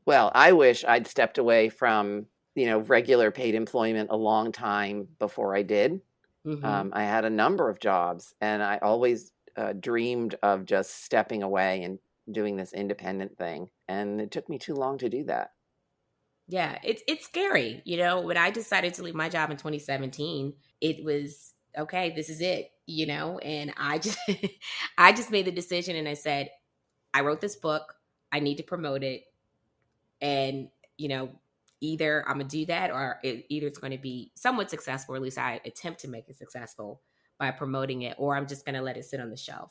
Well, 0.06 0.32
I 0.34 0.50
wish 0.50 0.84
I'd 0.84 1.06
stepped 1.06 1.38
away 1.38 1.68
from 1.68 2.26
you 2.54 2.66
know 2.66 2.80
regular 2.80 3.30
paid 3.30 3.54
employment 3.54 4.10
a 4.10 4.16
long 4.16 4.52
time 4.52 5.08
before 5.18 5.56
I 5.56 5.62
did. 5.62 6.00
Mm-hmm. 6.46 6.64
Um, 6.64 6.90
I 6.92 7.04
had 7.04 7.24
a 7.24 7.30
number 7.30 7.68
of 7.68 7.78
jobs, 7.78 8.34
and 8.40 8.62
I 8.62 8.78
always 8.82 9.30
uh, 9.56 9.74
dreamed 9.74 10.34
of 10.42 10.64
just 10.64 11.04
stepping 11.04 11.42
away 11.42 11.82
and 11.82 11.98
doing 12.30 12.56
this 12.56 12.72
independent 12.72 13.36
thing, 13.38 13.68
and 13.88 14.20
it 14.20 14.30
took 14.30 14.48
me 14.48 14.58
too 14.58 14.74
long 14.74 14.98
to 14.98 15.08
do 15.08 15.24
that. 15.24 15.50
Yeah, 16.48 16.78
it's 16.82 17.02
it's 17.06 17.24
scary. 17.24 17.82
You 17.84 17.98
know, 17.98 18.20
when 18.20 18.36
I 18.36 18.50
decided 18.50 18.94
to 18.94 19.02
leave 19.02 19.14
my 19.14 19.28
job 19.28 19.50
in 19.50 19.56
2017, 19.56 20.54
it 20.80 21.04
was 21.04 21.54
okay. 21.78 22.12
This 22.14 22.28
is 22.28 22.40
it. 22.40 22.70
You 22.86 23.06
know, 23.06 23.38
and 23.38 23.72
I 23.76 23.98
just 23.98 24.18
I 24.98 25.12
just 25.12 25.30
made 25.30 25.44
the 25.44 25.52
decision, 25.52 25.96
and 25.96 26.08
I 26.08 26.14
said, 26.14 26.50
I 27.14 27.20
wrote 27.20 27.40
this 27.40 27.56
book. 27.56 27.94
I 28.32 28.40
need 28.40 28.56
to 28.56 28.62
promote 28.62 29.02
it. 29.02 29.24
And, 30.20 30.68
you 30.96 31.08
know, 31.08 31.30
either 31.82 32.24
I'm 32.26 32.36
going 32.36 32.48
to 32.48 32.56
do 32.58 32.66
that 32.66 32.90
or 32.90 33.18
it, 33.22 33.44
either 33.48 33.66
it's 33.66 33.78
going 33.78 33.92
to 33.92 33.98
be 33.98 34.30
somewhat 34.34 34.70
successful, 34.70 35.14
or 35.14 35.16
at 35.16 35.22
least 35.22 35.38
I 35.38 35.60
attempt 35.66 36.00
to 36.00 36.08
make 36.08 36.28
it 36.28 36.38
successful 36.38 37.02
by 37.38 37.50
promoting 37.50 38.02
it, 38.02 38.16
or 38.18 38.36
I'm 38.36 38.46
just 38.46 38.64
going 38.64 38.76
to 38.76 38.82
let 38.82 38.96
it 38.96 39.04
sit 39.04 39.20
on 39.20 39.30
the 39.30 39.36
shelf. 39.36 39.70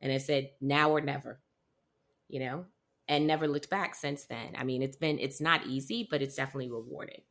And 0.00 0.12
I 0.12 0.18
said, 0.18 0.50
now 0.60 0.90
or 0.90 1.00
never, 1.00 1.40
you 2.28 2.40
know, 2.40 2.64
and 3.08 3.26
never 3.26 3.48
looked 3.48 3.70
back 3.70 3.94
since 3.94 4.24
then. 4.24 4.54
I 4.56 4.64
mean, 4.64 4.82
it's 4.82 4.96
been, 4.96 5.18
it's 5.18 5.40
not 5.40 5.66
easy, 5.66 6.06
but 6.10 6.22
it's 6.22 6.36
definitely 6.36 6.70
rewarding. 6.70 7.22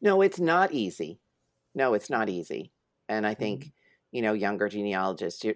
No, 0.00 0.22
it's 0.22 0.40
not 0.40 0.72
easy. 0.72 1.20
No, 1.74 1.94
it's 1.94 2.10
not 2.10 2.28
easy. 2.28 2.72
And 3.08 3.26
I 3.26 3.34
think, 3.34 3.60
mm-hmm. 3.60 3.70
you 4.12 4.22
know, 4.22 4.32
younger 4.32 4.68
genealogists, 4.68 5.44
your 5.44 5.54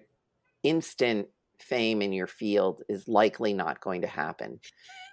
instant 0.62 1.28
fame 1.58 2.02
in 2.02 2.12
your 2.12 2.26
field 2.26 2.82
is 2.88 3.08
likely 3.08 3.52
not 3.52 3.80
going 3.80 4.02
to 4.02 4.06
happen. 4.06 4.60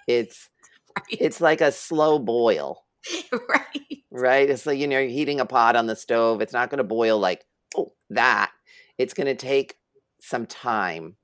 It's 0.08 0.50
right. 0.98 1.22
it's 1.22 1.42
like 1.42 1.62
a 1.62 1.72
slow 1.72 2.20
boil. 2.20 2.84
right. 3.32 4.04
Right? 4.12 4.50
It's 4.50 4.66
like 4.66 4.80
you 4.80 4.88
know, 4.88 5.00
you're 5.00 5.10
heating 5.10 5.40
a 5.40 5.46
pot 5.46 5.76
on 5.76 5.88
the 5.88 5.96
stove. 5.96 6.42
It's 6.42 6.54
not 6.54 6.70
going 6.70 6.80
to 6.80 6.84
boil 6.84 7.20
like 7.20 7.46
oh, 7.76 7.94
that. 8.10 8.52
It's 8.98 9.14
going 9.14 9.28
to 9.28 9.36
take 9.36 9.76
some 10.22 10.46
time. 10.46 11.16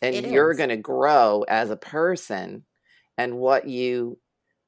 And 0.00 0.14
it 0.14 0.26
you're 0.26 0.54
going 0.54 0.70
to 0.70 0.76
grow 0.76 1.44
as 1.48 1.70
a 1.70 1.76
person 1.76 2.64
and 3.18 3.38
what 3.38 3.68
you 3.68 4.18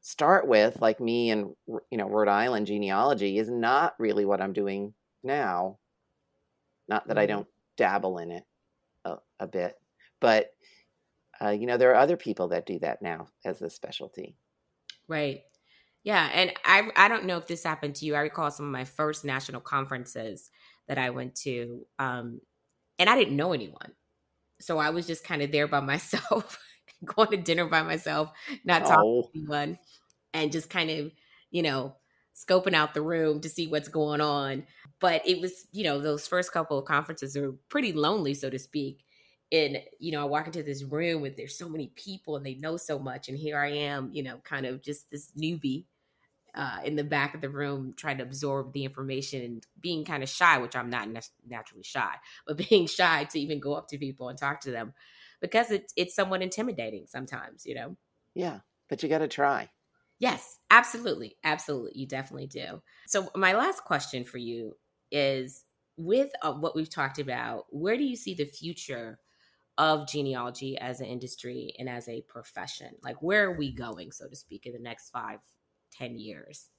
start 0.00 0.46
with 0.46 0.80
like 0.82 1.00
me 1.00 1.30
and 1.30 1.54
you 1.90 1.98
know 1.98 2.08
Rhode 2.08 2.28
Island 2.28 2.66
genealogy 2.66 3.38
is 3.38 3.50
not 3.50 3.94
really 3.98 4.24
what 4.24 4.40
I'm 4.40 4.52
doing 4.52 4.94
now. 5.22 5.78
Not 6.88 7.08
that 7.08 7.14
mm-hmm. 7.14 7.22
I 7.22 7.26
don't 7.26 7.46
dabble 7.76 8.18
in 8.18 8.30
it 8.30 8.44
a, 9.04 9.16
a 9.40 9.46
bit. 9.46 9.74
But 10.20 10.53
uh, 11.44 11.50
you 11.50 11.66
know, 11.66 11.76
there 11.76 11.90
are 11.90 11.96
other 11.96 12.16
people 12.16 12.48
that 12.48 12.66
do 12.66 12.78
that 12.80 13.02
now 13.02 13.28
as 13.44 13.60
a 13.62 13.70
specialty. 13.70 14.36
Right. 15.08 15.42
Yeah, 16.04 16.28
and 16.32 16.52
I 16.64 16.90
I 16.96 17.08
don't 17.08 17.24
know 17.24 17.38
if 17.38 17.46
this 17.46 17.64
happened 17.64 17.94
to 17.96 18.06
you. 18.06 18.14
I 18.14 18.20
recall 18.20 18.50
some 18.50 18.66
of 18.66 18.72
my 18.72 18.84
first 18.84 19.24
national 19.24 19.62
conferences 19.62 20.50
that 20.86 20.98
I 20.98 21.10
went 21.10 21.34
to, 21.36 21.86
um, 21.98 22.40
and 22.98 23.08
I 23.08 23.16
didn't 23.16 23.36
know 23.36 23.54
anyone, 23.54 23.92
so 24.60 24.76
I 24.76 24.90
was 24.90 25.06
just 25.06 25.24
kind 25.24 25.40
of 25.40 25.50
there 25.50 25.66
by 25.66 25.80
myself, 25.80 26.58
going 27.06 27.30
to 27.30 27.38
dinner 27.38 27.66
by 27.66 27.82
myself, 27.82 28.30
not 28.66 28.84
talking 28.84 28.98
oh. 29.02 29.22
to 29.22 29.28
anyone, 29.34 29.78
and 30.34 30.52
just 30.52 30.68
kind 30.68 30.90
of 30.90 31.10
you 31.50 31.62
know 31.62 31.96
scoping 32.36 32.74
out 32.74 32.92
the 32.92 33.02
room 33.02 33.40
to 33.40 33.48
see 33.48 33.66
what's 33.66 33.88
going 33.88 34.20
on. 34.20 34.66
But 35.00 35.26
it 35.26 35.40
was, 35.40 35.66
you 35.72 35.84
know, 35.84 36.00
those 36.00 36.26
first 36.26 36.52
couple 36.52 36.78
of 36.78 36.84
conferences 36.84 37.36
are 37.36 37.52
pretty 37.68 37.92
lonely, 37.92 38.34
so 38.34 38.50
to 38.50 38.58
speak. 38.58 39.04
And, 39.52 39.82
you 40.00 40.12
know, 40.12 40.22
I 40.22 40.24
walk 40.24 40.46
into 40.46 40.62
this 40.62 40.82
room 40.82 41.22
with 41.22 41.36
there's 41.36 41.56
so 41.56 41.68
many 41.68 41.88
people 41.94 42.36
and 42.36 42.44
they 42.44 42.54
know 42.54 42.76
so 42.76 42.98
much. 42.98 43.28
And 43.28 43.38
here 43.38 43.58
I 43.58 43.70
am, 43.70 44.10
you 44.12 44.22
know, 44.22 44.38
kind 44.38 44.66
of 44.66 44.82
just 44.82 45.10
this 45.10 45.32
newbie 45.32 45.84
uh, 46.54 46.80
in 46.84 46.96
the 46.96 47.04
back 47.04 47.34
of 47.34 47.40
the 47.40 47.48
room 47.48 47.94
trying 47.96 48.18
to 48.18 48.24
absorb 48.24 48.72
the 48.72 48.84
information 48.84 49.42
and 49.42 49.66
being 49.80 50.04
kind 50.04 50.22
of 50.22 50.28
shy, 50.28 50.58
which 50.58 50.76
I'm 50.76 50.90
not 50.90 51.08
naturally 51.46 51.82
shy, 51.82 52.14
but 52.46 52.56
being 52.68 52.86
shy 52.86 53.24
to 53.24 53.40
even 53.40 53.60
go 53.60 53.74
up 53.74 53.88
to 53.88 53.98
people 53.98 54.28
and 54.28 54.38
talk 54.38 54.60
to 54.62 54.70
them 54.70 54.94
because 55.40 55.70
it's 55.70 55.92
it's 55.96 56.14
somewhat 56.14 56.42
intimidating 56.42 57.06
sometimes, 57.06 57.66
you 57.66 57.74
know. 57.74 57.96
Yeah, 58.34 58.60
but 58.88 59.02
you 59.02 59.08
got 59.08 59.18
to 59.18 59.28
try. 59.28 59.70
Yes, 60.20 60.60
absolutely. 60.70 61.36
Absolutely. 61.42 61.92
You 61.94 62.06
definitely 62.06 62.46
do. 62.46 62.82
So, 63.06 63.30
my 63.34 63.52
last 63.52 63.84
question 63.84 64.24
for 64.24 64.38
you 64.38 64.76
is 65.10 65.64
with 65.96 66.30
uh, 66.42 66.54
what 66.54 66.74
we've 66.76 66.90
talked 66.90 67.18
about, 67.18 67.66
where 67.70 67.96
do 67.96 68.04
you 68.04 68.16
see 68.16 68.34
the 68.34 68.44
future 68.44 69.18
of 69.78 70.08
genealogy 70.08 70.78
as 70.78 71.00
an 71.00 71.06
industry 71.06 71.74
and 71.78 71.88
as 71.88 72.08
a 72.08 72.22
profession? 72.22 72.94
Like, 73.02 73.22
where 73.22 73.50
are 73.50 73.56
we 73.56 73.72
going, 73.72 74.12
so 74.12 74.28
to 74.28 74.36
speak, 74.36 74.66
in 74.66 74.72
the 74.72 74.78
next 74.78 75.10
five, 75.10 75.40
ten 75.92 76.18
years? 76.18 76.70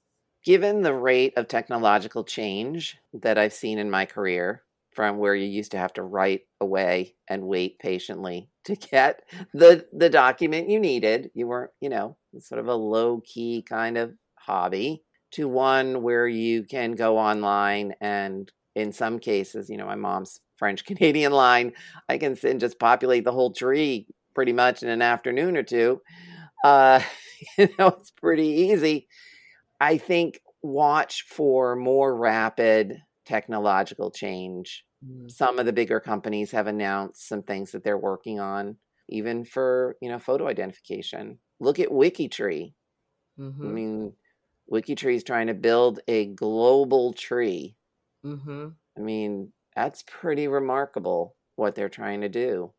Given 0.44 0.82
the 0.82 0.94
rate 0.94 1.34
of 1.36 1.48
technological 1.48 2.24
change 2.24 2.96
that 3.12 3.38
I've 3.38 3.52
seen 3.52 3.78
in 3.78 3.90
my 3.90 4.06
career, 4.06 4.62
from 4.96 5.18
where 5.18 5.34
you 5.34 5.46
used 5.46 5.72
to 5.72 5.78
have 5.78 5.92
to 5.92 6.02
write 6.02 6.46
away 6.58 7.14
and 7.28 7.46
wait 7.46 7.78
patiently 7.78 8.48
to 8.64 8.74
get 8.90 9.20
the 9.52 9.86
the 9.92 10.08
document 10.08 10.70
you 10.70 10.80
needed. 10.80 11.30
You 11.34 11.46
weren't, 11.46 11.70
you 11.80 11.90
know, 11.90 12.16
sort 12.40 12.60
of 12.60 12.66
a 12.66 12.74
low 12.74 13.20
key 13.24 13.62
kind 13.68 13.98
of 13.98 14.14
hobby 14.38 15.02
to 15.32 15.48
one 15.48 16.02
where 16.02 16.26
you 16.26 16.64
can 16.64 16.92
go 16.92 17.18
online 17.18 17.94
and 18.00 18.50
in 18.74 18.92
some 18.92 19.18
cases, 19.18 19.68
you 19.70 19.76
know, 19.76 19.86
my 19.86 19.94
mom's 19.94 20.40
French 20.56 20.84
Canadian 20.86 21.32
line, 21.32 21.72
I 22.08 22.18
can 22.18 22.36
sit 22.36 22.50
and 22.52 22.60
just 22.60 22.78
populate 22.78 23.24
the 23.24 23.32
whole 23.32 23.52
tree 23.52 24.06
pretty 24.34 24.52
much 24.52 24.82
in 24.82 24.88
an 24.88 25.02
afternoon 25.02 25.56
or 25.56 25.62
two. 25.62 26.00
Uh, 26.64 27.00
you 27.58 27.68
know, 27.78 27.88
it's 27.88 28.10
pretty 28.10 28.48
easy. 28.48 29.08
I 29.80 29.98
think 29.98 30.40
watch 30.62 31.22
for 31.28 31.76
more 31.76 32.16
rapid 32.16 33.02
technological 33.24 34.10
change. 34.10 34.84
Mm. 35.06 35.30
Some 35.30 35.58
of 35.58 35.66
the 35.66 35.72
bigger 35.72 36.00
companies 36.00 36.50
have 36.52 36.66
announced 36.66 37.28
some 37.28 37.42
things 37.42 37.72
that 37.72 37.84
they're 37.84 37.98
working 37.98 38.40
on, 38.40 38.76
even 39.08 39.44
for, 39.44 39.96
you 40.00 40.08
know, 40.08 40.18
photo 40.18 40.48
identification. 40.48 41.38
Look 41.60 41.78
at 41.78 41.88
WikiTree. 41.90 42.72
I 43.38 43.42
Mm-hmm. 43.42 43.74
mean, 43.74 44.12
WikiTree 44.72 45.16
is 45.16 45.24
trying 45.24 45.48
to 45.48 45.54
build 45.54 46.00
a 46.08 46.26
global 46.26 47.12
tree. 47.12 47.76
Mm-hmm. 48.24 48.68
I 48.96 49.00
mean, 49.00 49.52
that's 49.76 50.02
pretty 50.08 50.48
remarkable 50.48 51.36
what 51.56 51.74
they're 51.74 51.88
trying 51.90 52.22
to 52.22 52.28
do. 52.28 52.72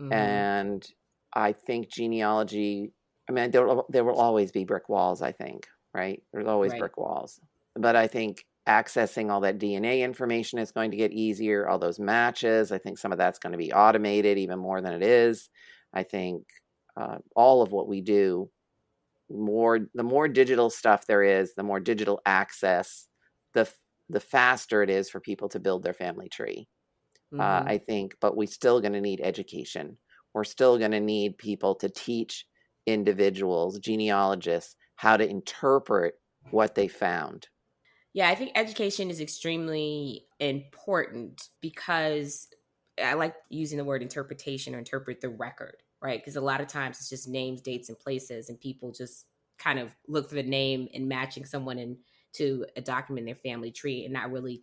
Mm-hmm. 0.00 0.12
And 0.12 0.86
I 1.34 1.52
think 1.52 1.90
genealogy, 1.90 2.92
I 3.28 3.32
mean, 3.32 3.50
there, 3.50 3.66
will- 3.66 3.86
there 3.90 4.04
will 4.04 4.18
always 4.20 4.52
be 4.52 4.64
brick 4.64 4.88
walls, 4.88 5.20
I 5.20 5.32
think, 5.32 5.66
right? 5.92 6.22
There's 6.32 6.46
always 6.46 6.72
Right. 6.72 6.80
brick 6.80 6.96
walls. 6.96 7.40
But 7.74 7.96
I 7.96 8.06
think 8.06 8.44
accessing 8.66 9.30
all 9.30 9.40
that 9.40 9.58
DNA 9.58 10.00
information 10.02 10.58
is 10.58 10.72
going 10.72 10.90
to 10.92 10.96
get 10.96 11.12
easier, 11.12 11.68
all 11.68 11.78
those 11.78 11.98
matches. 11.98 12.70
I 12.70 12.78
think 12.78 12.98
some 12.98 13.12
of 13.12 13.18
that's 13.18 13.38
going 13.38 13.52
to 13.52 13.58
be 13.58 13.72
automated 13.72 14.38
even 14.38 14.58
more 14.58 14.80
than 14.80 14.92
it 14.92 15.02
is. 15.02 15.48
I 15.92 16.02
think 16.02 16.44
uh, 16.96 17.18
all 17.34 17.62
of 17.62 17.72
what 17.72 17.88
we 17.88 18.00
do, 18.00 18.50
more 19.30 19.80
the 19.94 20.02
more 20.02 20.28
digital 20.28 20.70
stuff 20.70 21.06
there 21.06 21.22
is, 21.22 21.54
the 21.54 21.62
more 21.62 21.80
digital 21.80 22.20
access, 22.26 23.08
the 23.54 23.68
the 24.08 24.20
faster 24.20 24.82
it 24.82 24.90
is 24.90 25.10
for 25.10 25.20
people 25.20 25.48
to 25.50 25.60
build 25.60 25.82
their 25.82 25.94
family 25.94 26.28
tree 26.28 26.68
uh, 27.38 27.62
Mhm. 27.62 27.68
I 27.68 27.78
think, 27.78 28.16
but 28.20 28.36
we're 28.36 28.46
still 28.48 28.80
going 28.80 28.92
to 28.94 29.00
need 29.00 29.20
education. 29.22 29.98
We're 30.34 30.44
still 30.44 30.78
going 30.78 30.90
to 30.92 31.00
need 31.00 31.38
people 31.38 31.74
to 31.76 31.88
teach 31.88 32.46
individuals, 32.86 33.78
genealogists, 33.78 34.76
how 34.96 35.16
to 35.16 35.28
interpret 35.28 36.14
what 36.50 36.74
they 36.74 36.88
found. 36.88 37.48
Yeah, 38.14 38.28
I 38.28 38.34
think 38.34 38.52
education 38.54 39.10
is 39.10 39.20
extremely 39.20 40.26
important 40.40 41.48
because 41.60 42.48
I 43.02 43.14
like 43.14 43.36
using 43.50 43.78
the 43.78 43.84
word 43.84 44.02
interpretation 44.02 44.74
or 44.74 44.78
interpret 44.78 45.20
the 45.20 45.28
record, 45.28 45.82
right? 46.00 46.20
Because 46.20 46.36
a 46.36 46.40
lot 46.40 46.60
of 46.60 46.66
times 46.68 46.98
it's 46.98 47.08
just 47.08 47.28
names, 47.28 47.60
dates, 47.60 47.88
and 47.88 47.98
places, 47.98 48.48
and 48.48 48.60
people 48.60 48.92
just 48.92 49.26
kind 49.58 49.78
of 49.78 49.94
look 50.06 50.28
for 50.28 50.34
the 50.36 50.42
name 50.42 50.88
and 50.94 51.08
matching 51.08 51.44
someone 51.44 51.78
into 52.38 52.66
a 52.76 52.80
document 52.80 53.20
in 53.20 53.26
their 53.26 53.34
family 53.34 53.72
tree 53.72 54.04
and 54.04 54.12
not 54.12 54.30
really 54.30 54.62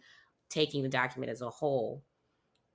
taking 0.50 0.84
the 0.84 0.90
document 0.90 1.32
as 1.32 1.42
a 1.42 1.50
whole 1.50 2.06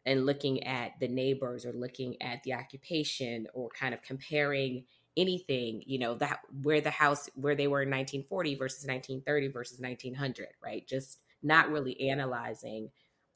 and 0.06 0.26
looking 0.26 0.62
at 0.64 0.98
the 1.00 1.08
neighbors 1.08 1.66
or 1.66 1.72
looking 1.72 2.20
at 2.22 2.42
the 2.42 2.54
occupation 2.54 3.46
or 3.54 3.68
kind 3.70 3.94
of 3.94 4.02
comparing 4.02 4.86
anything 5.16 5.82
you 5.86 5.98
know 5.98 6.14
that 6.14 6.40
where 6.62 6.80
the 6.80 6.90
house 6.90 7.28
where 7.34 7.56
they 7.56 7.66
were 7.66 7.82
in 7.82 7.90
1940 7.90 8.54
versus 8.54 8.86
1930 8.86 9.48
versus 9.48 9.80
1900 9.80 10.48
right 10.62 10.86
just 10.86 11.20
not 11.42 11.68
really 11.70 12.08
analyzing 12.08 12.90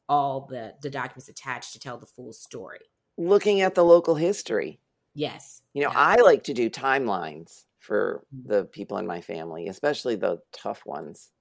all 0.08 0.46
the 0.46 0.74
the 0.82 0.90
documents 0.90 1.28
attached 1.28 1.72
to 1.72 1.80
tell 1.80 1.98
the 1.98 2.06
full 2.06 2.32
story 2.32 2.80
Looking 3.16 3.60
at 3.60 3.74
the 3.74 3.84
local 3.84 4.14
history. 4.16 4.80
yes 5.14 5.62
You 5.74 5.84
know, 5.84 5.92
Yeah. 5.92 5.96
I 5.96 6.16
like 6.22 6.44
to 6.46 6.54
do 6.54 6.70
timelines 6.70 7.66
for 7.80 8.26
Mhm. 8.30 8.44
the 8.44 8.66
people 8.66 8.98
in 8.98 9.08
my 9.08 9.22
family, 9.22 9.68
especially 9.68 10.16
the 10.16 10.40
tough 10.52 10.86
ones. 10.86 11.33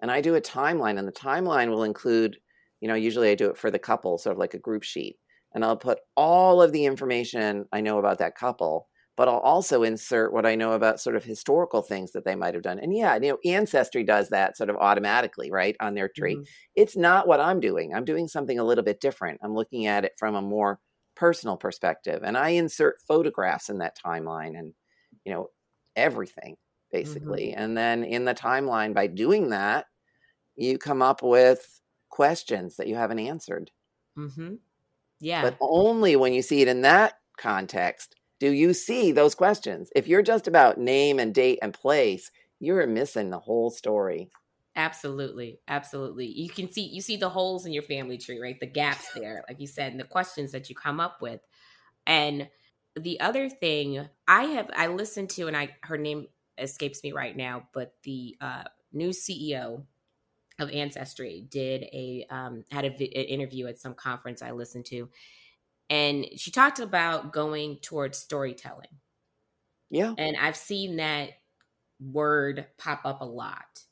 And 0.00 0.10
I 0.10 0.20
do 0.20 0.34
a 0.34 0.40
timeline, 0.40 0.98
and 0.98 1.08
the 1.08 1.12
timeline 1.12 1.70
will 1.70 1.82
include, 1.84 2.38
you 2.80 2.88
know, 2.88 2.94
usually 2.94 3.30
I 3.30 3.34
do 3.34 3.50
it 3.50 3.56
for 3.58 3.70
the 3.70 3.78
couple, 3.78 4.18
sort 4.18 4.32
of 4.34 4.38
like 4.38 4.54
a 4.54 4.58
group 4.58 4.82
sheet. 4.82 5.18
And 5.54 5.64
I'll 5.64 5.76
put 5.76 6.00
all 6.16 6.60
of 6.62 6.72
the 6.72 6.84
information 6.84 7.66
I 7.72 7.80
know 7.80 7.98
about 7.98 8.18
that 8.18 8.36
couple, 8.36 8.88
but 9.16 9.28
I'll 9.28 9.38
also 9.38 9.82
insert 9.82 10.32
what 10.32 10.46
I 10.46 10.54
know 10.54 10.72
about 10.72 11.00
sort 11.00 11.16
of 11.16 11.24
historical 11.24 11.82
things 11.82 12.12
that 12.12 12.24
they 12.24 12.36
might 12.36 12.54
have 12.54 12.62
done. 12.62 12.78
And 12.78 12.94
yeah, 12.96 13.14
you 13.16 13.30
know, 13.30 13.38
Ancestry 13.44 14.04
does 14.04 14.28
that 14.28 14.56
sort 14.56 14.70
of 14.70 14.76
automatically, 14.76 15.50
right, 15.50 15.74
on 15.80 15.94
their 15.94 16.08
tree. 16.08 16.40
Mhm. 16.40 16.46
It's 16.76 16.96
not 16.96 17.26
what 17.26 17.40
I'm 17.40 17.58
doing. 17.60 17.94
I'm 17.94 18.04
doing 18.04 18.28
something 18.28 18.58
a 18.58 18.64
little 18.64 18.84
bit 18.84 19.00
different. 19.00 19.40
I'm 19.42 19.54
looking 19.54 19.86
at 19.86 20.04
it 20.04 20.12
from 20.18 20.34
a 20.36 20.42
more 20.42 20.80
personal 21.16 21.56
perspective. 21.56 22.22
And 22.22 22.36
I 22.38 22.50
insert 22.50 23.00
photographs 23.08 23.68
in 23.68 23.78
that 23.78 23.96
timeline 23.98 24.56
and, 24.56 24.74
you 25.24 25.32
know, 25.32 25.48
everything 25.96 26.56
basically. 26.90 27.52
And 27.52 27.76
then 27.76 28.04
in 28.04 28.24
the 28.24 28.34
timeline, 28.34 28.94
by 28.94 29.06
doing 29.06 29.50
that, 29.50 29.86
you 30.56 30.78
come 30.78 31.02
up 31.02 31.22
with 31.22 31.80
questions 32.08 32.76
that 32.76 32.88
you 32.88 32.96
haven't 32.96 33.20
answered. 33.20 33.70
mm-hmm. 34.16 34.54
yeah 35.20 35.42
But 35.42 35.56
only 35.60 36.16
when 36.16 36.32
you 36.32 36.42
see 36.42 36.62
it 36.62 36.68
in 36.68 36.82
that 36.82 37.14
context 37.36 38.16
do 38.40 38.52
you 38.52 38.72
see 38.72 39.12
those 39.12 39.34
questions. 39.34 39.90
If 39.96 40.06
you're 40.06 40.22
just 40.22 40.46
about 40.46 40.78
name 40.78 41.18
and 41.18 41.34
date 41.34 41.58
and 41.60 41.74
place, 41.74 42.30
you're 42.60 42.86
missing 42.86 43.30
the 43.30 43.38
whole 43.38 43.70
story. 43.70 44.30
Absolutely, 44.76 45.58
absolutely. 45.66 46.26
You 46.26 46.48
can 46.48 46.70
see 46.70 46.82
you 46.82 47.00
see 47.00 47.16
the 47.16 47.28
holes 47.28 47.66
in 47.66 47.72
your 47.72 47.82
family 47.82 48.16
tree, 48.16 48.38
right? 48.38 48.58
The 48.60 48.66
gaps 48.66 49.08
there, 49.14 49.42
like 49.48 49.60
you 49.60 49.66
said, 49.66 49.90
and 49.90 50.00
the 50.00 50.04
questions 50.04 50.52
that 50.52 50.68
you 50.68 50.76
come 50.76 51.00
up 51.00 51.20
with. 51.20 51.40
And 52.06 52.48
the 52.94 53.18
other 53.18 53.48
thing 53.48 54.08
I 54.28 54.44
have 54.44 54.70
I 54.76 54.86
listened 54.86 55.30
to, 55.30 55.48
and 55.48 55.56
I 55.56 55.76
her 55.82 55.98
name 55.98 56.26
escapes 56.58 57.02
me 57.02 57.12
right 57.12 57.36
now, 57.36 57.68
but 57.72 57.94
the 58.02 58.36
uh, 58.40 58.64
new 58.92 59.10
CEO 59.10 59.84
of 60.58 60.70
Ancestry 60.70 61.46
did 61.48 61.82
a 61.84 62.26
um, 62.30 62.64
had 62.70 62.84
a, 62.84 62.88
an 62.88 63.26
interview 63.26 63.66
at 63.66 63.78
some 63.78 63.94
conference 63.94 64.42
I 64.42 64.50
listened 64.50 64.86
to, 64.86 65.08
and 65.88 66.26
she 66.36 66.50
talked 66.50 66.80
about 66.80 67.32
going 67.32 67.76
towards 67.76 68.18
storytelling. 68.18 68.88
Yeah. 69.90 70.14
And 70.18 70.36
I've 70.36 70.56
seen 70.56 70.96
that 70.96 71.30
word 72.00 72.66
pop 72.76 73.00
up 73.04 73.20
a 73.20 73.24
lot 73.24 73.82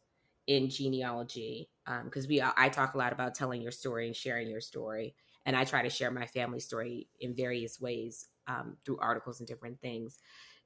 in 0.47 0.69
genealogy 0.69 1.71
because 2.05 2.29
we 2.29 2.43
I 2.43 2.69
talk 2.69 2.95
a 2.95 2.99
lot 2.99 3.13
about 3.13 3.35
telling 3.35 3.63
your 3.63 3.73
story 3.73 4.07
and 4.07 4.17
sharing 4.17 4.49
your 4.49 4.61
story, 4.61 5.15
and 5.45 5.57
I 5.57 5.65
try 5.65 5.83
to 5.83 5.91
share 5.91 6.11
my 6.11 6.27
family 6.27 6.61
story 6.61 7.09
in 7.21 7.35
various 7.35 7.81
ways 7.81 8.27
um, 8.49 8.77
through 8.85 8.99
articles 8.99 9.41
and 9.41 9.49
different 9.49 9.81
things. 9.81 10.19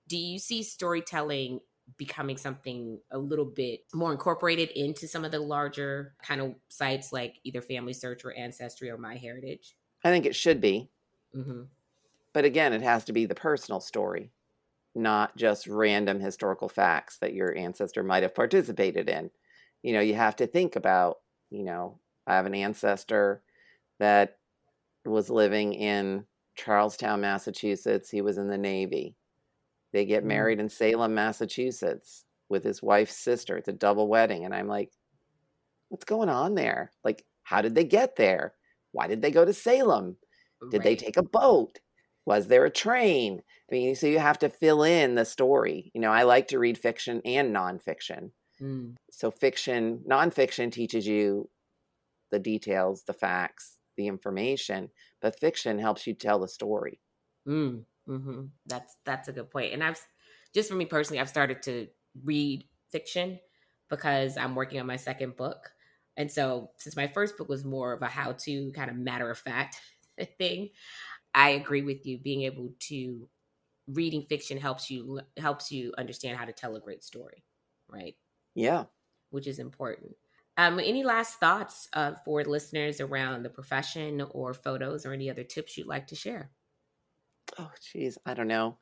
Do 0.08 0.16
you 0.16 0.38
see 0.38 0.62
storytelling 0.62 1.60
becoming 1.96 2.36
something 2.36 3.00
a 3.10 3.18
little 3.18 3.44
bit 3.44 3.80
more 3.94 4.12
incorporated 4.12 4.70
into 4.70 5.08
some 5.08 5.24
of 5.24 5.32
the 5.32 5.40
larger 5.40 6.14
kind 6.22 6.40
of 6.40 6.54
sites 6.68 7.12
like 7.12 7.36
either 7.44 7.60
FamilySearch 7.60 8.24
or 8.24 8.32
Ancestry 8.32 8.90
or 8.90 8.98
MyHeritage? 8.98 9.74
I 10.04 10.10
think 10.10 10.26
it 10.26 10.36
should 10.36 10.60
be. 10.60 10.90
hmm 11.32 11.62
But 12.32 12.44
again, 12.44 12.72
it 12.72 12.82
has 12.82 13.04
to 13.06 13.12
be 13.12 13.26
the 13.26 13.34
personal 13.34 13.80
story, 13.80 14.32
not 14.94 15.36
just 15.36 15.66
random 15.66 16.20
historical 16.20 16.68
facts 16.68 17.18
that 17.18 17.34
your 17.34 17.56
ancestor 17.56 18.02
might 18.02 18.22
have 18.22 18.34
participated 18.34 19.08
in. 19.08 19.30
You 19.82 19.94
know, 19.94 20.00
you 20.00 20.14
have 20.14 20.36
to 20.36 20.46
think 20.46 20.76
about, 20.76 21.18
you 21.50 21.64
know, 21.64 22.00
I 22.26 22.36
have 22.36 22.46
an 22.46 22.54
ancestor 22.54 23.42
that 23.98 24.38
was 25.04 25.30
living 25.30 25.74
in 25.74 26.26
Charlestown, 26.54 27.22
Massachusetts. 27.22 28.10
He 28.10 28.20
was 28.22 28.38
in 28.38 28.48
the 28.48 28.58
Navy. 28.58 29.16
They 29.92 30.04
get 30.04 30.22
Mm. 30.22 30.28
married 30.28 30.60
in 30.60 30.68
Salem, 30.68 31.14
Massachusetts 31.14 32.24
with 32.48 32.64
his 32.64 32.82
wife's 32.82 33.16
sister. 33.16 33.56
It's 33.56 33.68
a 33.68 33.72
double 33.72 34.08
wedding. 34.08 34.44
And 34.44 34.54
I'm 34.54 34.68
like, 34.68 34.92
what's 35.88 36.04
going 36.04 36.28
on 36.28 36.54
there? 36.54 36.92
Like, 37.04 37.24
how 37.42 37.62
did 37.62 37.74
they 37.74 37.84
get 37.84 38.16
there? 38.16 38.54
Why 38.92 39.06
did 39.06 39.22
they 39.22 39.30
go 39.30 39.44
to 39.44 39.52
Salem? 39.52 40.16
Did 40.70 40.82
they 40.82 40.94
take 40.94 41.16
a 41.16 41.22
boat? 41.22 41.80
Was 42.26 42.48
there 42.48 42.64
a 42.64 42.70
train? 42.70 43.42
I 43.70 43.74
mean, 43.74 43.96
so 43.96 44.06
you 44.06 44.18
have 44.18 44.38
to 44.40 44.50
fill 44.50 44.82
in 44.82 45.14
the 45.14 45.24
story. 45.24 45.90
You 45.94 46.00
know, 46.00 46.10
I 46.10 46.24
like 46.24 46.48
to 46.48 46.58
read 46.58 46.76
fiction 46.76 47.22
and 47.24 47.54
nonfiction. 47.54 48.32
Mm. 48.60 48.96
So, 49.10 49.30
fiction, 49.30 50.04
nonfiction 50.06 50.70
teaches 50.70 51.06
you 51.06 51.48
the 52.30 52.38
details, 52.38 53.04
the 53.04 53.14
facts, 53.14 53.78
the 53.96 54.06
information, 54.06 54.90
but 55.22 55.40
fiction 55.40 55.78
helps 55.78 56.06
you 56.06 56.14
tell 56.14 56.38
the 56.38 56.48
story. 56.48 57.00
Mm, 57.48 57.84
hmm 58.16 58.46
That's 58.66 58.96
that's 59.04 59.28
a 59.28 59.32
good 59.32 59.50
point. 59.50 59.72
And 59.72 59.82
I've 59.84 60.00
just 60.54 60.68
for 60.68 60.74
me 60.76 60.86
personally, 60.86 61.20
I've 61.20 61.28
started 61.28 61.62
to 61.64 61.88
read 62.24 62.68
fiction 62.90 63.40
because 63.88 64.36
I'm 64.36 64.54
working 64.54 64.80
on 64.80 64.86
my 64.86 64.96
second 64.96 65.36
book. 65.36 65.72
And 66.16 66.30
so 66.30 66.72
since 66.78 66.96
my 66.96 67.06
first 67.08 67.38
book 67.38 67.48
was 67.48 67.64
more 67.64 67.92
of 67.92 68.02
a 68.02 68.08
how 68.08 68.32
to 68.32 68.72
kind 68.72 68.90
of 68.90 68.96
matter 68.96 69.30
of 69.30 69.38
fact 69.38 69.80
thing, 70.38 70.70
I 71.34 71.50
agree 71.50 71.82
with 71.82 72.06
you. 72.06 72.18
Being 72.18 72.42
able 72.42 72.74
to 72.90 73.28
reading 73.88 74.26
fiction 74.28 74.58
helps 74.58 74.90
you 74.90 75.20
helps 75.38 75.72
you 75.72 75.94
understand 75.98 76.38
how 76.38 76.46
to 76.46 76.52
tell 76.54 76.76
a 76.76 76.80
great 76.80 77.04
story, 77.04 77.44
right? 77.88 78.16
Yeah. 78.54 78.86
Which 79.30 79.46
is 79.46 79.58
important. 79.58 80.16
Um, 80.56 80.78
any 80.80 81.02
last 81.04 81.38
thoughts 81.40 81.88
uh, 81.92 82.14
for 82.24 82.44
listeners 82.44 83.00
around 83.00 83.42
the 83.44 83.50
profession 83.50 84.20
or 84.20 84.52
photos 84.54 85.06
or 85.06 85.12
any 85.12 85.30
other 85.30 85.44
tips 85.44 85.76
you'd 85.78 85.86
like 85.86 86.08
to 86.08 86.14
share? 86.16 86.52
Oh, 87.58 87.70
geez. 87.92 88.18
I 88.24 88.34
don't 88.34 88.48
know. 88.48 88.78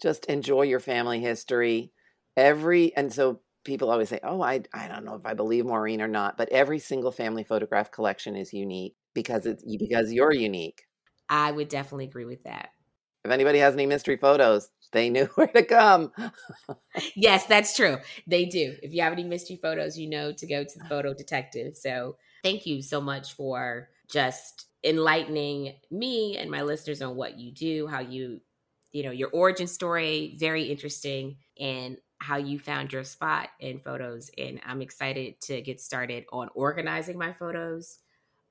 Just 0.00 0.26
enjoy 0.26 0.62
your 0.62 0.80
family 0.80 1.20
history. 1.20 1.92
Every, 2.36 2.94
and 2.96 3.12
so 3.12 3.40
people 3.64 3.90
always 3.90 4.08
say, 4.08 4.20
oh, 4.22 4.42
I, 4.42 4.62
I 4.72 4.88
don't 4.88 5.04
know 5.04 5.14
if 5.14 5.26
I 5.26 5.34
believe 5.34 5.66
Maureen 5.66 6.00
or 6.00 6.08
not, 6.08 6.36
but 6.36 6.48
every 6.50 6.78
single 6.78 7.12
family 7.12 7.44
photograph 7.44 7.90
collection 7.90 8.36
is 8.36 8.52
unique 8.52 8.96
because 9.14 9.46
it's 9.46 9.64
because 9.78 10.12
you're 10.12 10.32
unique. 10.32 10.82
I 11.28 11.52
would 11.52 11.68
definitely 11.68 12.06
agree 12.06 12.24
with 12.24 12.44
that. 12.44 12.70
If 13.24 13.30
anybody 13.30 13.58
has 13.60 13.74
any 13.74 13.86
mystery 13.86 14.16
photos, 14.16 14.70
they 14.92 15.08
knew 15.10 15.26
where 15.34 15.46
to 15.48 15.62
come. 15.62 16.12
yes, 17.16 17.46
that's 17.46 17.76
true. 17.76 17.98
They 18.26 18.46
do. 18.46 18.74
If 18.82 18.92
you 18.92 19.02
have 19.02 19.12
any 19.12 19.24
mystery 19.24 19.58
photos, 19.62 19.98
you 19.98 20.08
know 20.08 20.32
to 20.32 20.46
go 20.46 20.64
to 20.64 20.78
the 20.78 20.84
photo 20.86 21.14
detective. 21.14 21.76
So 21.76 22.16
thank 22.42 22.66
you 22.66 22.82
so 22.82 23.00
much 23.00 23.34
for 23.34 23.88
just 24.10 24.66
enlightening 24.84 25.74
me 25.90 26.36
and 26.36 26.50
my 26.50 26.62
listeners 26.62 27.02
on 27.02 27.16
what 27.16 27.38
you 27.38 27.52
do, 27.52 27.86
how 27.86 28.00
you, 28.00 28.40
you 28.92 29.02
know, 29.02 29.10
your 29.10 29.30
origin 29.30 29.66
story, 29.66 30.36
very 30.38 30.64
interesting, 30.64 31.36
and 31.58 31.96
how 32.18 32.36
you 32.36 32.58
found 32.58 32.92
your 32.92 33.04
spot 33.04 33.48
in 33.60 33.78
photos. 33.78 34.30
And 34.38 34.60
I'm 34.64 34.82
excited 34.82 35.40
to 35.42 35.60
get 35.60 35.80
started 35.80 36.24
on 36.32 36.48
organizing 36.54 37.18
my 37.18 37.32
photos, 37.32 37.98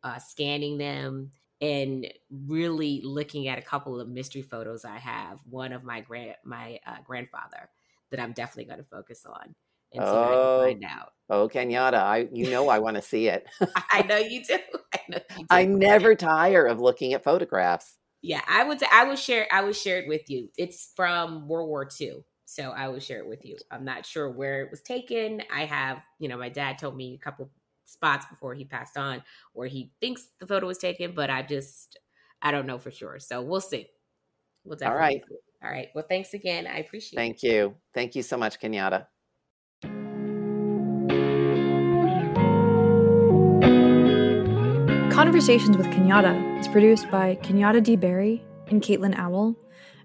uh, 0.03 0.19
scanning 0.19 0.77
them, 0.77 1.31
and 1.61 2.11
really 2.29 3.01
looking 3.03 3.47
at 3.47 3.59
a 3.59 3.61
couple 3.61 3.99
of 3.99 4.09
mystery 4.09 4.41
photos 4.41 4.83
I 4.83 4.97
have. 4.97 5.39
One 5.49 5.73
of 5.73 5.83
my 5.83 6.01
grand 6.01 6.35
my 6.43 6.79
uh, 6.85 6.97
grandfather 7.05 7.69
that 8.09 8.19
I'm 8.19 8.33
definitely 8.33 8.65
going 8.65 8.79
to 8.79 8.83
focus 8.83 9.25
on 9.25 9.55
and 9.93 10.03
oh, 10.03 10.61
I 10.61 10.65
find 10.65 10.83
out. 10.83 11.09
Oh, 11.29 11.47
Kenyatta, 11.47 11.95
I 11.95 12.27
you 12.31 12.49
know 12.49 12.69
I 12.69 12.79
want 12.79 12.97
to 12.97 13.01
see 13.01 13.27
it. 13.27 13.47
I 13.91 14.03
know 14.03 14.17
you 14.17 14.43
do. 14.43 14.57
I 14.93 14.99
know 15.09 15.19
you 15.29 15.43
do. 15.43 15.45
I 15.49 15.65
never 15.65 16.15
tire 16.15 16.65
of 16.65 16.79
looking 16.79 17.13
at 17.13 17.23
photographs. 17.23 17.97
Yeah, 18.21 18.41
I 18.47 18.63
would. 18.63 18.81
I 18.91 19.05
would 19.05 19.19
share. 19.19 19.47
I 19.51 19.63
would 19.63 19.75
share 19.75 19.99
it 19.99 20.07
with 20.07 20.29
you. 20.29 20.49
It's 20.57 20.91
from 20.95 21.47
World 21.47 21.69
War 21.69 21.87
II, 21.99 22.23
so 22.45 22.71
I 22.71 22.89
will 22.89 22.99
share 22.99 23.19
it 23.19 23.27
with 23.27 23.45
you. 23.45 23.57
I'm 23.71 23.85
not 23.85 24.05
sure 24.05 24.29
where 24.29 24.61
it 24.61 24.71
was 24.71 24.81
taken. 24.81 25.41
I 25.53 25.65
have, 25.65 26.01
you 26.19 26.27
know, 26.27 26.37
my 26.37 26.49
dad 26.49 26.77
told 26.77 26.95
me 26.95 27.15
a 27.15 27.23
couple 27.23 27.49
spots 27.85 28.25
before 28.29 28.53
he 28.53 28.63
passed 28.65 28.97
on 28.97 29.21
where 29.53 29.67
he 29.67 29.91
thinks 29.99 30.27
the 30.39 30.47
photo 30.47 30.67
was 30.67 30.77
taken, 30.77 31.13
but 31.13 31.29
I 31.29 31.41
just 31.41 31.99
I 32.41 32.51
don't 32.51 32.67
know 32.67 32.77
for 32.77 32.91
sure. 32.91 33.19
So 33.19 33.41
we'll 33.41 33.61
see. 33.61 33.87
We'll 34.63 34.77
definitely 34.77 34.99
All 34.99 35.07
right. 35.07 35.21
See. 35.27 35.35
All 35.63 35.71
right. 35.71 35.87
Well, 35.93 36.05
thanks 36.07 36.33
again. 36.33 36.67
I 36.67 36.79
appreciate 36.79 37.17
Thank 37.17 37.37
it. 37.37 37.41
Thank 37.41 37.53
you. 37.53 37.75
Thank 37.93 38.15
you 38.15 38.23
so 38.23 38.37
much, 38.37 38.59
Kenyatta. 38.59 39.07
Conversations 45.21 45.77
with 45.77 45.85
Kenyatta 45.85 46.59
is 46.59 46.67
produced 46.67 47.11
by 47.11 47.35
Kenyatta 47.43 47.83
D. 47.83 47.95
Berry 47.95 48.43
and 48.69 48.81
Caitlin 48.81 49.15
Owl 49.15 49.55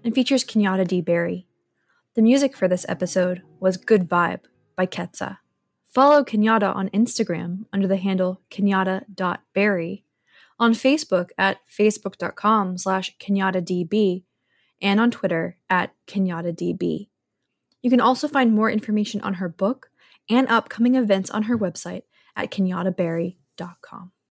and 0.03 0.13
features 0.13 0.43
Kenyatta 0.43 0.87
D. 0.87 1.01
Berry. 1.01 1.47
The 2.13 2.21
music 2.21 2.55
for 2.55 2.67
this 2.67 2.85
episode 2.87 3.41
was 3.59 3.77
Good 3.77 4.07
Vibe 4.07 4.41
by 4.75 4.85
Ketsa. 4.85 5.39
Follow 5.91 6.23
Kenyatta 6.23 6.73
on 6.73 6.89
Instagram 6.89 7.65
under 7.73 7.87
the 7.87 7.97
handle 7.97 8.41
kenyatta.berry, 8.51 10.05
on 10.59 10.73
Facebook 10.73 11.29
at 11.35 11.57
facebook.com 11.67 12.77
slash 12.77 13.17
kenyattadb, 13.17 14.23
and 14.83 14.99
on 14.99 15.09
Twitter 15.09 15.57
at 15.67 15.95
kenyattadb. 16.05 17.09
You 17.81 17.89
can 17.89 18.01
also 18.01 18.27
find 18.27 18.53
more 18.53 18.69
information 18.69 19.21
on 19.21 19.33
her 19.33 19.49
book 19.49 19.89
and 20.29 20.47
upcoming 20.47 20.93
events 20.93 21.31
on 21.31 21.43
her 21.43 21.57
website 21.57 22.03
at 22.35 22.51
kenyattaberry.com. 22.51 24.11